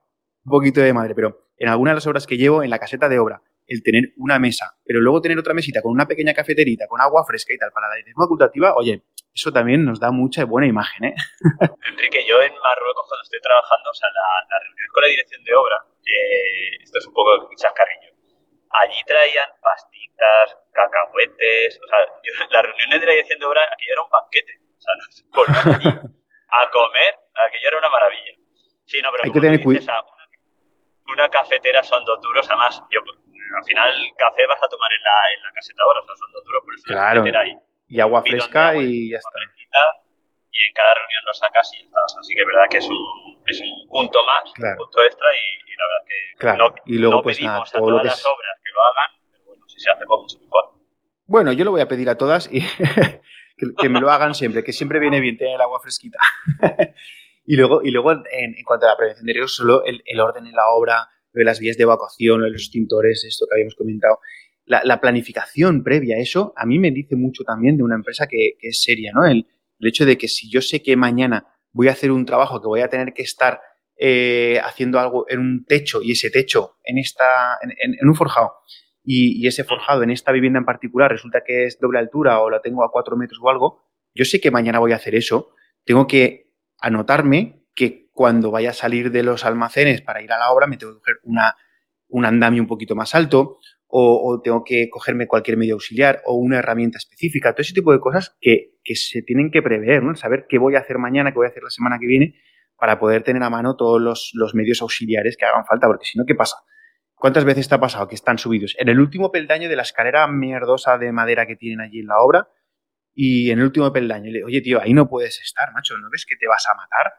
poquito 0.43 0.81
de 0.81 0.93
madre, 0.93 1.15
pero 1.15 1.49
en 1.57 1.69
algunas 1.69 1.93
de 1.93 1.95
las 1.95 2.07
obras 2.07 2.27
que 2.27 2.37
llevo 2.37 2.63
en 2.63 2.69
la 2.69 2.79
caseta 2.79 3.07
de 3.07 3.19
obra, 3.19 3.41
el 3.67 3.83
tener 3.83 4.13
una 4.17 4.39
mesa, 4.39 4.77
pero 4.85 5.01
luego 5.01 5.21
tener 5.21 5.37
otra 5.37 5.53
mesita 5.53 5.81
con 5.81 5.91
una 5.91 6.07
pequeña 6.07 6.33
cafeterita, 6.33 6.87
con 6.87 7.01
agua 7.01 7.25
fresca 7.25 7.53
y 7.53 7.57
tal, 7.57 7.71
para 7.71 7.89
la 7.89 7.95
dirección 7.95 8.23
facultativa, 8.23 8.73
oye, 8.75 9.03
eso 9.33 9.51
también 9.51 9.83
nos 9.83 9.99
da 9.99 10.11
mucha 10.11 10.45
buena 10.45 10.67
imagen, 10.67 11.05
¿eh? 11.05 11.15
Enrique, 11.91 12.25
yo 12.27 12.41
en 12.41 12.53
Marruecos 12.53 13.05
cuando 13.07 13.23
estoy 13.23 13.41
trabajando, 13.41 13.91
o 13.91 13.93
sea, 13.93 14.07
la, 14.09 14.47
la 14.49 14.63
reunión 14.63 14.87
con 14.93 15.01
la 15.03 15.09
dirección 15.09 15.43
de 15.43 15.53
obra, 15.53 15.83
esto 16.81 16.97
es 16.99 17.07
un 17.07 17.13
poco 17.13 17.49
chascarrillo. 17.55 18.13
Allí 18.69 18.97
traían 19.05 19.49
pastitas, 19.61 20.57
cacahuetes, 20.73 21.79
o 21.83 21.87
sea, 21.87 21.99
las 22.51 22.63
reuniones 22.63 22.99
de 22.99 23.05
la 23.05 23.11
dirección 23.13 23.39
de 23.39 23.45
obra, 23.45 23.61
aquello 23.71 23.93
era 23.93 24.01
un 24.03 24.09
banquete. 24.09 24.59
O 24.77 24.81
sea, 24.81 24.93
por 25.33 25.47
allí 25.75 25.89
a 26.49 26.69
comer, 26.71 27.15
aquello 27.47 27.67
era 27.67 27.77
una 27.77 27.89
maravilla. 27.89 28.33
Sí, 28.85 29.01
no, 29.01 29.11
pero 29.11 29.23
Hay 29.25 29.31
que 29.31 29.41
tener 29.41 29.61
cuidado. 29.63 30.05
Una, 31.07 31.29
cafetera 31.29 31.83
son 31.83 32.03
dos 32.03 32.21
duros, 32.21 32.45
además, 32.49 32.83
yo, 32.89 32.99
al 32.99 33.63
final 33.63 33.93
café 34.17 34.45
vas 34.45 34.61
a 34.61 34.67
tomar 34.67 34.91
en 34.91 35.03
la, 35.03 35.33
en 35.35 35.43
la 35.43 35.51
caseta 35.53 35.83
ahora, 35.83 36.01
o 36.01 36.05
sea, 36.05 36.15
son 36.15 36.31
dos 36.33 36.43
duros, 36.43 36.63
pero 36.65 36.75
es 36.75 36.83
claro. 36.83 37.39
ahí. 37.39 37.57
Y 37.87 38.01
agua 38.01 38.21
fresca 38.23 38.75
y 38.75 39.11
ya 39.11 39.17
está 39.17 39.39
y 40.51 40.63
en 40.63 40.73
cada 40.73 40.93
reunión 40.93 41.23
lo 41.25 41.33
sacas 41.33 41.71
y 41.73 41.83
estás. 41.83 42.15
Así 42.19 42.33
que 42.33 42.41
es 42.41 42.47
verdad 42.47 42.67
que 42.69 42.77
es 42.77 42.87
un, 42.87 43.41
es 43.45 43.61
un 43.61 43.87
punto 43.89 44.19
más, 44.25 44.43
un 44.45 44.77
punto 44.77 45.03
extra 45.03 45.27
y, 45.33 45.75
la 45.77 45.85
verdad 45.85 46.05
que 46.07 46.37
claro. 46.39 46.57
no, 46.57 46.75
y 46.85 46.97
luego, 46.97 47.21
pues, 47.21 47.37
pedimos 47.37 47.73
a 47.73 47.77
todas 47.77 48.03
las 48.03 48.25
obras 48.25 48.59
que 48.63 48.71
lo 48.73 48.81
hagan, 48.81 49.11
pero 49.31 49.43
bueno, 49.45 49.65
si 49.67 49.79
se 49.79 49.91
hace 49.91 50.05
pues 50.05 50.21
mucho 50.21 50.39
mejor. 50.39 50.63
Bueno, 51.27 51.51
yo 51.51 51.65
lo 51.65 51.71
voy 51.71 51.81
a 51.81 51.87
pedir 51.87 52.09
a 52.09 52.17
todas 52.17 52.49
y 52.51 52.61
que, 53.77 53.89
me 53.89 53.99
lo 53.99 54.09
hagan 54.09 54.33
siempre, 54.33 54.63
que 54.63 54.73
siempre 54.73 54.99
viene 54.99 55.19
bien 55.19 55.37
tener 55.37 55.55
el 55.55 55.61
agua 55.61 55.79
fresquita. 55.79 56.19
Y 57.49 57.55
luego, 57.55 57.81
y 57.81 57.91
luego 57.91 58.11
en, 58.11 58.55
cuanto 58.65 58.87
a 58.87 58.89
la 58.89 58.97
prevención 58.97 59.25
de 59.25 59.31
riesgos, 59.31 59.55
solo 59.55 59.81
el, 59.85 60.19
orden 60.19 60.45
en 60.45 60.51
la 60.51 60.67
obra, 60.67 61.07
de 61.31 61.45
las 61.45 61.61
vías 61.61 61.77
de 61.77 61.83
evacuación, 61.83 62.41
los 62.41 62.61
extintores, 62.61 63.23
esto 63.23 63.45
que 63.47 63.55
habíamos 63.55 63.75
comentado. 63.75 64.19
La, 64.65 64.99
planificación 64.99 65.81
previa 65.81 66.17
eso, 66.17 66.53
a 66.57 66.65
mí 66.65 66.77
me 66.77 66.91
dice 66.91 67.15
mucho 67.15 67.45
también 67.45 67.77
de 67.77 67.83
una 67.83 67.95
empresa 67.95 68.27
que, 68.27 68.57
es 68.59 68.83
seria, 68.83 69.13
¿no? 69.13 69.25
El, 69.25 69.47
hecho 69.79 70.05
de 70.05 70.17
que 70.17 70.27
si 70.27 70.49
yo 70.49 70.61
sé 70.61 70.81
que 70.81 70.95
mañana 70.95 71.47
voy 71.71 71.89
a 71.89 71.91
hacer 71.91 72.11
un 72.11 72.25
trabajo 72.25 72.61
que 72.61 72.67
voy 72.67 72.81
a 72.81 72.89
tener 72.89 73.13
que 73.13 73.21
estar 73.21 73.61
eh, 73.97 74.59
haciendo 74.63 74.99
algo 74.99 75.25
en 75.27 75.39
un 75.39 75.65
techo 75.65 76.01
y 76.01 76.11
ese 76.11 76.29
techo 76.29 76.77
en, 76.83 76.97
esta, 76.97 77.57
en, 77.61 78.07
un 78.07 78.15
forjado 78.15 78.53
y, 79.03 79.43
y, 79.43 79.47
ese 79.47 79.63
forjado 79.63 80.03
en 80.03 80.11
esta 80.11 80.31
vivienda 80.31 80.59
en 80.59 80.65
particular 80.65 81.11
resulta 81.11 81.41
que 81.45 81.65
es 81.65 81.79
doble 81.79 81.99
altura 81.99 82.39
o 82.41 82.49
la 82.49 82.61
tengo 82.61 82.83
a 82.83 82.91
cuatro 82.91 83.17
metros 83.17 83.39
o 83.41 83.49
algo, 83.49 83.83
yo 84.13 84.25
sé 84.25 84.39
que 84.39 84.51
mañana 84.51 84.79
voy 84.79 84.91
a 84.91 84.97
hacer 84.97 85.15
eso, 85.15 85.49
tengo 85.83 86.07
que 86.07 86.51
anotarme 86.79 87.65
que 87.73 88.09
cuando 88.11 88.51
vaya 88.51 88.71
a 88.71 88.73
salir 88.73 89.11
de 89.11 89.23
los 89.23 89.45
almacenes 89.45 90.01
para 90.01 90.21
ir 90.21 90.31
a 90.31 90.39
la 90.39 90.51
obra 90.51 90.67
me 90.67 90.77
tengo 90.77 90.93
que 90.93 90.99
coger 90.99 91.15
una, 91.23 91.55
un 92.07 92.25
andamio 92.25 92.61
un 92.61 92.67
poquito 92.67 92.95
más 92.95 93.15
alto 93.15 93.59
o, 93.87 94.41
tengo 94.43 94.63
que 94.63 94.89
cogerme 94.89 95.27
cualquier 95.27 95.57
medio 95.57 95.75
auxiliar 95.75 96.21
o 96.25 96.35
una 96.35 96.59
herramienta 96.59 96.97
específica, 96.97 97.53
todo 97.53 97.61
ese 97.61 97.73
tipo 97.73 97.93
de 97.93 97.99
cosas 97.99 98.35
que, 98.41 98.73
se 98.95 99.21
tienen 99.21 99.51
que 99.51 99.61
prever, 99.61 100.03
¿no? 100.03 100.15
saber 100.15 100.45
qué 100.47 100.57
voy 100.57 100.75
a 100.75 100.79
hacer 100.79 100.97
mañana, 100.97 101.31
qué 101.31 101.35
voy 101.35 101.47
a 101.47 101.49
hacer 101.49 101.63
la 101.63 101.69
semana 101.69 101.97
que 101.99 102.07
viene 102.07 102.35
para 102.77 102.99
poder 102.99 103.23
tener 103.23 103.43
a 103.43 103.49
mano 103.49 103.75
todos 103.75 104.01
los, 104.01 104.31
los 104.33 104.55
medios 104.55 104.81
auxiliares 104.81 105.35
que 105.37 105.45
hagan 105.45 105.65
falta, 105.65 105.87
porque 105.87 106.05
si 106.05 106.17
no, 106.17 106.25
¿qué 106.25 106.35
pasa? 106.35 106.57
¿Cuántas 107.15 107.45
veces 107.45 107.67
te 107.67 107.75
ha 107.75 107.79
pasado 107.79 108.07
que 108.07 108.15
están 108.15 108.37
subidos? 108.37 108.75
En 108.77 108.89
el 108.89 108.99
último 108.99 109.31
peldaño 109.31 109.67
de 109.67 109.75
la 109.75 109.81
escalera 109.81 110.27
mierdosa 110.27 110.97
de 110.97 111.11
madera 111.11 111.47
que 111.47 111.55
tienen 111.55 111.81
allí 111.81 111.99
en 111.99 112.07
la 112.07 112.19
obra, 112.19 112.47
y 113.19 113.49
en 113.49 113.57
el 113.57 113.65
último 113.65 113.91
peldaño 113.91 114.31
le 114.31 114.43
oye, 114.43 114.61
tío, 114.61 114.79
ahí 114.79 114.93
no 114.93 115.09
puedes 115.09 115.41
estar, 115.41 115.73
macho, 115.73 115.97
¿no 115.97 116.07
ves 116.11 116.23
que 116.27 116.35
te 116.35 116.47
vas 116.47 116.63
a 116.71 116.75
matar? 116.75 117.13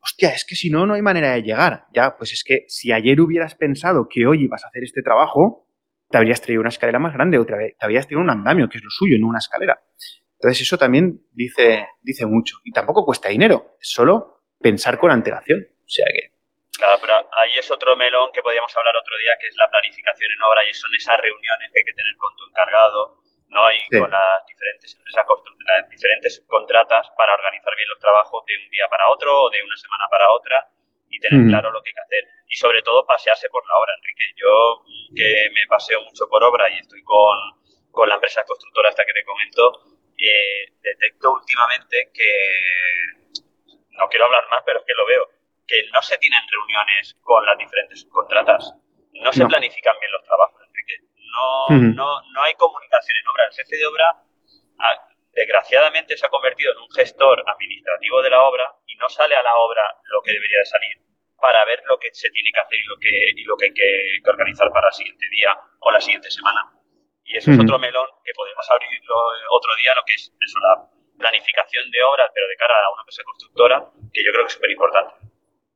Hostia, 0.00 0.30
es 0.30 0.46
que 0.46 0.56
si 0.56 0.70
no, 0.70 0.86
no 0.86 0.94
hay 0.94 1.02
manera 1.02 1.32
de 1.32 1.42
llegar. 1.42 1.84
Ya, 1.92 2.16
pues 2.16 2.32
es 2.32 2.42
que 2.42 2.64
si 2.68 2.90
ayer 2.90 3.20
hubieras 3.20 3.54
pensado 3.54 4.08
que 4.08 4.26
hoy 4.26 4.44
ibas 4.44 4.64
a 4.64 4.68
hacer 4.68 4.82
este 4.82 5.02
trabajo, 5.02 5.65
te 6.08 6.18
habrías 6.18 6.40
traído 6.40 6.60
una 6.60 6.68
escalera 6.68 6.98
más 6.98 7.14
grande 7.14 7.38
o 7.38 7.46
te 7.46 7.76
habrías 7.80 8.06
traído 8.06 8.20
un 8.20 8.30
andamio, 8.30 8.68
que 8.68 8.78
es 8.78 8.84
lo 8.84 8.90
suyo, 8.90 9.16
no 9.18 9.28
una 9.28 9.38
escalera. 9.38 9.80
Entonces 10.38 10.62
eso 10.62 10.78
también 10.78 11.26
dice, 11.32 11.88
dice 12.02 12.26
mucho. 12.26 12.58
Y 12.64 12.72
tampoco 12.72 13.04
cuesta 13.04 13.28
dinero, 13.28 13.76
es 13.80 13.90
solo 13.90 14.44
pensar 14.60 14.98
con 14.98 15.10
antelación. 15.10 15.60
O 15.62 15.88
sea 15.88 16.06
que... 16.12 16.36
Claro, 16.76 16.98
pero 17.00 17.14
ahí 17.32 17.56
es 17.56 17.70
otro 17.70 17.96
melón 17.96 18.30
que 18.34 18.42
podríamos 18.42 18.68
hablar 18.76 18.94
otro 18.96 19.16
día, 19.16 19.32
que 19.40 19.48
es 19.48 19.56
la 19.56 19.70
planificación 19.70 20.30
en 20.30 20.42
obra 20.42 20.60
y 20.68 20.74
son 20.74 20.94
esas 20.94 21.16
reuniones 21.16 21.72
que 21.72 21.80
hay 21.80 21.84
que 21.88 21.96
tener 21.96 22.14
con 22.20 22.36
tu 22.36 22.44
encargado, 22.52 23.22
¿no? 23.48 23.64
Y 23.72 23.98
con 23.98 24.10
las 24.10 24.44
diferentes 24.46 24.92
empresas, 24.92 25.24
las 25.24 25.88
diferentes 25.88 26.44
contratas 26.46 27.08
para 27.16 27.32
organizar 27.32 27.72
bien 27.76 27.88
los 27.88 27.98
trabajos 27.98 28.44
de 28.44 28.54
un 28.60 28.68
día 28.68 28.84
para 28.90 29.08
otro 29.08 29.44
o 29.44 29.50
de 29.50 29.62
una 29.64 29.76
semana 29.76 30.04
para 30.10 30.30
otra 30.30 30.68
y 31.08 31.18
tener 31.18 31.48
claro 31.48 31.72
lo 31.72 31.82
que 31.82 31.90
hay 31.90 31.94
que 31.94 32.04
hacer. 32.04 32.35
Y 32.48 32.56
sobre 32.56 32.82
todo 32.82 33.04
pasearse 33.06 33.48
por 33.48 33.66
la 33.66 33.74
obra, 33.76 33.92
Enrique. 33.96 34.24
Yo 34.36 34.82
que 35.14 35.50
me 35.52 35.66
paseo 35.68 36.02
mucho 36.02 36.28
por 36.28 36.42
obra 36.44 36.70
y 36.70 36.78
estoy 36.78 37.02
con, 37.02 37.36
con 37.90 38.08
la 38.08 38.14
empresa 38.14 38.44
constructora 38.44 38.88
hasta 38.88 39.04
que 39.04 39.12
te 39.12 39.24
comento, 39.24 39.82
eh, 40.18 40.72
detecto 40.80 41.32
últimamente 41.32 42.10
que, 42.14 43.42
no 43.90 44.08
quiero 44.08 44.26
hablar 44.26 44.48
más, 44.50 44.62
pero 44.64 44.80
es 44.80 44.84
que 44.86 44.94
lo 44.94 45.06
veo, 45.06 45.28
que 45.66 45.88
no 45.92 46.02
se 46.02 46.18
tienen 46.18 46.42
reuniones 46.50 47.14
con 47.22 47.44
las 47.44 47.58
diferentes 47.58 48.04
contratas, 48.10 48.74
no 49.12 49.32
se 49.32 49.46
planifican 49.46 49.98
bien 49.98 50.12
los 50.12 50.22
trabajos 50.22 50.56
no, 51.36 51.76
no, 51.78 52.22
no 52.32 52.42
hay 52.42 52.54
comunicación 52.54 53.16
en 53.18 53.28
obra. 53.28 53.46
El 53.46 53.52
jefe 53.52 53.76
de 53.76 53.86
obra, 53.86 54.22
ah, 54.78 55.08
desgraciadamente, 55.32 56.16
se 56.16 56.26
ha 56.26 56.30
convertido 56.30 56.72
en 56.72 56.78
un 56.78 56.90
gestor 56.90 57.44
administrativo 57.46 58.22
de 58.22 58.30
la 58.30 58.42
obra 58.42 58.74
y 58.86 58.96
no 58.96 59.08
sale 59.08 59.34
a 59.34 59.42
la 59.42 59.54
obra 59.56 59.82
lo 60.04 60.22
que 60.22 60.32
debería 60.32 60.58
de 60.58 60.66
salir 60.66 61.05
para 61.40 61.64
ver 61.64 61.82
lo 61.88 61.98
que 61.98 62.08
se 62.12 62.30
tiene 62.30 62.50
que 62.52 62.60
hacer 62.60 62.78
y 62.78 62.84
lo 62.84 62.96
que, 62.98 63.12
y 63.36 63.44
lo 63.44 63.56
que 63.56 63.64
hay 63.66 63.74
que, 63.74 64.30
organizar 64.30 64.70
para 64.72 64.88
el 64.88 64.94
siguiente 64.94 65.26
día 65.30 65.56
o 65.80 65.90
la 65.90 66.00
siguiente 66.00 66.30
semana. 66.30 66.72
Y 67.24 67.36
eso 67.36 67.50
es 67.50 67.58
otro 67.58 67.78
melón 67.78 68.06
que 68.24 68.32
podemos 68.34 68.64
abrir 68.70 68.88
otro 69.50 69.76
día, 69.76 69.92
lo 69.96 70.04
que 70.06 70.14
es 70.14 70.30
eso, 70.30 70.58
la 70.60 70.88
planificación 71.18 71.90
de 71.90 72.02
obras, 72.02 72.30
pero 72.32 72.46
de 72.46 72.56
cara 72.56 72.74
a 72.74 72.92
una 72.92 73.02
empresa 73.02 73.22
constructora, 73.24 73.90
que 74.12 74.24
yo 74.24 74.30
creo 74.32 74.44
que 74.44 74.48
es 74.48 74.54
súper 74.54 74.70
importante. 74.70 75.14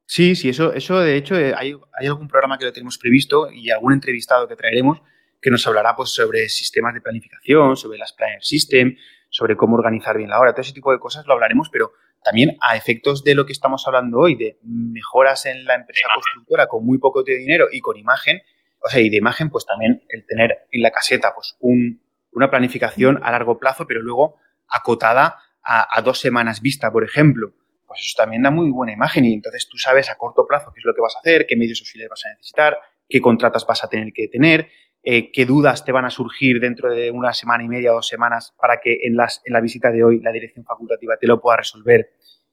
Sí, 0.06 0.34
sí, 0.34 0.48
eso, 0.50 0.72
eso 0.72 1.00
de 1.00 1.16
hecho 1.16 1.36
eh, 1.36 1.54
hay, 1.56 1.74
hay, 1.98 2.06
algún 2.06 2.28
programa 2.28 2.58
que 2.58 2.64
lo 2.64 2.72
tenemos 2.72 2.98
previsto 2.98 3.50
y 3.50 3.70
algún 3.70 3.92
entrevistado 3.92 4.48
que 4.48 4.56
traeremos 4.56 5.00
que 5.40 5.50
nos 5.50 5.66
hablará 5.66 5.96
pues, 5.96 6.10
sobre 6.10 6.48
sistemas 6.48 6.94
de 6.94 7.00
planificación, 7.00 7.76
sobre 7.76 7.98
las 7.98 8.12
Planner 8.12 8.42
System, 8.42 8.96
sobre 9.30 9.56
cómo 9.56 9.76
organizar 9.76 10.16
bien 10.16 10.30
la 10.30 10.38
hora, 10.38 10.52
todo 10.52 10.62
ese 10.62 10.72
tipo 10.72 10.92
de 10.92 10.98
cosas 10.98 11.26
lo 11.26 11.32
hablaremos, 11.32 11.68
pero 11.70 11.92
también 12.22 12.56
a 12.60 12.76
efectos 12.76 13.24
de 13.24 13.34
lo 13.34 13.46
que 13.46 13.52
estamos 13.52 13.86
hablando 13.86 14.18
hoy, 14.18 14.36
de 14.36 14.58
mejoras 14.62 15.46
en 15.46 15.64
la 15.64 15.74
empresa 15.74 16.08
constructora 16.14 16.66
con 16.66 16.84
muy 16.84 16.98
poco 16.98 17.22
de 17.22 17.36
dinero 17.36 17.66
y 17.70 17.80
con 17.80 17.96
imagen, 17.96 18.42
o 18.82 18.88
sea, 18.88 19.00
y 19.00 19.10
de 19.10 19.16
imagen, 19.16 19.50
pues 19.50 19.66
también 19.66 20.04
el 20.08 20.26
tener 20.26 20.66
en 20.70 20.82
la 20.82 20.90
caseta 20.90 21.32
pues 21.34 21.56
un, 21.60 22.02
una 22.32 22.50
planificación 22.50 23.20
a 23.22 23.30
largo 23.30 23.58
plazo, 23.58 23.86
pero 23.86 24.00
luego 24.00 24.36
acotada 24.68 25.38
a, 25.62 25.98
a, 25.98 26.02
dos 26.02 26.18
semanas 26.18 26.60
vista, 26.60 26.90
por 26.90 27.04
ejemplo. 27.04 27.52
Pues 27.86 28.00
eso 28.00 28.14
también 28.16 28.42
da 28.42 28.50
muy 28.50 28.70
buena 28.70 28.92
imagen 28.92 29.24
y 29.24 29.34
entonces 29.34 29.68
tú 29.68 29.76
sabes 29.76 30.08
a 30.10 30.16
corto 30.16 30.46
plazo 30.46 30.72
qué 30.72 30.80
es 30.80 30.84
lo 30.84 30.94
que 30.94 31.00
vas 31.00 31.16
a 31.16 31.18
hacer, 31.18 31.46
qué 31.46 31.56
medios 31.56 31.80
auxiliares 31.80 32.10
vas 32.10 32.24
a 32.26 32.30
necesitar, 32.30 32.78
qué 33.08 33.20
contratas 33.20 33.66
vas 33.66 33.82
a 33.82 33.88
tener 33.88 34.12
que 34.12 34.28
tener, 34.28 34.70
eh, 35.02 35.32
qué 35.32 35.46
dudas 35.46 35.84
te 35.84 35.92
van 35.92 36.04
a 36.04 36.10
surgir 36.10 36.60
dentro 36.60 36.90
de 36.90 37.10
una 37.10 37.32
semana 37.32 37.64
y 37.64 37.68
media 37.68 37.92
o 37.92 37.96
dos 37.96 38.08
semanas 38.08 38.54
para 38.60 38.80
que 38.80 38.98
en, 39.02 39.16
las, 39.16 39.40
en 39.44 39.54
la 39.54 39.60
visita 39.60 39.90
de 39.90 40.04
hoy 40.04 40.20
la 40.20 40.30
dirección 40.30 40.64
facultativa 40.64 41.16
te 41.16 41.26
lo 41.26 41.40
pueda 41.40 41.56
resolver 41.58 42.10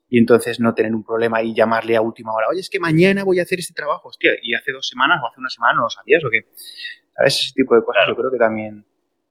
y 0.09 0.17
entonces 0.19 0.59
no 0.59 0.73
tener 0.73 0.95
un 0.95 1.03
problema 1.03 1.41
y 1.41 1.53
llamarle 1.53 1.97
a 1.97 2.01
última 2.01 2.33
hora, 2.33 2.47
oye, 2.49 2.61
es 2.61 2.69
que 2.69 2.79
mañana 2.79 3.23
voy 3.23 3.39
a 3.39 3.43
hacer 3.43 3.59
este 3.59 3.73
trabajo, 3.73 4.07
hostia, 4.07 4.31
y 4.41 4.53
hace 4.53 4.71
dos 4.71 4.87
semanas 4.87 5.19
o 5.21 5.27
hace 5.27 5.39
una 5.39 5.49
semana 5.49 5.73
no 5.73 5.81
lo 5.81 5.89
sabías 5.89 6.23
o 6.23 6.29
qué. 6.29 6.47
¿Sabes? 7.13 7.39
Ese 7.39 7.53
tipo 7.53 7.75
de 7.75 7.83
cosas 7.83 8.03
yo 8.07 8.15
creo 8.15 8.31
que 8.31 8.37
también, 8.37 8.85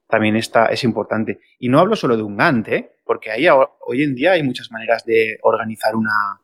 también 0.06 0.36
está, 0.36 0.66
es 0.66 0.84
importante. 0.84 1.40
Y 1.58 1.70
no 1.70 1.78
hablo 1.78 1.96
solo 1.96 2.16
de 2.16 2.22
un 2.22 2.36
Gantt, 2.36 2.68
¿eh? 2.68 2.92
porque 3.04 3.30
ahí, 3.30 3.46
hoy 3.48 4.02
en 4.02 4.14
día 4.14 4.32
hay 4.32 4.42
muchas 4.42 4.70
maneras 4.70 5.06
de 5.06 5.38
organizar 5.42 5.96
una, 5.96 6.42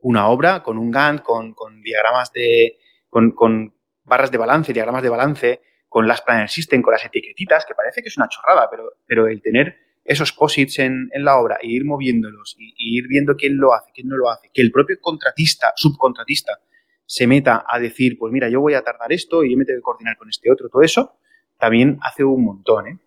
una 0.00 0.28
obra 0.28 0.62
con 0.64 0.76
un 0.76 0.90
Gantt, 0.90 1.22
con, 1.22 1.54
con 1.54 1.80
diagramas 1.80 2.32
de, 2.32 2.78
con, 3.08 3.30
con 3.30 3.74
barras 4.04 4.32
de 4.32 4.38
balance, 4.38 4.72
diagramas 4.72 5.02
de 5.02 5.08
balance, 5.08 5.60
con 5.88 6.06
las 6.06 6.22
Planner 6.22 6.48
System, 6.48 6.82
con 6.82 6.92
las 6.92 7.04
etiquetitas, 7.04 7.64
que 7.64 7.74
parece 7.74 8.02
que 8.02 8.08
es 8.08 8.16
una 8.16 8.28
chorrada, 8.28 8.68
pero, 8.70 8.92
pero 9.06 9.26
el 9.26 9.40
tener 9.40 9.76
esos 10.08 10.32
posits 10.32 10.78
en, 10.78 11.10
en 11.12 11.24
la 11.24 11.36
obra 11.36 11.58
e 11.60 11.68
ir 11.68 11.84
moviéndolos 11.84 12.56
y, 12.58 12.72
ir 12.98 13.06
viendo 13.08 13.36
quién 13.36 13.58
lo 13.58 13.74
hace, 13.74 13.90
quién 13.92 14.08
no 14.08 14.16
lo 14.16 14.30
hace, 14.30 14.50
que 14.52 14.62
el 14.62 14.72
propio 14.72 14.96
contratista, 15.00 15.72
subcontratista, 15.76 16.58
se 17.04 17.26
meta 17.26 17.64
a 17.68 17.78
decir, 17.78 18.18
pues 18.18 18.32
mira, 18.32 18.48
yo 18.48 18.60
voy 18.60 18.74
a 18.74 18.82
tardar 18.82 19.12
esto 19.12 19.44
y 19.44 19.52
yo 19.52 19.58
me 19.58 19.64
tengo 19.64 19.78
que 19.78 19.82
coordinar 19.82 20.16
con 20.16 20.28
este 20.28 20.50
otro, 20.50 20.68
todo 20.68 20.82
eso, 20.82 21.18
también 21.58 21.98
hace 22.02 22.24
un 22.24 22.44
montón, 22.44 22.86
¿eh? 22.86 22.98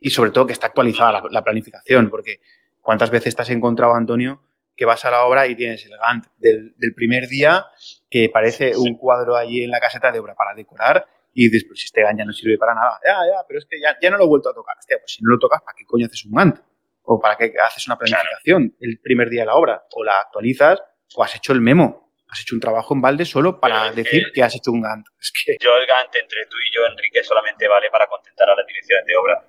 Y 0.00 0.10
sobre 0.10 0.30
todo 0.30 0.46
que 0.46 0.52
está 0.52 0.68
actualizada 0.68 1.22
la, 1.30 1.42
planificación, 1.42 2.10
porque 2.10 2.40
¿cuántas 2.80 3.10
veces 3.10 3.34
te 3.34 3.42
has 3.42 3.50
encontrado, 3.50 3.94
Antonio, 3.94 4.42
que 4.76 4.84
vas 4.84 5.04
a 5.04 5.10
la 5.10 5.24
obra 5.24 5.46
y 5.46 5.56
tienes 5.56 5.84
el 5.86 5.92
Gantt 5.96 6.26
del, 6.36 6.74
del 6.76 6.94
primer 6.94 7.26
día 7.26 7.64
que 8.10 8.28
parece 8.28 8.76
un 8.76 8.96
cuadro 8.96 9.34
allí 9.34 9.62
en 9.62 9.70
la 9.70 9.80
caseta 9.80 10.12
de 10.12 10.18
obra 10.18 10.34
para 10.34 10.54
decorar 10.54 11.06
y 11.34 11.48
después 11.48 11.82
este 11.82 12.02
GAN 12.02 12.16
ya 12.16 12.24
no 12.24 12.32
sirve 12.32 12.56
para 12.56 12.74
nada. 12.74 12.98
Ya, 13.04 13.18
ya, 13.26 13.44
pero 13.46 13.58
es 13.58 13.66
que 13.66 13.80
ya, 13.80 13.96
ya 14.00 14.10
no 14.10 14.16
lo 14.16 14.24
he 14.24 14.28
vuelto 14.28 14.50
a 14.50 14.54
tocar. 14.54 14.76
Hostia, 14.78 14.98
pues 14.98 15.12
si 15.12 15.22
no 15.22 15.30
lo 15.30 15.38
tocas, 15.38 15.60
¿para 15.62 15.74
qué 15.76 15.84
coño 15.84 16.06
haces 16.06 16.24
un 16.24 16.32
Gantt? 16.32 16.60
O 17.02 17.20
para 17.20 17.36
qué 17.36 17.52
haces 17.60 17.86
una 17.86 17.98
planificación 17.98 18.76
el 18.80 19.00
primer 19.00 19.28
día 19.28 19.42
de 19.42 19.46
la 19.46 19.54
obra. 19.54 19.84
O 19.92 20.04
la 20.04 20.20
actualizas 20.20 20.80
o 21.16 21.22
has 21.22 21.34
hecho 21.34 21.52
el 21.52 21.60
memo. 21.60 22.12
Has 22.28 22.40
hecho 22.40 22.54
un 22.54 22.60
trabajo 22.60 22.94
en 22.94 23.02
balde 23.02 23.24
solo 23.24 23.60
para 23.60 23.92
decir 23.92 24.32
que, 24.32 24.42
has 24.42 24.54
hecho 24.54 24.70
un 24.70 24.80
Gantt. 24.80 25.06
Es 25.20 25.32
que... 25.32 25.56
Yo 25.60 25.76
el 25.76 25.86
Gantt 25.86 26.14
entre 26.14 26.46
tú 26.46 26.56
y 26.56 26.74
yo, 26.74 26.86
Enrique, 26.86 27.22
solamente 27.22 27.68
vale 27.68 27.90
para 27.90 28.06
contentar 28.06 28.48
a 28.48 28.54
las 28.54 28.66
direcciones 28.66 29.04
de 29.06 29.16
obra. 29.16 29.44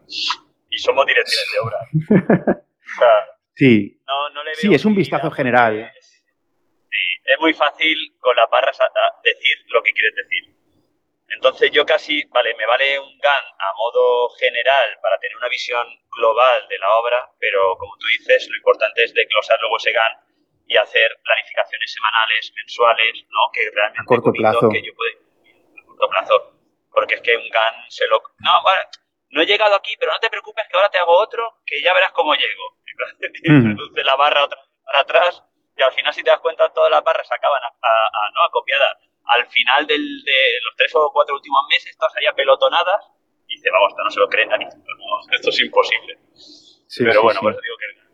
Y 0.69 0.77
somos 0.79 1.05
direcciones 1.05 1.51
de 1.53 1.59
obra. 1.59 2.57
o 2.61 2.99
sea, 2.99 3.29
sí. 3.53 4.01
No, 4.07 4.29
no 4.31 4.43
le 4.43 4.51
veo 4.51 4.59
sí, 4.59 4.73
es 4.73 4.85
un 4.85 4.95
vistazo 4.95 5.29
general. 5.31 5.91
sí, 5.93 7.21
es 7.23 7.39
muy 7.39 7.53
fácil 7.53 7.95
con 8.19 8.35
la 8.35 8.47
barra 8.47 8.71
decir 9.23 9.55
lo 9.69 9.81
que 9.83 9.91
quieres 9.91 10.15
decir 10.15 10.54
entonces 11.35 11.69
yo 11.71 11.85
casi, 11.85 12.23
vale, 12.31 12.55
me 12.55 12.65
vale 12.65 12.99
un 12.99 13.17
GAN 13.19 13.43
a 13.59 13.73
modo 13.77 14.29
general 14.39 14.97
para 15.01 15.19
tener 15.19 15.35
una 15.37 15.49
visión 15.49 15.85
global 16.15 16.65
de 16.67 16.79
la 16.79 16.97
obra, 16.97 17.29
pero 17.39 17.77
como 17.77 17.95
tú 17.97 18.05
dices, 18.17 18.47
lo 18.49 18.57
importante 18.57 19.03
es 19.03 19.13
desglosar 19.13 19.59
luego 19.59 19.77
ese 19.77 19.91
GAN 19.91 20.13
y 20.67 20.77
hacer 20.77 21.19
planificaciones 21.23 21.91
semanales, 21.91 22.51
mensuales, 22.55 23.25
¿no? 23.29 23.51
Que 23.53 23.69
realmente 23.69 24.01
a 24.01 24.05
corto 24.05 24.31
plazo. 24.31 24.69
que 24.69 24.81
yo 24.81 24.93
pueda, 24.95 25.11
a 25.13 25.85
corto 25.85 26.09
plazo. 26.09 26.51
Porque 26.91 27.15
es 27.15 27.21
que 27.21 27.35
un 27.35 27.49
GAN 27.49 27.75
se 27.89 28.07
lo... 28.07 28.23
No, 28.39 28.63
vale, 28.63 28.87
no 29.29 29.41
he 29.41 29.45
llegado 29.45 29.75
aquí, 29.75 29.95
pero 29.99 30.13
no 30.13 30.19
te 30.19 30.29
preocupes 30.29 30.65
que 30.69 30.77
ahora 30.77 30.89
te 30.89 30.97
hago 30.97 31.17
otro, 31.17 31.59
que 31.65 31.81
ya 31.81 31.93
verás 31.93 32.13
cómo 32.13 32.33
llego. 32.33 32.77
Reduce 33.43 34.03
la 34.03 34.15
barra 34.15 34.45
otra 34.45 34.59
para 34.85 34.99
atrás 34.99 35.43
y 35.75 35.81
al 35.83 35.91
final 35.91 36.13
si 36.13 36.23
te 36.23 36.29
das 36.29 36.39
cuenta 36.39 36.71
todas 36.71 36.89
las 36.89 37.03
barras 37.03 37.29
acaban 37.29 37.61
a, 37.61 37.67
a, 37.67 38.31
¿no? 38.33 38.43
a 38.43 38.51
copiadas 38.51 38.97
al 39.27 39.47
final 39.47 39.87
del, 39.87 40.23
de 40.23 40.39
los 40.63 40.75
tres 40.77 40.91
o 40.95 41.11
cuatro 41.11 41.35
últimos 41.35 41.65
meses, 41.69 41.91
estás 41.91 42.13
ahí 42.15 42.25
pelotonadas 42.35 43.11
y 43.47 43.55
dice, 43.55 43.69
vamos, 43.71 43.91
esto 43.91 44.03
no 44.03 44.11
se 44.11 44.19
lo 44.19 44.29
creen 44.29 44.49
nadie, 44.49 44.67
esto 45.31 45.49
es 45.49 45.61
imposible. 45.61 46.17
Pero 46.97 47.23
bueno, 47.23 47.39
pues 47.41 47.55
digo 47.61 47.75
que... 47.77 48.05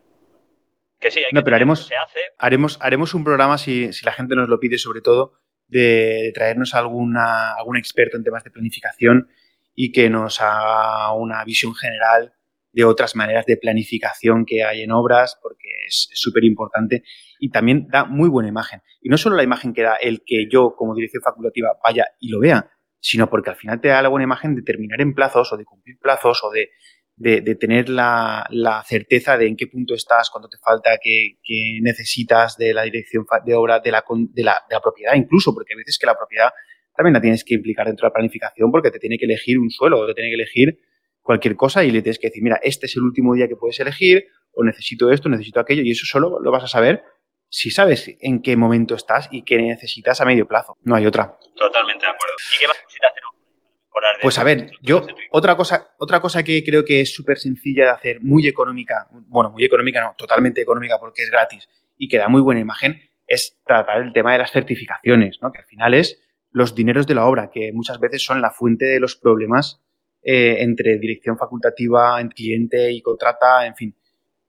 Que 1.00 1.10
sí, 1.10 1.18
hay 1.18 1.32
no, 1.32 1.40
que 1.40 1.44
pero 1.44 1.56
haremos, 1.56 1.86
se 1.86 1.96
hace. 1.96 2.20
haremos, 2.38 2.78
haremos 2.80 3.12
un 3.14 3.24
programa, 3.24 3.58
si, 3.58 3.92
si 3.92 4.06
la 4.06 4.12
gente 4.12 4.36
nos 4.36 4.48
lo 4.48 4.60
pide, 4.60 4.78
sobre 4.78 5.00
todo, 5.00 5.34
de, 5.66 5.80
de 5.80 6.32
traernos 6.32 6.74
alguna, 6.74 7.54
algún 7.54 7.76
experto 7.76 8.16
en 8.16 8.22
temas 8.22 8.44
de 8.44 8.52
planificación 8.52 9.28
y 9.74 9.90
que 9.90 10.08
nos 10.10 10.40
haga 10.40 11.12
una 11.12 11.44
visión 11.44 11.74
general 11.74 12.34
de 12.72 12.84
otras 12.84 13.14
maneras 13.14 13.46
de 13.46 13.56
planificación 13.56 14.44
que 14.46 14.64
hay 14.64 14.82
en 14.82 14.92
obras, 14.92 15.38
porque 15.42 15.68
es 15.86 16.08
súper 16.14 16.44
importante 16.44 17.02
y 17.38 17.50
también 17.50 17.86
da 17.88 18.04
muy 18.04 18.28
buena 18.28 18.48
imagen. 18.48 18.80
Y 19.00 19.08
no 19.08 19.18
solo 19.18 19.36
la 19.36 19.42
imagen 19.42 19.74
que 19.74 19.82
da 19.82 19.96
el 19.96 20.22
que 20.24 20.48
yo, 20.50 20.74
como 20.76 20.94
dirección 20.94 21.22
facultativa, 21.22 21.78
vaya 21.84 22.06
y 22.18 22.30
lo 22.30 22.40
vea, 22.40 22.70
sino 23.00 23.28
porque 23.28 23.50
al 23.50 23.56
final 23.56 23.80
te 23.80 23.88
da 23.88 24.00
la 24.00 24.08
buena 24.08 24.24
imagen 24.24 24.54
de 24.54 24.62
terminar 24.62 25.00
en 25.00 25.14
plazos 25.14 25.52
o 25.52 25.56
de 25.56 25.64
cumplir 25.64 25.98
plazos 25.98 26.42
o 26.44 26.50
de, 26.50 26.70
de, 27.16 27.40
de 27.40 27.54
tener 27.56 27.88
la, 27.88 28.46
la, 28.50 28.82
certeza 28.84 29.36
de 29.36 29.48
en 29.48 29.56
qué 29.56 29.66
punto 29.66 29.94
estás, 29.94 30.30
cuánto 30.30 30.48
te 30.48 30.58
falta, 30.58 30.98
qué, 31.02 31.38
qué 31.42 31.78
necesitas 31.82 32.56
de 32.56 32.72
la 32.72 32.82
dirección 32.82 33.26
de 33.44 33.54
obra, 33.54 33.80
de 33.80 33.90
la, 33.90 34.04
de, 34.08 34.42
la, 34.44 34.62
de 34.68 34.74
la 34.74 34.80
propiedad, 34.80 35.14
incluso, 35.14 35.52
porque 35.52 35.74
a 35.74 35.76
veces 35.76 35.98
que 35.98 36.06
la 36.06 36.14
propiedad 36.14 36.50
también 36.94 37.14
la 37.14 37.20
tienes 37.20 37.44
que 37.44 37.54
implicar 37.54 37.86
dentro 37.86 38.06
de 38.06 38.10
la 38.10 38.14
planificación 38.14 38.70
porque 38.70 38.90
te 38.90 38.98
tiene 38.98 39.18
que 39.18 39.24
elegir 39.24 39.58
un 39.58 39.70
suelo 39.70 40.06
te 40.06 40.14
tiene 40.14 40.30
que 40.30 40.34
elegir 40.34 40.78
cualquier 41.22 41.56
cosa 41.56 41.84
y 41.84 41.90
le 41.90 42.02
tienes 42.02 42.18
que 42.18 42.28
decir, 42.28 42.42
mira, 42.42 42.60
este 42.62 42.86
es 42.86 42.96
el 42.96 43.02
último 43.02 43.34
día 43.34 43.48
que 43.48 43.56
puedes 43.56 43.78
elegir 43.80 44.26
o 44.52 44.64
necesito 44.64 45.10
esto, 45.10 45.28
necesito 45.28 45.60
aquello 45.60 45.82
y 45.82 45.92
eso 45.92 46.04
solo 46.04 46.38
lo 46.40 46.50
vas 46.50 46.64
a 46.64 46.68
saber 46.68 47.02
si 47.48 47.70
sabes 47.70 48.10
en 48.20 48.40
qué 48.42 48.56
momento 48.56 48.94
estás 48.94 49.28
y 49.30 49.42
qué 49.42 49.58
necesitas 49.58 50.20
a 50.20 50.24
medio 50.24 50.46
plazo. 50.46 50.76
No 50.82 50.94
hay 50.94 51.06
otra. 51.06 51.36
Totalmente 51.54 52.06
de 52.06 52.12
acuerdo. 52.12 52.34
¿Y 52.56 52.60
qué 52.60 52.66
más 52.66 52.78
cositas 52.82 53.14
tenemos? 53.14 53.32
Pues 54.22 54.38
a 54.38 54.44
ver, 54.44 54.70
yo 54.80 55.06
otra 55.30 55.56
cosa, 55.56 55.94
otra 55.98 56.20
cosa 56.20 56.42
que 56.42 56.64
creo 56.64 56.84
que 56.84 57.02
es 57.02 57.14
súper 57.14 57.38
sencilla 57.38 57.84
de 57.84 57.90
hacer, 57.90 58.20
muy 58.22 58.46
económica, 58.48 59.06
bueno, 59.10 59.50
muy 59.50 59.64
económica 59.64 60.00
no, 60.00 60.14
totalmente 60.16 60.62
económica 60.62 60.98
porque 60.98 61.22
es 61.22 61.30
gratis 61.30 61.68
y 61.98 62.08
que 62.08 62.18
da 62.18 62.28
muy 62.28 62.40
buena 62.40 62.60
imagen, 62.60 63.02
es 63.26 63.60
tratar 63.64 64.00
el 64.02 64.12
tema 64.12 64.32
de 64.32 64.38
las 64.38 64.50
certificaciones, 64.50 65.38
¿no? 65.42 65.52
que 65.52 65.60
al 65.60 65.66
final 65.66 65.94
es 65.94 66.20
los 66.50 66.74
dineros 66.74 67.06
de 67.06 67.14
la 67.14 67.26
obra, 67.26 67.50
que 67.50 67.72
muchas 67.72 68.00
veces 68.00 68.24
son 68.24 68.40
la 68.40 68.50
fuente 68.50 68.86
de 68.86 68.98
los 69.00 69.16
problemas 69.16 69.82
eh, 70.22 70.56
entre 70.60 70.98
dirección 70.98 71.36
facultativa, 71.36 72.16
cliente 72.28 72.92
y 72.92 73.02
contrata, 73.02 73.66
en 73.66 73.74
fin. 73.74 73.96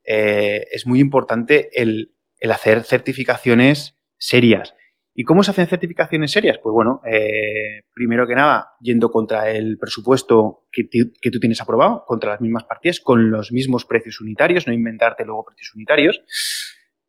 Eh, 0.04 0.66
es 0.70 0.86
muy 0.86 1.00
importante 1.00 1.70
el, 1.72 2.14
hacer 2.48 2.84
certificaciones 2.84 3.96
serias. 4.16 4.74
¿Y 5.16 5.24
cómo 5.24 5.42
se 5.42 5.52
hacen 5.52 5.66
certificaciones 5.66 6.30
serias? 6.30 6.58
Pues 6.62 6.72
bueno, 6.72 7.00
eh, 7.06 7.82
primero 7.92 8.26
que 8.26 8.34
nada, 8.34 8.72
yendo 8.80 9.10
contra 9.10 9.50
el 9.50 9.78
presupuesto 9.78 10.66
que, 10.70 10.88
que, 10.88 11.30
tú 11.30 11.40
tienes 11.40 11.60
aprobado, 11.60 12.04
contra 12.06 12.30
las 12.30 12.40
mismas 12.40 12.64
partidas, 12.64 13.00
con 13.00 13.30
los 13.30 13.50
mismos 13.50 13.84
precios 13.84 14.20
unitarios, 14.20 14.66
no 14.66 14.72
inventarte 14.72 15.24
luego 15.24 15.44
precios 15.44 15.74
unitarios. 15.74 16.22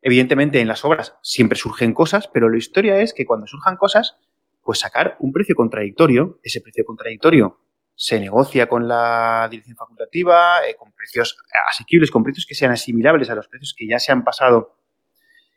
Evidentemente, 0.02 0.60
en 0.60 0.68
las 0.68 0.84
obras 0.84 1.16
siempre 1.22 1.58
surgen 1.58 1.92
cosas, 1.94 2.28
pero 2.32 2.48
la 2.48 2.58
historia 2.58 3.00
es 3.00 3.12
que 3.12 3.26
cuando 3.26 3.46
surjan 3.46 3.76
cosas, 3.76 4.16
pues 4.62 4.80
sacar 4.80 5.16
un 5.20 5.32
precio 5.32 5.54
contradictorio, 5.54 6.40
ese 6.42 6.60
precio 6.60 6.84
contradictorio 6.84 7.60
se 7.96 8.20
negocia 8.20 8.68
con 8.68 8.86
la 8.86 9.48
dirección 9.50 9.74
facultativa, 9.74 10.66
eh, 10.68 10.76
con 10.76 10.92
precios 10.92 11.36
asequibles, 11.72 12.10
con 12.10 12.22
precios 12.22 12.44
que 12.46 12.54
sean 12.54 12.70
asimilables 12.70 13.30
a 13.30 13.34
los 13.34 13.48
precios 13.48 13.74
que 13.76 13.88
ya 13.88 13.98
se 13.98 14.12
han 14.12 14.22
pasado, 14.22 14.76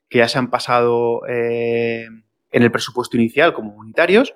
que 0.08 0.20
ya 0.20 0.28
se 0.30 0.40
han 0.40 0.50
pasado 0.50 1.28
eh, 1.28 2.08
en 2.52 2.64
el 2.64 2.72
presupuesto 2.72 3.18
inicial 3.18 3.54
como 3.54 3.76
unitarios 3.76 4.34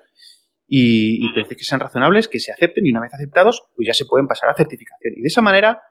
y, 0.68 1.32
precios 1.32 1.56
que 1.56 1.64
sean 1.64 1.80
razonables, 1.80 2.28
que 2.28 2.40
se 2.40 2.52
acepten 2.52 2.86
y 2.86 2.90
una 2.90 3.00
vez 3.00 3.14
aceptados, 3.14 3.64
pues 3.74 3.86
ya 3.86 3.94
se 3.94 4.04
pueden 4.04 4.28
pasar 4.28 4.50
a 4.50 4.54
certificación. 4.54 5.14
Y 5.16 5.22
de 5.22 5.28
esa 5.28 5.40
manera 5.40 5.82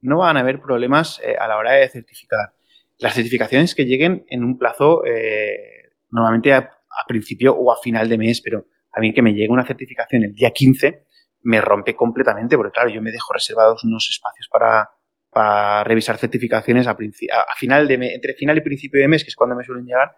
no 0.00 0.18
van 0.18 0.38
a 0.38 0.40
haber 0.40 0.60
problemas 0.60 1.20
eh, 1.22 1.36
a 1.38 1.46
la 1.48 1.58
hora 1.58 1.72
de 1.72 1.88
certificar. 1.88 2.54
Las 2.98 3.14
certificaciones 3.14 3.74
que 3.74 3.84
lleguen 3.84 4.24
en 4.28 4.42
un 4.42 4.56
plazo 4.58 5.04
eh, 5.04 5.92
normalmente 6.10 6.54
a, 6.54 6.58
a, 6.58 7.06
principio 7.06 7.54
o 7.54 7.70
a 7.70 7.80
final 7.80 8.08
de 8.08 8.16
mes, 8.16 8.40
pero 8.40 8.66
a 8.92 9.00
mí 9.00 9.12
que 9.12 9.22
me 9.22 9.34
llegue 9.34 9.50
una 9.50 9.66
certificación 9.66 10.24
el 10.24 10.34
día 10.34 10.50
15 10.50 11.07
me 11.48 11.62
rompe 11.62 11.96
completamente, 11.96 12.56
porque 12.56 12.72
claro, 12.72 12.90
yo 12.90 13.00
me 13.00 13.10
dejo 13.10 13.32
reservados 13.32 13.82
unos 13.82 14.06
espacios 14.10 14.48
para, 14.48 14.90
para 15.30 15.82
revisar 15.82 16.18
certificaciones 16.18 16.86
a, 16.86 16.90
a, 16.90 17.56
final 17.56 17.88
de 17.88 17.94
entre 17.94 18.34
final 18.34 18.58
y 18.58 18.60
principio 18.60 19.00
de 19.00 19.08
mes, 19.08 19.24
que 19.24 19.30
es 19.30 19.34
cuando 19.34 19.56
me 19.56 19.64
suelen 19.64 19.86
llegar, 19.86 20.14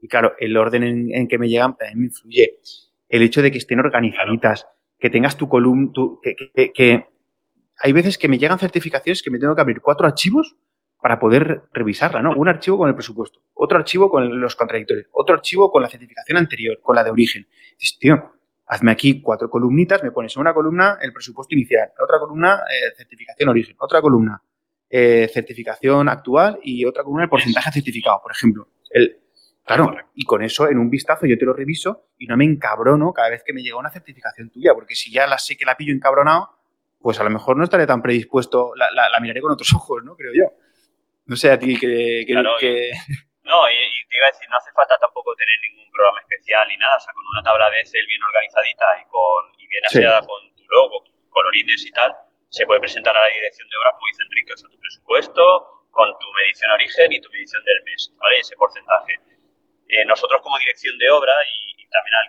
y 0.00 0.08
claro, 0.08 0.34
el 0.40 0.56
orden 0.56 1.12
en, 1.12 1.28
que 1.28 1.38
me 1.38 1.48
llegan 1.48 1.76
también 1.76 2.00
me 2.00 2.06
influye. 2.06 2.58
El 3.08 3.22
hecho 3.22 3.42
de 3.42 3.52
que 3.52 3.58
estén 3.58 3.78
organizaditas, 3.78 4.66
que 4.98 5.08
tengas 5.08 5.36
tu 5.36 5.48
columna, 5.48 5.92
que, 6.20 7.06
hay 7.78 7.92
veces 7.92 8.18
que 8.18 8.26
me 8.26 8.38
llegan 8.38 8.58
certificaciones 8.58 9.22
que 9.22 9.30
me 9.30 9.38
tengo 9.38 9.54
que 9.54 9.60
abrir 9.60 9.80
cuatro 9.80 10.04
archivos 10.08 10.56
para 11.00 11.20
poder 11.20 11.62
revisarla, 11.72 12.22
¿no? 12.22 12.32
Un 12.34 12.48
archivo 12.48 12.78
con 12.78 12.88
el 12.88 12.96
presupuesto, 12.96 13.38
otro 13.54 13.78
archivo 13.78 14.10
con 14.10 14.40
los 14.40 14.56
contradictorios, 14.56 15.06
otro 15.12 15.36
archivo 15.36 15.70
con 15.70 15.80
la 15.80 15.88
certificación 15.88 16.38
anterior, 16.38 16.80
con 16.82 16.96
la 16.96 17.04
de 17.04 17.10
origen. 17.10 17.46
Dices, 17.78 17.98
tío, 18.00 18.32
hazme 18.72 18.90
aquí 18.90 19.20
cuatro 19.20 19.50
columnitas, 19.50 20.02
me 20.02 20.12
pones 20.12 20.34
en 20.34 20.40
una 20.40 20.54
columna 20.54 20.96
el 21.02 21.12
presupuesto 21.12 21.54
inicial, 21.54 21.90
otra 22.02 22.18
columna 22.18 22.62
eh, 22.70 22.94
certificación 22.96 23.50
origen, 23.50 23.76
otra 23.78 24.00
columna 24.00 24.42
eh, 24.88 25.28
certificación 25.32 26.08
actual 26.08 26.58
y 26.62 26.86
otra 26.86 27.02
columna 27.02 27.24
el 27.24 27.28
porcentaje 27.28 27.70
certificado, 27.70 28.20
por 28.22 28.32
ejemplo. 28.32 28.68
El, 28.88 29.18
claro, 29.62 29.94
y 30.14 30.24
con 30.24 30.42
eso 30.42 30.70
en 30.70 30.78
un 30.78 30.88
vistazo 30.88 31.26
yo 31.26 31.36
te 31.36 31.44
lo 31.44 31.52
reviso 31.52 32.08
y 32.16 32.26
no 32.26 32.38
me 32.38 32.46
encabrono 32.46 33.12
cada 33.12 33.28
vez 33.28 33.42
que 33.44 33.52
me 33.52 33.62
llega 33.62 33.76
una 33.76 33.90
certificación 33.90 34.48
tuya, 34.48 34.72
porque 34.72 34.94
si 34.94 35.12
ya 35.12 35.26
la 35.26 35.36
sé 35.36 35.54
que 35.58 35.66
la 35.66 35.76
pillo 35.76 35.92
encabronado, 35.92 36.48
pues 36.98 37.20
a 37.20 37.24
lo 37.24 37.30
mejor 37.30 37.58
no 37.58 37.64
estaré 37.64 37.86
tan 37.86 38.00
predispuesto, 38.00 38.72
la, 38.74 38.86
la, 38.94 39.10
la 39.10 39.20
miraré 39.20 39.42
con 39.42 39.52
otros 39.52 39.70
ojos, 39.74 40.02
¿no? 40.02 40.16
Creo 40.16 40.32
yo. 40.34 40.44
No 41.26 41.36
sé 41.36 41.50
a 41.50 41.58
ti 41.58 41.78
que... 41.78 42.24
que, 42.26 42.32
claro, 42.32 42.52
que... 42.58 42.90
No, 43.42 43.68
y, 43.68 43.74
y, 43.74 44.06
te 44.06 44.16
iba 44.16 44.26
a 44.26 44.30
decir, 44.30 44.48
no 44.48 44.56
hace 44.56 44.70
falta 44.72 44.96
tampoco 44.98 45.34
tener 45.34 45.58
ningún 45.62 45.90
programa 45.90 46.20
especial 46.20 46.68
ni 46.68 46.76
nada, 46.76 46.96
o 46.96 47.00
sea, 47.00 47.12
con 47.12 47.24
una 47.26 47.42
tabla 47.42 47.70
de 47.70 47.80
Excel 47.80 48.06
bien 48.06 48.22
organizadita 48.22 48.86
y, 49.00 49.04
con, 49.10 49.52
y 49.58 49.66
bien 49.66 49.84
aseada 49.84 50.20
sí. 50.20 50.26
con 50.26 50.54
tu 50.54 50.64
logo, 50.68 51.04
colorines 51.28 51.84
y 51.86 51.90
tal, 51.90 52.14
se 52.50 52.66
puede 52.66 52.80
presentar 52.80 53.16
a 53.16 53.20
la 53.20 53.34
dirección 53.34 53.68
de 53.68 53.76
obras, 53.76 53.92
como 53.94 54.06
dice 54.06 54.22
Enrique, 54.22 54.52
o 54.52 54.56
sea, 54.56 54.68
tu 54.68 54.78
presupuesto, 54.78 55.42
con 55.90 56.08
tu 56.18 56.32
medición 56.32 56.70
origen 56.70 57.12
y 57.12 57.20
tu 57.20 57.30
medición 57.30 57.64
del 57.64 57.82
mes, 57.84 58.12
¿vale? 58.16 58.38
Ese 58.38 58.56
porcentaje. 58.56 59.18
Eh, 59.88 60.04
nosotros 60.06 60.40
como 60.42 60.58
dirección 60.58 60.96
de 60.98 61.10
obra 61.10 61.34
y, 61.44 61.82
y 61.82 61.88
también 61.88 62.14
al, 62.14 62.28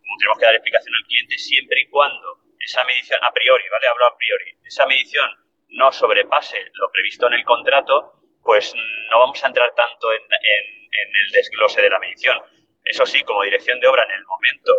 como 0.00 0.16
tenemos 0.18 0.38
que 0.38 0.46
dar 0.46 0.54
explicación 0.54 0.94
al 0.94 1.04
cliente, 1.04 1.38
siempre 1.38 1.80
y 1.80 1.88
cuando 1.88 2.40
esa 2.58 2.84
medición 2.84 3.22
a 3.22 3.32
priori, 3.32 3.64
¿vale? 3.68 3.86
Hablo 3.88 4.06
a 4.06 4.16
priori, 4.16 4.56
esa 4.64 4.86
medición 4.86 5.28
no 5.68 5.92
sobrepase 5.92 6.70
lo 6.74 6.90
previsto 6.90 7.26
en 7.26 7.34
el 7.34 7.44
contrato, 7.44 8.23
pues 8.44 8.74
no 9.10 9.18
vamos 9.18 9.42
a 9.42 9.46
entrar 9.46 9.74
tanto 9.74 10.12
en, 10.12 10.22
en, 10.22 10.64
en, 10.92 11.08
el 11.24 11.30
desglose 11.32 11.80
de 11.80 11.90
la 11.90 11.98
medición. 11.98 12.40
Eso 12.84 13.06
sí, 13.06 13.22
como 13.22 13.42
dirección 13.42 13.80
de 13.80 13.88
obra, 13.88 14.04
en 14.04 14.10
el 14.10 14.24
momento 14.24 14.72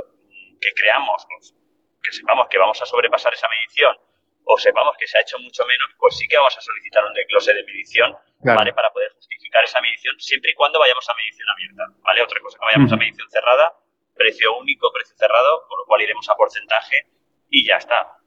que 0.61 0.71
creamos, 0.73 1.25
pues, 1.27 1.55
que 2.01 2.11
sepamos 2.11 2.47
que 2.47 2.57
vamos 2.57 2.79
a 2.81 2.85
sobrepasar 2.85 3.33
esa 3.33 3.47
medición 3.49 3.97
o 4.45 4.57
sepamos 4.59 4.95
que 4.97 5.07
se 5.07 5.17
ha 5.17 5.21
hecho 5.21 5.39
mucho 5.39 5.65
menos, 5.65 5.89
pues 5.97 6.15
sí 6.15 6.27
que 6.27 6.37
vamos 6.37 6.55
a 6.55 6.61
solicitar 6.61 7.03
un 7.03 7.13
desglose 7.13 7.51
de 7.53 7.63
medición, 7.63 8.15
claro. 8.43 8.59
¿vale? 8.59 8.73
Para 8.73 8.91
poder 8.93 9.11
justificar 9.13 9.63
esa 9.63 9.81
medición, 9.81 10.15
siempre 10.19 10.51
y 10.51 10.53
cuando 10.53 10.77
vayamos 10.79 11.09
a 11.09 11.15
medición 11.15 11.49
abierta, 11.49 11.83
¿vale? 12.03 12.21
Otra 12.21 12.39
cosa, 12.41 12.59
que 12.59 12.65
vayamos 12.65 12.91
uh 12.91 12.93
-huh. 12.93 12.97
a 12.97 12.99
medición 12.99 13.29
cerrada, 13.31 13.73
precio 14.13 14.55
único, 14.57 14.93
precio 14.93 15.17
cerrado, 15.17 15.65
con 15.67 15.79
lo 15.79 15.85
cual 15.85 16.03
iremos 16.03 16.29
a 16.29 16.35
porcentaje 16.35 17.07
y 17.49 17.65
ya 17.65 17.77
está. 17.77 18.17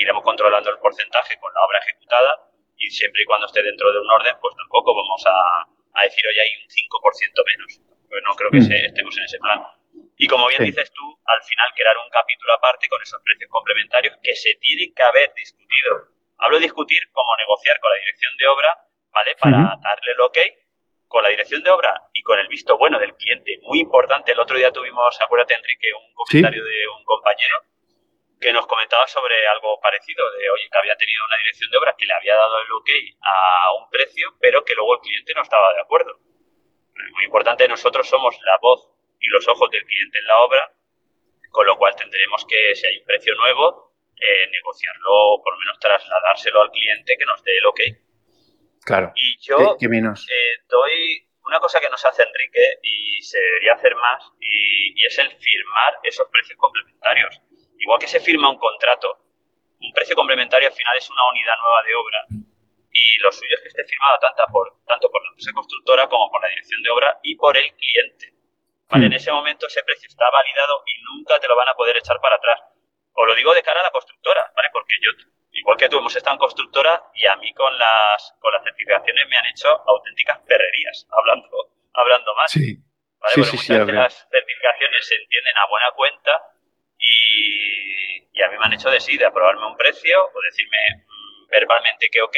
Iremos 0.00 0.22
controlando 0.22 0.70
el 0.70 0.78
porcentaje 0.78 1.36
con 1.40 1.52
la 1.52 1.60
obra 1.62 1.80
ejecutada 1.80 2.49
y 2.80 2.90
siempre 2.90 3.22
y 3.22 3.26
cuando 3.26 3.46
esté 3.46 3.62
dentro 3.62 3.92
de 3.92 4.00
un 4.00 4.10
orden, 4.10 4.34
pues 4.40 4.56
tampoco 4.56 4.94
vamos 4.96 5.22
a, 5.26 5.68
a 6.00 6.02
decir, 6.04 6.24
oye, 6.26 6.40
hay 6.40 6.52
un 6.56 6.68
5% 6.68 7.44
menos. 7.44 7.80
Pues 8.08 8.22
no 8.26 8.34
creo 8.34 8.50
que 8.50 8.62
se, 8.62 8.74
estemos 8.74 9.16
en 9.16 9.24
ese 9.24 9.38
plan. 9.38 9.62
Y 10.16 10.26
como 10.26 10.48
bien 10.48 10.60
sí. 10.60 10.66
dices 10.72 10.90
tú, 10.92 11.04
al 11.24 11.42
final 11.44 11.68
crear 11.76 11.96
un 11.96 12.10
capítulo 12.10 12.52
aparte 12.54 12.88
con 12.88 13.00
esos 13.02 13.20
precios 13.22 13.48
complementarios 13.50 14.16
que 14.22 14.34
se 14.34 14.54
tienen 14.56 14.92
que 14.94 15.02
haber 15.02 15.32
discutido. 15.34 16.08
Hablo 16.38 16.56
de 16.56 16.64
discutir 16.64 17.00
como 17.12 17.36
negociar 17.36 17.78
con 17.80 17.90
la 17.92 17.98
dirección 17.98 18.36
de 18.36 18.46
obra, 18.48 18.78
¿vale? 19.12 19.36
Para 19.38 19.56
uh 19.56 19.60
-huh. 19.60 19.82
darle 19.82 20.12
el 20.12 20.20
ok 20.20 20.38
con 21.06 21.22
la 21.22 21.28
dirección 21.28 21.62
de 21.62 21.70
obra 21.70 21.92
y 22.14 22.22
con 22.22 22.38
el 22.38 22.48
visto 22.48 22.78
bueno 22.78 22.98
del 22.98 23.14
cliente. 23.14 23.58
Muy 23.62 23.80
importante, 23.80 24.32
el 24.32 24.40
otro 24.40 24.56
día 24.56 24.72
tuvimos, 24.72 25.20
acuérdate 25.20 25.54
Enrique, 25.54 25.88
un 25.92 26.14
comentario 26.14 26.64
¿Sí? 26.64 26.70
de 26.70 26.88
un 26.96 27.04
compañero 27.04 27.56
que 28.40 28.52
nos 28.52 28.66
comentaba 28.66 29.06
sobre 29.06 29.46
algo 29.48 29.78
parecido, 29.80 30.24
de 30.32 30.50
oye, 30.50 30.68
que 30.72 30.78
había 30.78 30.96
tenido 30.96 31.24
una 31.26 31.36
dirección 31.36 31.70
de 31.70 31.76
obras 31.76 31.94
que 31.98 32.06
le 32.06 32.14
había 32.14 32.34
dado 32.34 32.58
el 32.60 32.72
ok 32.72 32.88
a 33.20 33.74
un 33.74 33.90
precio, 33.90 34.34
pero 34.40 34.64
que 34.64 34.74
luego 34.74 34.94
el 34.94 35.00
cliente 35.00 35.34
no 35.34 35.42
estaba 35.42 35.74
de 35.74 35.80
acuerdo. 35.80 36.18
Muy 37.12 37.24
importante, 37.24 37.68
nosotros 37.68 38.08
somos 38.08 38.38
la 38.42 38.56
voz 38.62 38.88
y 39.20 39.28
los 39.28 39.46
ojos 39.46 39.70
del 39.70 39.84
cliente 39.84 40.18
en 40.18 40.26
la 40.26 40.38
obra, 40.40 40.72
con 41.50 41.66
lo 41.66 41.76
cual 41.76 41.94
tendremos 41.96 42.46
que, 42.46 42.74
si 42.74 42.86
hay 42.86 42.98
un 42.98 43.04
precio 43.04 43.34
nuevo, 43.34 43.92
eh, 44.16 44.48
negociarlo 44.50 45.12
o 45.12 45.42
por 45.42 45.52
lo 45.52 45.58
menos 45.58 45.78
trasladárselo 45.78 46.62
al 46.62 46.70
cliente 46.70 47.16
que 47.18 47.26
nos 47.26 47.42
dé 47.44 47.58
el 47.58 47.66
ok. 47.66 47.80
Claro. 48.84 49.12
Y 49.14 49.38
yo 49.40 49.58
¿Qué, 49.58 49.84
qué 49.84 49.88
menos? 49.88 50.26
Eh, 50.30 50.62
doy 50.66 51.28
una 51.44 51.60
cosa 51.60 51.78
que 51.80 51.90
nos 51.90 52.02
hace 52.06 52.22
Enrique 52.22 52.78
y 52.82 53.20
se 53.22 53.38
debería 53.38 53.74
hacer 53.74 53.94
más, 53.96 54.32
y, 54.40 54.98
y 54.98 55.04
es 55.04 55.18
el 55.18 55.28
firmar 55.28 55.98
esos 56.04 56.26
precios 56.30 56.58
complementarios 56.58 57.42
Igual 57.80 57.98
que 57.98 58.08
se 58.08 58.20
firma 58.20 58.50
un 58.50 58.58
contrato, 58.58 59.18
un 59.80 59.92
precio 59.92 60.14
complementario 60.14 60.68
al 60.68 60.74
final 60.74 60.96
es 60.96 61.08
una 61.10 61.28
unidad 61.30 61.56
nueva 61.60 61.82
de 61.82 61.94
obra 61.94 62.26
y 62.92 63.18
lo 63.18 63.32
suyo 63.32 63.54
es 63.56 63.62
que 63.62 63.68
esté 63.68 63.84
firmado 63.84 64.18
tanto 64.20 64.44
por, 64.52 64.84
tanto 64.84 65.10
por 65.10 65.22
la 65.22 65.28
empresa 65.30 65.52
constructora 65.54 66.08
como 66.08 66.30
por 66.30 66.42
la 66.42 66.48
dirección 66.48 66.82
de 66.82 66.90
obra 66.90 67.18
y 67.22 67.36
por 67.36 67.56
el 67.56 67.72
cliente. 67.74 68.34
¿Vale? 68.88 69.06
En 69.06 69.12
hmm. 69.12 69.16
ese 69.16 69.32
momento 69.32 69.66
ese 69.66 69.82
precio 69.82 70.08
está 70.08 70.28
validado 70.30 70.82
y 70.84 71.02
nunca 71.04 71.38
te 71.38 71.48
lo 71.48 71.56
van 71.56 71.68
a 71.68 71.74
poder 71.74 71.96
echar 71.96 72.20
para 72.20 72.36
atrás. 72.36 72.60
Os 73.12 73.26
lo 73.26 73.34
digo 73.34 73.54
de 73.54 73.62
cara 73.62 73.80
a 73.80 73.84
la 73.84 73.90
constructora, 73.90 74.52
¿vale? 74.54 74.68
Porque 74.72 74.94
yo, 75.00 75.10
igual 75.52 75.76
que 75.78 75.88
tú, 75.88 75.98
hemos 75.98 76.14
estado 76.14 76.34
en 76.34 76.40
constructora 76.40 77.02
y 77.14 77.26
a 77.26 77.36
mí 77.36 77.54
con 77.54 77.76
las, 77.78 78.34
con 78.40 78.52
las 78.52 78.62
certificaciones 78.64 79.28
me 79.28 79.36
han 79.36 79.46
hecho 79.46 79.68
auténticas 79.86 80.40
perrerías, 80.40 81.06
hablando, 81.10 81.72
hablando 81.94 82.34
más. 82.34 82.50
Sí. 82.50 82.76
¿vale? 83.18 83.34
Sí, 83.44 83.56
muchas 83.56 83.86
de 83.86 83.92
las 83.92 84.28
certificaciones 84.28 85.06
se 85.06 85.14
entienden 85.14 85.56
a 85.56 85.66
buena 85.68 85.90
cuenta 85.92 86.49
y, 87.00 88.28
y, 88.32 88.42
a 88.42 88.48
mí 88.50 88.56
me 88.58 88.66
han 88.66 88.72
hecho 88.74 88.90
de 88.90 89.00
sí, 89.00 89.16
de 89.16 89.24
aprobarme 89.24 89.66
un 89.66 89.76
precio 89.76 90.18
o 90.22 90.40
decirme 90.50 90.78
mm, 91.06 91.50
verbalmente 91.50 92.08
que 92.12 92.20
ok 92.20 92.36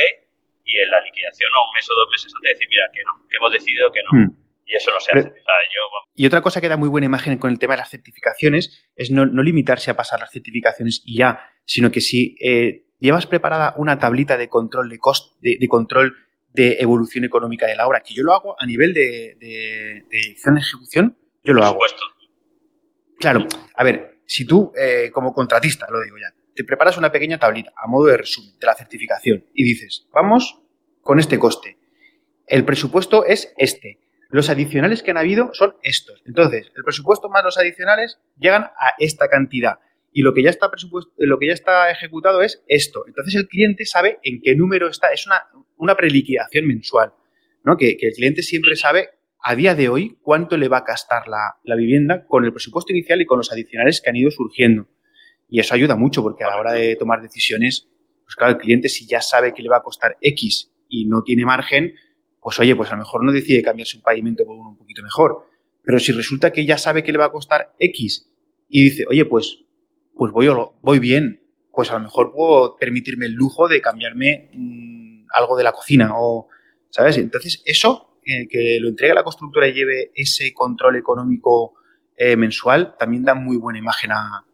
y 0.64 0.78
en 0.78 0.90
la 0.90 1.00
liquidación 1.00 1.50
o 1.54 1.68
un 1.68 1.74
mes 1.74 1.88
o 1.90 1.94
dos 1.94 2.08
meses 2.10 2.32
antes 2.34 2.48
de 2.48 2.54
decir, 2.54 2.68
mira, 2.68 2.84
que 2.92 3.02
no, 3.04 3.28
que 3.28 3.36
hemos 3.36 3.52
decidido 3.52 3.92
que 3.92 4.00
no. 4.02 4.10
Hmm. 4.12 4.36
Y 4.64 4.76
eso 4.76 4.90
no 4.90 5.00
se 5.00 5.12
hace. 5.12 5.32
Y 6.14 6.26
otra 6.26 6.40
cosa 6.40 6.60
que 6.60 6.68
da 6.68 6.76
muy 6.76 6.88
buena 6.88 7.06
imagen 7.06 7.36
con 7.38 7.50
el 7.50 7.58
tema 7.58 7.74
de 7.74 7.78
las 7.78 7.90
certificaciones 7.90 8.88
es 8.94 9.10
no, 9.10 9.24
limitarse 9.24 9.90
a 9.90 9.96
pasar 9.96 10.20
las 10.20 10.30
certificaciones 10.30 11.02
y 11.04 11.18
ya, 11.18 11.50
sino 11.64 11.90
que 11.90 12.00
si 12.00 12.36
eh, 12.40 12.86
llevas 13.00 13.26
preparada 13.26 13.74
una 13.76 13.98
tablita 13.98 14.36
de 14.38 14.48
control 14.48 14.88
de 14.88 14.98
cost, 14.98 15.36
de, 15.42 15.58
control 15.68 16.16
de 16.52 16.76
evolución 16.80 17.24
económica 17.24 17.66
de 17.66 17.76
la 17.76 17.86
obra, 17.86 18.02
que 18.02 18.14
yo 18.14 18.22
lo 18.22 18.32
hago 18.32 18.56
a 18.58 18.64
nivel 18.64 18.94
de, 18.94 19.36
de, 19.38 20.04
de 20.08 20.58
ejecución, 20.58 21.18
yo 21.42 21.54
lo 21.54 21.60
Por 21.60 21.66
hago. 21.66 21.74
Supuesto. 21.74 22.02
Claro, 23.18 23.46
a 23.74 23.84
ver, 23.84 24.11
si 24.32 24.46
tú 24.46 24.72
eh, 24.74 25.10
como 25.12 25.34
contratista, 25.34 25.86
lo 25.90 26.00
digo 26.02 26.16
ya, 26.16 26.32
te 26.54 26.64
preparas 26.64 26.96
una 26.96 27.12
pequeña 27.12 27.38
tablita 27.38 27.70
a 27.76 27.86
modo 27.86 28.06
de 28.06 28.16
resumen 28.16 28.58
de 28.58 28.66
la 28.66 28.74
certificación 28.74 29.44
y 29.52 29.62
dices, 29.62 30.08
vamos 30.10 30.58
con 31.02 31.18
este 31.18 31.38
coste. 31.38 31.76
El 32.46 32.64
presupuesto 32.64 33.26
es 33.26 33.52
este. 33.58 33.98
Los 34.30 34.48
adicionales 34.48 35.02
que 35.02 35.10
han 35.10 35.18
habido 35.18 35.50
son 35.52 35.76
estos. 35.82 36.22
Entonces, 36.24 36.72
el 36.74 36.82
presupuesto 36.82 37.28
más 37.28 37.44
los 37.44 37.58
adicionales 37.58 38.20
llegan 38.38 38.62
a 38.62 38.94
esta 38.98 39.28
cantidad. 39.28 39.80
Y 40.12 40.22
lo 40.22 40.32
que 40.32 40.42
ya 40.42 40.48
está 40.48 40.70
presupuesto, 40.70 41.12
lo 41.18 41.38
que 41.38 41.48
ya 41.48 41.52
está 41.52 41.90
ejecutado 41.90 42.40
es 42.40 42.62
esto. 42.68 43.04
Entonces 43.06 43.34
el 43.34 43.48
cliente 43.48 43.84
sabe 43.84 44.18
en 44.22 44.40
qué 44.40 44.54
número 44.54 44.88
está. 44.88 45.12
Es 45.12 45.26
una, 45.26 45.42
una 45.76 45.94
preliquidación 45.94 46.66
mensual. 46.66 47.12
¿no? 47.64 47.76
Que, 47.76 47.98
el 48.00 48.14
cliente 48.14 48.42
siempre 48.42 48.76
sabe 48.76 49.10
a 49.42 49.56
día 49.56 49.74
de 49.74 49.88
hoy 49.88 50.18
cuánto 50.22 50.56
le 50.56 50.68
va 50.68 50.78
a 50.78 50.84
gastar 50.84 51.24
la, 51.26 51.76
vivienda 51.76 52.24
con 52.26 52.44
el 52.44 52.52
presupuesto 52.52 52.92
inicial 52.92 53.20
y 53.20 53.26
con 53.26 53.38
los 53.38 53.50
adicionales 53.50 54.00
que 54.00 54.10
han 54.10 54.16
ido 54.16 54.30
surgiendo. 54.30 54.88
Y 55.48 55.60
eso 55.60 55.74
ayuda 55.74 55.96
mucho 55.96 56.22
porque 56.22 56.44
a 56.44 56.48
la 56.48 56.58
hora 56.58 56.72
de 56.72 56.96
tomar 56.96 57.20
decisiones, 57.20 57.88
pues 58.24 58.36
claro, 58.36 58.52
el 58.52 58.58
cliente 58.58 58.88
si 58.88 59.06
ya 59.06 59.20
sabe 59.20 59.52
que 59.52 59.62
le 59.62 59.68
va 59.68 59.78
a 59.78 59.82
costar 59.82 60.16
X 60.20 60.72
y 60.88 61.06
no 61.06 61.22
tiene 61.22 61.44
margen, 61.44 61.94
pues 62.40 62.58
oye, 62.60 62.74
pues 62.76 62.90
a 62.90 62.92
lo 62.92 63.00
mejor 63.00 63.24
no 63.24 63.32
decide 63.32 63.62
cambiarse 63.62 63.96
un 63.96 64.02
pavimento 64.02 64.44
por 64.44 64.56
uno 64.56 64.70
un 64.70 64.76
poquito 64.76 65.02
mejor. 65.02 65.46
Pero 65.82 65.98
si 65.98 66.12
resulta 66.12 66.52
que 66.52 66.64
ya 66.64 66.78
sabe 66.78 67.02
que 67.02 67.12
le 67.12 67.18
va 67.18 67.26
a 67.26 67.32
costar 67.32 67.74
X 67.78 68.30
y 68.68 68.84
dice, 68.84 69.04
oye, 69.08 69.24
pues, 69.24 69.64
pues 70.14 70.32
voy, 70.32 70.48
voy 70.80 70.98
bien, 71.00 71.42
pues 71.72 71.90
a 71.90 71.94
lo 71.94 72.00
mejor 72.00 72.32
puedo 72.32 72.76
permitirme 72.76 73.26
el 73.26 73.32
lujo 73.32 73.66
de 73.66 73.80
cambiarme 73.80 74.50
mm, 74.52 75.26
algo 75.34 75.56
de 75.56 75.64
la 75.64 75.72
cocina 75.72 76.12
o, 76.14 76.48
¿sabes? 76.90 77.18
Entonces, 77.18 77.62
eso, 77.64 78.11
eh, 78.24 78.46
que 78.48 78.78
lo 78.80 78.88
entregue 78.88 79.14
la 79.14 79.24
constructora 79.24 79.68
y 79.68 79.72
lleve 79.72 80.10
ese 80.14 80.52
control 80.52 80.96
económico 80.96 81.74
eh, 82.16 82.36
mensual, 82.36 82.94
también 82.98 83.24
da 83.24 83.34
muy 83.34 83.56
buena 83.56 83.78
imagen 83.78 84.12
a, 84.12 84.44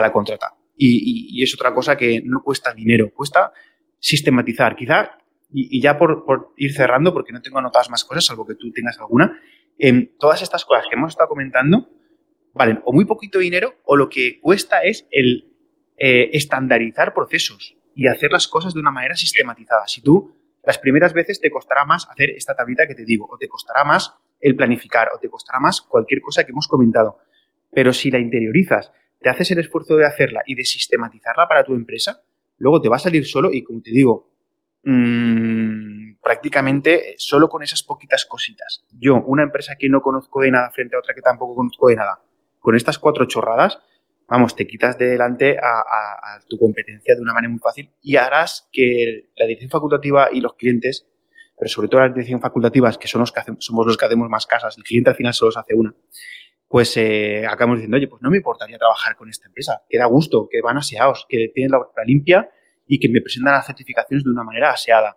la 0.00 0.12
contrata. 0.12 0.54
Y, 0.76 1.38
y, 1.38 1.42
es 1.42 1.52
otra 1.54 1.74
cosa 1.74 1.96
que 1.96 2.22
no 2.24 2.40
cuesta 2.42 2.72
dinero, 2.72 3.10
cuesta 3.12 3.52
sistematizar. 3.98 4.76
Quizá 4.76 5.18
y, 5.52 5.80
ya 5.80 5.98
por, 5.98 6.52
ir 6.56 6.72
cerrando, 6.72 7.12
porque 7.12 7.32
no 7.32 7.40
tengo 7.40 7.58
anotadas 7.58 7.90
más 7.90 8.04
cosas, 8.04 8.26
salvo 8.26 8.46
que 8.46 8.54
tú 8.54 8.70
tengas 8.72 8.98
alguna, 8.98 9.40
en 9.78 10.16
todas 10.18 10.42
estas 10.42 10.64
cosas 10.64 10.84
que 10.88 10.96
hemos 10.96 11.12
estado 11.12 11.28
comentando 11.28 11.88
valen 12.54 12.80
o 12.84 12.92
muy 12.92 13.04
poquito 13.04 13.38
dinero 13.38 13.76
o 13.84 13.96
lo 13.96 14.08
que 14.08 14.40
cuesta 14.40 14.82
es 14.82 15.06
el 15.10 15.52
eh, 15.96 16.30
estandarizar 16.32 17.14
procesos 17.14 17.76
y 17.94 18.08
hacer 18.08 18.32
las 18.32 18.48
cosas 18.48 18.74
de 18.74 18.80
una 18.80 18.90
manera 18.90 19.14
sistematizada. 19.14 19.86
Si 19.86 20.00
tú 20.00 20.34
las 20.68 20.76
primeras 20.76 21.14
veces 21.14 21.40
te 21.40 21.50
costará 21.50 21.86
más 21.86 22.06
hacer 22.10 22.28
esta 22.28 22.54
tablita 22.54 22.86
que 22.86 22.94
te 22.94 23.06
digo, 23.06 23.26
o 23.26 23.38
te 23.38 23.48
costará 23.48 23.84
más 23.84 24.12
el 24.38 24.54
planificar, 24.54 25.08
o 25.14 25.18
te 25.18 25.30
costará 25.30 25.58
más 25.60 25.80
cualquier 25.80 26.20
cosa 26.20 26.44
que 26.44 26.50
hemos 26.52 26.68
comentado. 26.68 27.20
Pero 27.72 27.94
si 27.94 28.10
la 28.10 28.18
interiorizas, 28.18 28.92
te 29.18 29.30
haces 29.30 29.50
el 29.50 29.60
esfuerzo 29.60 29.96
de 29.96 30.04
hacerla 30.04 30.42
y 30.44 30.56
de 30.56 30.66
sistematizarla 30.66 31.48
para 31.48 31.64
tu 31.64 31.72
empresa, 31.72 32.20
luego 32.58 32.82
te 32.82 32.90
va 32.90 32.96
a 32.96 32.98
salir 32.98 33.24
solo 33.24 33.50
y 33.50 33.64
como 33.64 33.80
te 33.80 33.92
digo, 33.92 34.28
mmm, 34.82 36.16
prácticamente 36.22 37.14
solo 37.16 37.48
con 37.48 37.62
esas 37.62 37.82
poquitas 37.82 38.26
cositas. 38.26 38.84
Yo, 38.92 39.22
una 39.22 39.44
empresa 39.44 39.76
que 39.76 39.88
no 39.88 40.02
conozco 40.02 40.42
de 40.42 40.50
nada 40.50 40.70
frente 40.70 40.96
a 40.96 40.98
otra 40.98 41.14
que 41.14 41.22
tampoco 41.22 41.54
conozco 41.54 41.88
de 41.88 41.96
nada, 41.96 42.20
con 42.58 42.76
estas 42.76 42.98
cuatro 42.98 43.24
chorradas, 43.24 43.78
vamos, 44.28 44.54
te 44.54 44.66
quitas 44.66 44.98
de 44.98 45.06
delante 45.06 45.56
a, 45.58 46.38
tu 46.48 46.58
competencia 46.58 47.14
de 47.14 47.20
una 47.20 47.32
manera 47.32 47.50
muy 47.50 47.58
fácil 47.58 47.90
y 48.02 48.16
harás 48.16 48.68
que 48.72 49.30
la 49.36 49.46
dirección 49.46 49.70
facultativa 49.70 50.28
y 50.32 50.40
los 50.40 50.54
clientes, 50.54 51.08
pero 51.58 51.68
sobre 51.68 51.88
todo 51.88 52.02
las 52.02 52.14
dirección 52.14 52.40
facultativas, 52.40 52.98
que 52.98 53.08
son 53.08 53.20
los 53.20 53.32
que 53.32 53.40
somos 53.58 53.86
los 53.86 53.96
que 53.96 54.04
hacemos 54.04 54.28
más 54.28 54.46
casas, 54.46 54.76
el 54.76 54.84
cliente 54.84 55.10
al 55.10 55.16
final 55.16 55.34
solo 55.34 55.50
se 55.50 55.58
hace 55.58 55.74
una, 55.74 55.94
pues 56.68 56.96
eh, 56.98 57.46
acabamos 57.46 57.78
diciendo, 57.78 57.96
oye, 57.96 58.08
pues 58.08 58.22
no 58.22 58.30
me 58.30 58.36
importaría 58.36 58.78
trabajar 58.78 59.16
con 59.16 59.28
esta 59.30 59.46
empresa, 59.46 59.82
que 59.88 59.98
da 59.98 60.04
gusto, 60.04 60.48
que 60.50 60.60
van 60.60 60.76
aseados, 60.76 61.26
que 61.28 61.50
tienen 61.54 61.72
la 61.72 61.78
obra 61.78 62.04
limpia 62.04 62.50
y 62.86 63.00
que 63.00 63.08
me 63.08 63.22
presentan 63.22 63.54
las 63.54 63.66
certificaciones 63.66 64.24
de 64.24 64.30
una 64.30 64.44
manera 64.44 64.70
aseada. 64.70 65.16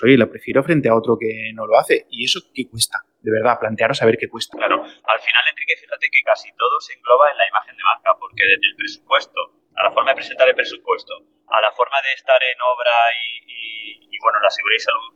Pues 0.00 0.18
la 0.18 0.26
prefiero 0.26 0.64
frente 0.64 0.88
a 0.88 0.96
otro 0.96 1.18
que 1.20 1.52
no 1.52 1.66
lo 1.66 1.76
hace. 1.76 2.06
¿Y 2.08 2.24
eso 2.24 2.40
qué 2.54 2.64
cuesta? 2.64 3.04
De 3.20 3.30
verdad, 3.30 3.60
plantearos 3.60 4.00
a 4.00 4.06
ver 4.06 4.16
qué 4.16 4.28
cuesta. 4.28 4.56
Claro, 4.56 4.80
al 4.80 5.20
final, 5.20 5.44
Enrique, 5.52 5.76
fíjate 5.76 6.08
que 6.10 6.22
casi 6.24 6.48
todo 6.56 6.80
se 6.80 6.94
engloba 6.94 7.30
en 7.30 7.36
la 7.36 7.48
imagen 7.48 7.76
de 7.76 7.84
marca, 7.84 8.16
porque 8.18 8.42
desde 8.42 8.72
el 8.72 8.76
presupuesto, 8.76 9.38
a 9.76 9.84
la 9.84 9.92
forma 9.92 10.10
de 10.10 10.16
presentar 10.16 10.48
el 10.48 10.56
presupuesto, 10.56 11.12
a 11.46 11.60
la 11.60 11.70
forma 11.72 12.00
de 12.02 12.12
estar 12.14 12.40
en 12.42 12.56
obra 12.62 12.96
y, 13.20 14.16
bueno, 14.18 14.40
la 14.40 14.50
seguridad 14.50 14.80
y 14.80 14.86
salud, 14.88 15.08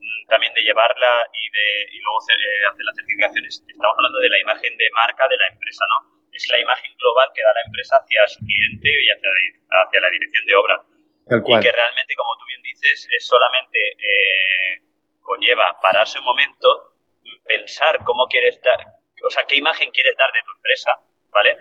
mm, 0.00 0.26
también 0.28 0.54
de 0.54 0.62
llevarla 0.62 1.28
y, 1.28 1.44
de, 1.52 1.66
y 1.92 2.00
luego 2.00 2.18
eh, 2.24 2.66
hacer 2.72 2.84
las 2.88 2.96
certificaciones. 2.96 3.64
Estamos 3.68 3.94
hablando 3.98 4.18
de 4.18 4.30
la 4.30 4.40
imagen 4.40 4.72
de 4.78 4.88
marca 4.96 5.28
de 5.28 5.36
la 5.36 5.48
empresa, 5.52 5.84
¿no? 5.92 6.24
Es 6.32 6.48
la 6.48 6.58
imagen 6.58 6.90
global 6.96 7.28
que 7.34 7.42
da 7.42 7.52
la 7.52 7.62
empresa 7.68 8.00
hacia 8.00 8.26
su 8.26 8.40
cliente 8.40 8.88
y 8.88 9.08
hacia, 9.12 9.28
hacia 9.28 10.00
la 10.00 10.10
dirección 10.10 10.46
de 10.46 10.54
obra 10.56 10.91
y 11.26 11.60
que 11.60 11.72
realmente, 11.72 12.14
como 12.16 12.36
tú 12.38 12.44
bien 12.46 12.62
dices, 12.62 13.08
es 13.10 13.26
solamente 13.26 13.78
eh, 13.92 14.82
conlleva 15.20 15.78
pararse 15.80 16.18
un 16.18 16.24
momento, 16.24 16.94
pensar 17.44 18.02
cómo 18.04 18.26
quieres 18.26 18.60
dar, 18.62 18.80
o 19.24 19.30
sea, 19.30 19.44
qué 19.44 19.56
imagen 19.56 19.90
quieres 19.90 20.16
dar 20.16 20.32
de 20.32 20.42
tu 20.42 20.52
empresa, 20.52 20.98
¿vale? 21.30 21.56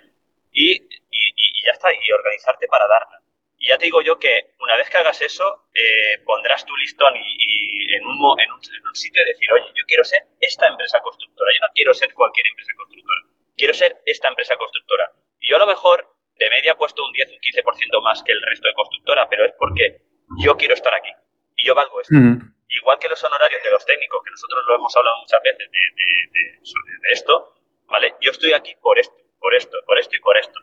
Y, 0.52 0.74
y, 0.74 1.66
ya 1.66 1.72
está, 1.72 1.94
y 1.94 2.12
organizarte 2.12 2.68
para 2.68 2.88
darla. 2.88 3.22
Y 3.58 3.68
ya 3.68 3.78
te 3.78 3.86
digo 3.86 4.02
yo 4.02 4.18
que 4.18 4.54
una 4.60 4.76
vez 4.76 4.90
que 4.90 4.98
hagas 4.98 5.22
eso, 5.22 5.68
eh, 5.74 6.18
pondrás 6.26 6.66
tu 6.66 6.76
listón 6.78 7.14
y, 7.16 7.94
en, 7.96 8.06
un, 8.06 8.18
en, 8.40 8.52
un, 8.52 8.60
en 8.60 8.88
un 8.88 8.96
sitio 8.96 9.22
y 9.22 9.26
decir, 9.26 9.52
oye, 9.54 9.68
yo 9.76 9.86
quiero 9.86 10.04
ser 10.04 10.24
esta 10.40 10.68
empresa 10.68 11.00
constructora, 11.02 11.52
yo 11.54 11.68
no 11.68 11.74
quiero 11.76 11.94
ser 11.94 12.14
cualquier 12.14 12.48
empresa 12.48 12.74
constructora, 12.76 13.22
quiero 13.56 13.74
ser 13.76 14.02
esta 14.06 14.28
empresa 14.28 14.58
constructora. 14.58 15.12
Y 15.40 15.50
yo 15.50 15.58
a 15.58 15.60
lo 15.60 15.68
mejor 15.68 16.12
de 16.42 16.50
media 16.50 16.76
puesto 16.76 17.06
un 17.06 17.14
10, 17.14 17.30
un 17.30 17.38
15% 17.38 18.04
más 18.04 18.24
que 18.24 18.32
el 18.32 18.42
resto 18.50 18.68
de 18.68 18.74
constructora, 18.74 19.30
pero 19.30 19.46
es 19.46 19.54
porque 19.58 20.02
yo 20.42 20.58
quiero 20.58 20.74
estar 20.74 20.94
aquí 20.94 21.12
y 21.56 21.68
yo 21.68 21.76
valgo 21.76 22.02
esto. 22.02 22.16
Igual 22.16 22.98
que 23.00 23.10
los 23.10 23.22
honorarios 23.24 23.62
de 23.64 23.70
los 23.70 23.86
técnicos, 23.86 24.24
que 24.24 24.32
nosotros 24.32 24.64
lo 24.68 24.76
hemos 24.76 24.96
hablado 24.96 25.18
muchas 25.20 25.42
veces 25.44 25.70
de, 25.70 27.12
esto, 27.12 27.54
¿vale? 27.86 28.16
Yo 28.22 28.32
estoy 28.32 28.54
aquí 28.54 28.74
por 28.82 28.98
esto, 28.98 29.16
por 29.40 29.54
esto, 29.54 29.78
por 29.86 30.00
esto 30.00 30.16
y 30.16 30.20
por 30.20 30.38
esto. 30.38 30.60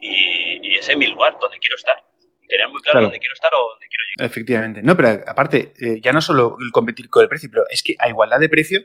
Y, 0.00 0.74
ese 0.78 0.92
es 0.92 0.98
mi 0.98 1.06
lugar 1.06 1.36
donde 1.40 1.58
quiero 1.58 1.76
estar. 1.76 2.02
tener 2.48 2.68
muy 2.68 2.80
claro, 2.82 3.02
dónde 3.02 3.18
quiero 3.18 3.34
estar 3.34 3.52
o 3.54 3.70
dónde 3.70 3.86
quiero 3.86 4.04
llegar. 4.10 4.30
Efectivamente. 4.30 4.82
No, 4.82 4.96
pero 4.96 5.08
aparte, 5.26 5.72
eh, 5.78 6.00
ya 6.00 6.12
no 6.12 6.20
solo 6.20 6.56
el 6.60 6.72
competir 6.72 7.08
con 7.10 7.22
el 7.22 7.28
precio, 7.28 7.48
pero 7.52 7.64
es 7.68 7.82
que 7.82 7.94
a 7.98 8.08
igualdad 8.08 8.40
de 8.40 8.48
precio 8.48 8.80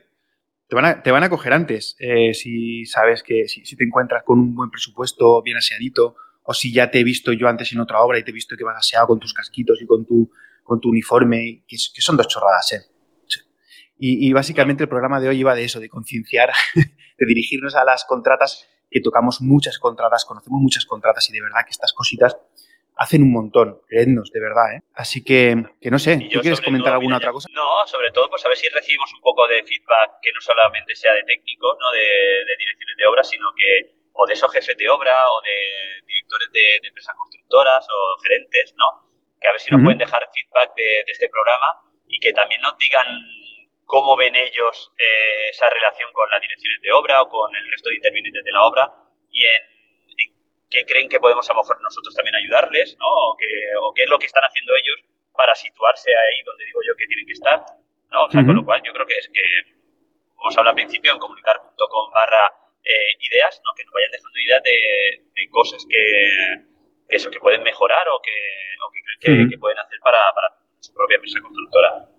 te 0.69 0.75
van 0.75 0.85
a, 0.85 1.01
te 1.01 1.11
van 1.11 1.23
a 1.23 1.29
coger 1.29 1.51
antes 1.51 1.95
eh, 1.99 2.33
si 2.33 2.85
sabes 2.85 3.23
que 3.23 3.47
si, 3.47 3.75
te 3.75 3.83
encuentras 3.83 4.23
con 4.23 4.39
un 4.39 4.55
buen 4.55 4.69
presupuesto 4.69 5.41
bien 5.41 5.57
aseadito 5.57 6.15
o 6.43 6.53
si 6.53 6.71
ya 6.71 6.89
te 6.89 6.99
he 6.99 7.03
visto 7.03 7.33
yo 7.33 7.47
antes 7.47 7.73
en 7.73 7.79
otra 7.79 8.01
obra 8.01 8.19
y 8.19 8.23
te 8.23 8.31
he 8.31 8.33
visto 8.33 8.55
que 8.55 8.63
vas 8.63 8.77
aseado 8.77 9.07
con 9.07 9.19
tus 9.19 9.33
casquitos 9.33 9.81
y 9.81 9.85
con 9.85 10.05
tu, 10.05 10.31
con 10.63 10.79
tu 10.79 10.89
uniforme, 10.89 11.63
que, 11.67 11.77
son 11.77 12.17
dos 12.17 12.27
chorradas, 12.27 12.71
¿eh? 12.73 12.81
Y, 14.01 14.31
básicamente 14.31 14.83
el 14.83 14.89
programa 14.89 15.19
de 15.19 15.27
hoy 15.27 15.39
iba 15.39 15.53
de 15.53 15.65
eso, 15.65 15.81
de 15.81 15.89
concienciar, 15.89 16.51
de 16.73 17.25
dirigirnos 17.25 17.75
a 17.75 17.83
las 17.83 18.05
contratas, 18.05 18.65
que 18.89 19.01
tocamos 19.01 19.41
muchas 19.41 19.77
contratas, 19.77 20.23
conocemos 20.25 20.61
muchas 20.61 20.85
contratas 20.85 21.29
y 21.29 21.33
de 21.33 21.41
verdad 21.41 21.65
que 21.65 21.71
estas 21.71 21.91
cositas 21.91 22.37
hacen 22.99 23.23
un 23.23 23.31
montón, 23.31 23.79
creednos, 23.87 24.29
de 24.31 24.41
verdad, 24.41 24.75
¿eh? 24.75 24.81
Así 24.93 25.23
que, 25.23 25.55
que 25.79 25.89
no 25.89 25.97
sé, 25.97 26.19
¿tú 26.31 26.41
quieres 26.41 26.59
comentar 26.59 26.91
alguna 26.91 27.15
otra 27.15 27.31
cosa? 27.31 27.47
No, 27.53 27.87
sobre 27.87 28.11
todo, 28.11 28.29
pues 28.29 28.45
a 28.45 28.49
ver 28.49 28.57
si 28.57 28.67
recibimos 28.67 29.09
un 29.13 29.21
poco 29.21 29.47
de 29.47 29.63
feedback 29.63 30.19
que 30.21 30.31
no 30.35 30.41
solamente 30.41 30.93
sea 30.95 31.13
de 31.13 31.23
técnicos, 31.23 31.77
¿no? 31.79 31.91
De, 31.91 32.43
direcciones 32.59 32.97
de 32.97 33.05
obra, 33.07 33.23
sino 33.23 33.47
que, 33.55 33.95
o 34.11 34.27
de 34.27 34.33
esos 34.33 34.51
jefes 34.51 34.75
de 34.75 34.89
obra, 34.89 35.15
o 35.31 35.41
de 35.41 36.03
directores 36.05 36.51
de, 36.51 36.87
empresas 36.89 37.15
constructoras, 37.15 37.87
o 37.87 38.19
gerentes, 38.21 38.75
¿no? 38.75 39.07
Que 39.39 39.47
a 39.47 39.51
ver 39.51 39.61
si 39.61 39.71
nos 39.71 39.81
pueden 39.81 39.97
dejar 39.97 40.27
feedback 40.35 40.75
de, 40.75 41.03
este 41.07 41.29
programa 41.29 41.79
y 42.05 42.17
y 42.17 42.19
que 42.19 42.33
también 42.33 42.59
nos 42.59 42.77
digan 42.77 43.07
cómo 43.85 44.17
ven 44.17 44.35
ellos 44.35 44.91
eh, 44.99 45.49
esa 45.51 45.69
relación 45.69 46.11
con 46.11 46.29
las 46.29 46.41
direcciones 46.41 46.81
de 46.81 46.91
obra 46.91 47.21
o 47.21 47.29
con 47.29 47.55
el 47.55 47.71
resto 47.71 47.89
de 47.89 47.95
intervinientes 47.95 48.43
de 48.43 48.51
la 48.51 48.63
obra 48.63 48.91
y 49.31 49.45
en, 49.45 49.78
qué 50.69 50.85
creen 50.85 51.09
que 51.09 51.19
podemos 51.19 51.49
a 51.49 51.53
lo 51.53 51.61
mejor 51.61 51.81
nosotros 51.81 52.13
también 52.15 52.35
ayudarles, 52.35 52.97
¿no? 52.99 53.07
O, 53.07 53.37
qué 53.37 54.03
es 54.03 54.09
lo 54.09 54.19
que 54.19 54.25
están 54.25 54.43
haciendo 54.43 54.73
ellos 54.75 55.09
para 55.35 55.55
situarse 55.55 56.11
ahí 56.11 56.43
donde 56.45 56.65
digo 56.65 56.79
yo 56.87 56.95
que 56.95 57.07
tienen 57.07 57.25
que 57.25 57.33
estar, 57.33 57.63
¿no? 58.11 58.25
O 58.25 58.31
sea, 58.31 58.45
con 58.45 58.55
lo 58.55 58.65
cual 58.65 58.81
yo 58.83 58.93
creo 58.93 59.05
que 59.05 59.17
es 59.17 59.29
que, 59.33 59.41
como 60.35 60.49
os 60.49 60.57
habla 60.57 60.71
al 60.71 60.75
principio, 60.75 61.13
en 61.13 61.19
comunicar.com 61.19 62.11
barra 62.13 62.53
eh, 62.83 63.15
ideas, 63.19 63.61
¿no? 63.63 63.73
Que 63.75 63.83
nos 63.85 63.93
vayan 63.93 64.11
dejando 64.11 64.39
ideas 64.39 64.63
de, 64.63 65.49
cosas 65.51 65.85
que, 65.89 67.15
eso, 67.15 67.31
que 67.31 67.39
pueden 67.39 67.63
mejorar 67.63 68.07
o 68.09 68.21
que, 68.21 68.31
o 68.85 68.91
que, 68.91 69.49
que, 69.49 69.57
pueden 69.57 69.79
hacer 69.79 69.99
para, 70.03 70.19
para 70.35 70.53
su 70.79 70.93
propia 70.93 71.15
empresa 71.15 71.39
constructora. 71.41 72.09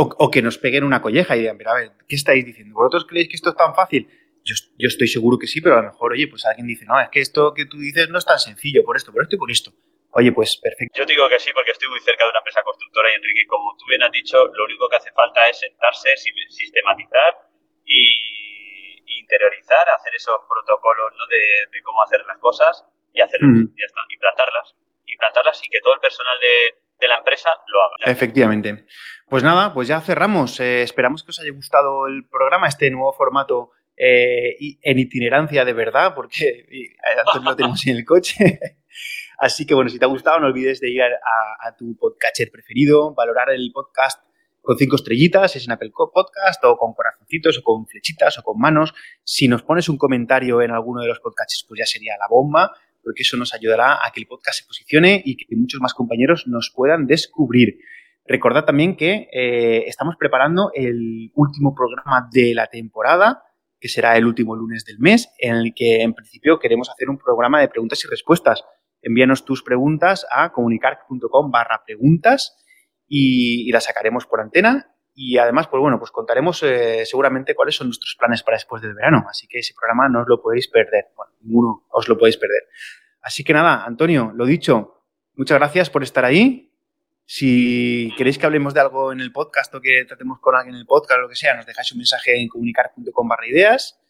O, 0.00 0.30
que 0.30 0.42
nos 0.42 0.58
peguen 0.58 0.84
una 0.84 1.02
colleja 1.02 1.36
y 1.36 1.40
digan, 1.40 1.56
mira, 1.56 1.72
a 1.72 1.80
ver, 1.80 1.90
¿qué 2.08 2.14
estáis 2.14 2.46
diciendo? 2.46 2.76
¿Vosotros 2.76 3.04
creéis 3.04 3.28
que 3.28 3.34
esto 3.34 3.50
es 3.50 3.56
tan 3.56 3.74
fácil? 3.74 4.08
Yo, 4.48 4.54
yo, 4.78 4.88
estoy 4.88 5.08
seguro 5.08 5.36
que 5.38 5.46
sí, 5.46 5.60
pero 5.60 5.76
a 5.76 5.82
lo 5.82 5.92
mejor, 5.92 6.12
oye, 6.12 6.26
pues 6.26 6.46
alguien 6.46 6.66
dice, 6.66 6.86
no, 6.86 6.98
es 6.98 7.10
que 7.10 7.20
esto 7.20 7.52
que 7.52 7.66
tú 7.66 7.76
dices 7.76 8.08
no 8.08 8.16
es 8.16 8.24
tan 8.24 8.38
sencillo, 8.38 8.82
por 8.82 8.96
esto, 8.96 9.12
por 9.12 9.22
esto 9.22 9.36
y 9.36 9.38
por 9.38 9.50
esto. 9.50 9.72
Oye, 10.12 10.32
pues 10.32 10.56
perfecto. 10.56 10.96
Yo 10.96 11.04
digo 11.04 11.28
que 11.28 11.38
sí 11.38 11.50
porque 11.52 11.72
estoy 11.72 11.88
muy 11.90 12.00
cerca 12.00 12.24
de 12.24 12.30
una 12.30 12.38
empresa 12.38 12.62
constructora 12.62 13.12
y 13.12 13.14
Enrique, 13.14 13.46
como 13.46 13.76
tú 13.76 13.84
bien 13.88 14.02
has 14.02 14.10
dicho, 14.10 14.46
lo 14.46 14.64
único 14.64 14.88
que 14.88 14.96
hace 14.96 15.12
falta 15.12 15.46
es 15.48 15.60
sentarse, 15.60 16.16
sistematizar 16.16 17.44
y 17.84 19.20
interiorizar, 19.20 19.84
hacer 19.90 20.14
esos 20.16 20.38
protocolos 20.48 21.12
¿no? 21.12 21.26
de, 21.26 21.82
cómo 21.82 22.02
hacer 22.02 22.24
las 22.26 22.38
cosas 22.38 22.84
y 23.12 23.20
hacerlas, 23.20 23.50
mm. 23.50 23.76
y 23.76 23.80
ya 23.80 23.84
está, 23.84 24.00
implantarlas. 24.08 24.74
Implantarlas 25.04 25.60
y 25.64 25.68
que 25.68 25.80
todo 25.80 25.94
el 25.94 26.00
personal 26.00 26.40
de, 26.40 26.80
de 27.00 27.08
la 27.08 27.18
empresa 27.18 27.50
lo 27.66 27.80
haga. 27.82 28.12
Efectivamente. 28.12 28.86
Pues 29.28 29.42
nada, 29.42 29.74
pues 29.74 29.88
ya 29.88 30.00
cerramos. 30.00 30.58
Eh, 30.60 30.82
esperamos 30.82 31.22
que 31.22 31.30
os 31.30 31.40
haya 31.40 31.52
gustado 31.52 32.06
el 32.06 32.26
programa, 32.28 32.66
este 32.66 32.90
nuevo 32.90 33.12
formato 33.12 33.72
eh, 33.98 34.56
en 34.82 34.98
itinerancia 34.98 35.64
de 35.64 35.72
verdad, 35.72 36.14
porque 36.14 36.66
Antonio 37.26 37.50
lo 37.50 37.56
tenemos 37.56 37.86
en 37.86 37.96
el 37.96 38.04
coche. 38.04 38.60
Así 39.38 39.66
que 39.66 39.74
bueno, 39.74 39.90
si 39.90 39.98
te 39.98 40.04
ha 40.04 40.08
gustado, 40.08 40.40
no 40.40 40.46
olvides 40.46 40.80
de 40.80 40.90
ir 40.90 41.02
a, 41.02 41.76
tu 41.76 41.96
podcatcher 41.96 42.50
preferido, 42.50 43.14
valorar 43.14 43.50
el 43.50 43.70
podcast 43.72 44.22
con 44.60 44.76
cinco 44.76 44.96
estrellitas, 44.96 45.54
es 45.54 45.64
en 45.64 45.72
Apple 45.72 45.92
Podcast, 45.92 46.62
o 46.64 46.76
con 46.76 46.92
corazoncitos, 46.92 47.58
o 47.58 47.62
con 47.62 47.86
flechitas, 47.86 48.38
o 48.38 48.42
con 48.42 48.58
manos. 48.58 48.92
Si 49.22 49.46
nos 49.46 49.62
pones 49.62 49.88
un 49.88 49.96
comentario 49.96 50.60
en 50.60 50.72
alguno 50.72 51.00
de 51.00 51.08
los 51.08 51.20
podcasts, 51.20 51.64
pues 51.66 51.78
ya 51.78 51.86
sería 51.86 52.16
la 52.18 52.26
bomba 52.28 52.72
porque 53.08 53.22
eso 53.22 53.38
nos 53.38 53.54
ayudará 53.54 53.94
a 53.94 54.10
que 54.12 54.20
el 54.20 54.26
podcast 54.26 54.60
se 54.60 54.66
posicione 54.66 55.22
y 55.24 55.36
que 55.38 55.56
muchos 55.56 55.80
más 55.80 55.94
compañeros 55.94 56.46
nos 56.46 56.70
puedan 56.74 57.06
descubrir. 57.06 57.78
Recordad 58.26 58.66
también 58.66 58.96
que 58.96 59.30
eh, 59.32 59.84
estamos 59.86 60.16
preparando 60.18 60.70
el 60.74 61.32
último 61.34 61.74
programa 61.74 62.28
de 62.30 62.52
la 62.54 62.66
temporada, 62.66 63.44
que 63.80 63.88
será 63.88 64.16
el 64.16 64.26
último 64.26 64.56
lunes 64.56 64.84
del 64.84 64.98
mes, 64.98 65.30
en 65.38 65.56
el 65.56 65.72
que 65.74 66.02
en 66.02 66.14
principio 66.14 66.58
queremos 66.58 66.90
hacer 66.90 67.08
un 67.08 67.18
programa 67.18 67.60
de 67.60 67.68
preguntas 67.68 68.02
y 68.04 68.08
respuestas. 68.08 68.64
Envíanos 69.02 69.44
tus 69.44 69.62
preguntas 69.62 70.26
a 70.30 70.50
comunicar.com 70.52 71.50
barra 71.50 71.82
preguntas 71.84 72.56
y, 73.06 73.70
las 73.70 73.84
sacaremos 73.84 74.26
por 74.26 74.40
antena. 74.40 74.94
Y 75.14 75.38
además, 75.38 75.66
pues 75.66 75.80
bueno, 75.80 75.98
pues 75.98 76.12
contaremos 76.12 76.62
eh, 76.62 77.04
seguramente 77.04 77.54
cuáles 77.54 77.74
son 77.74 77.88
nuestros 77.88 78.14
planes 78.16 78.42
para 78.42 78.56
después 78.56 78.82
del 78.82 78.94
verano. 78.94 79.24
Así 79.28 79.48
que 79.48 79.58
ese 79.58 79.74
programa 79.74 80.08
no 80.08 80.20
os 80.20 80.28
lo 80.28 80.40
podéis 80.40 80.68
perder. 80.68 81.06
Bueno, 81.16 81.32
ninguno 81.40 81.86
os 81.90 82.08
lo 82.08 82.16
podéis 82.16 82.36
perder. 82.36 82.62
Así 83.20 83.42
que 83.42 83.52
nada, 83.52 83.84
Antonio, 83.84 84.32
lo 84.34 84.46
dicho, 84.46 85.04
muchas 85.34 85.58
gracias 85.58 85.90
por 85.90 86.04
estar 86.04 86.24
ahí. 86.24 86.67
Si 87.30 88.10
queréis 88.16 88.38
que 88.38 88.46
hablemos 88.46 88.72
de 88.72 88.80
algo 88.80 89.12
en 89.12 89.20
el 89.20 89.32
podcast 89.32 89.74
o 89.74 89.82
que 89.82 90.06
tratemos 90.06 90.40
con 90.40 90.56
alguien 90.56 90.74
en 90.74 90.80
el 90.80 90.86
podcast 90.86 91.18
o 91.18 91.20
lo 91.20 91.28
que 91.28 91.36
sea, 91.36 91.54
nos 91.54 91.66
dejáis 91.66 91.92
un 91.92 91.98
mensaje 91.98 92.40
en 92.40 92.48
comunicar.com 92.48 93.28
barra 93.28 93.46
ideas. 93.46 94.00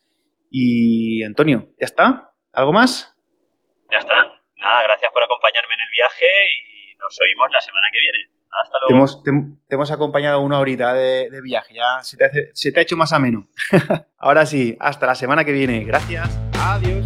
Y 0.52 1.24
Antonio, 1.24 1.66
¿ya 1.80 1.86
está? 1.86 2.32
¿Algo 2.52 2.72
más? 2.72 3.12
Ya 3.90 3.98
está. 3.98 4.14
Nada, 4.14 4.82
gracias 4.84 5.10
por 5.12 5.20
acompañarme 5.24 5.74
en 5.74 5.80
el 5.80 5.88
viaje 5.96 6.26
y 6.26 6.96
nos 6.96 7.18
oímos 7.20 7.48
la 7.50 7.60
semana 7.60 7.88
que 7.92 7.98
viene. 7.98 8.18
Hasta 8.52 8.78
luego. 8.88 9.22
Te 9.66 9.74
hemos, 9.74 9.90
acompañado 9.90 10.38
una 10.38 10.60
horita 10.60 10.94
de, 10.94 11.40
viaje, 11.42 11.74
ya 11.74 12.00
se 12.04 12.16
te, 12.16 12.50
se 12.54 12.70
te 12.70 12.78
ha 12.78 12.82
hecho 12.84 12.96
más 12.96 13.12
ameno. 13.12 13.48
Ahora 14.18 14.46
sí, 14.46 14.76
hasta 14.78 15.06
la 15.06 15.16
semana 15.16 15.44
que 15.44 15.50
viene. 15.50 15.82
Gracias. 15.82 16.38
Adiós. 16.56 16.97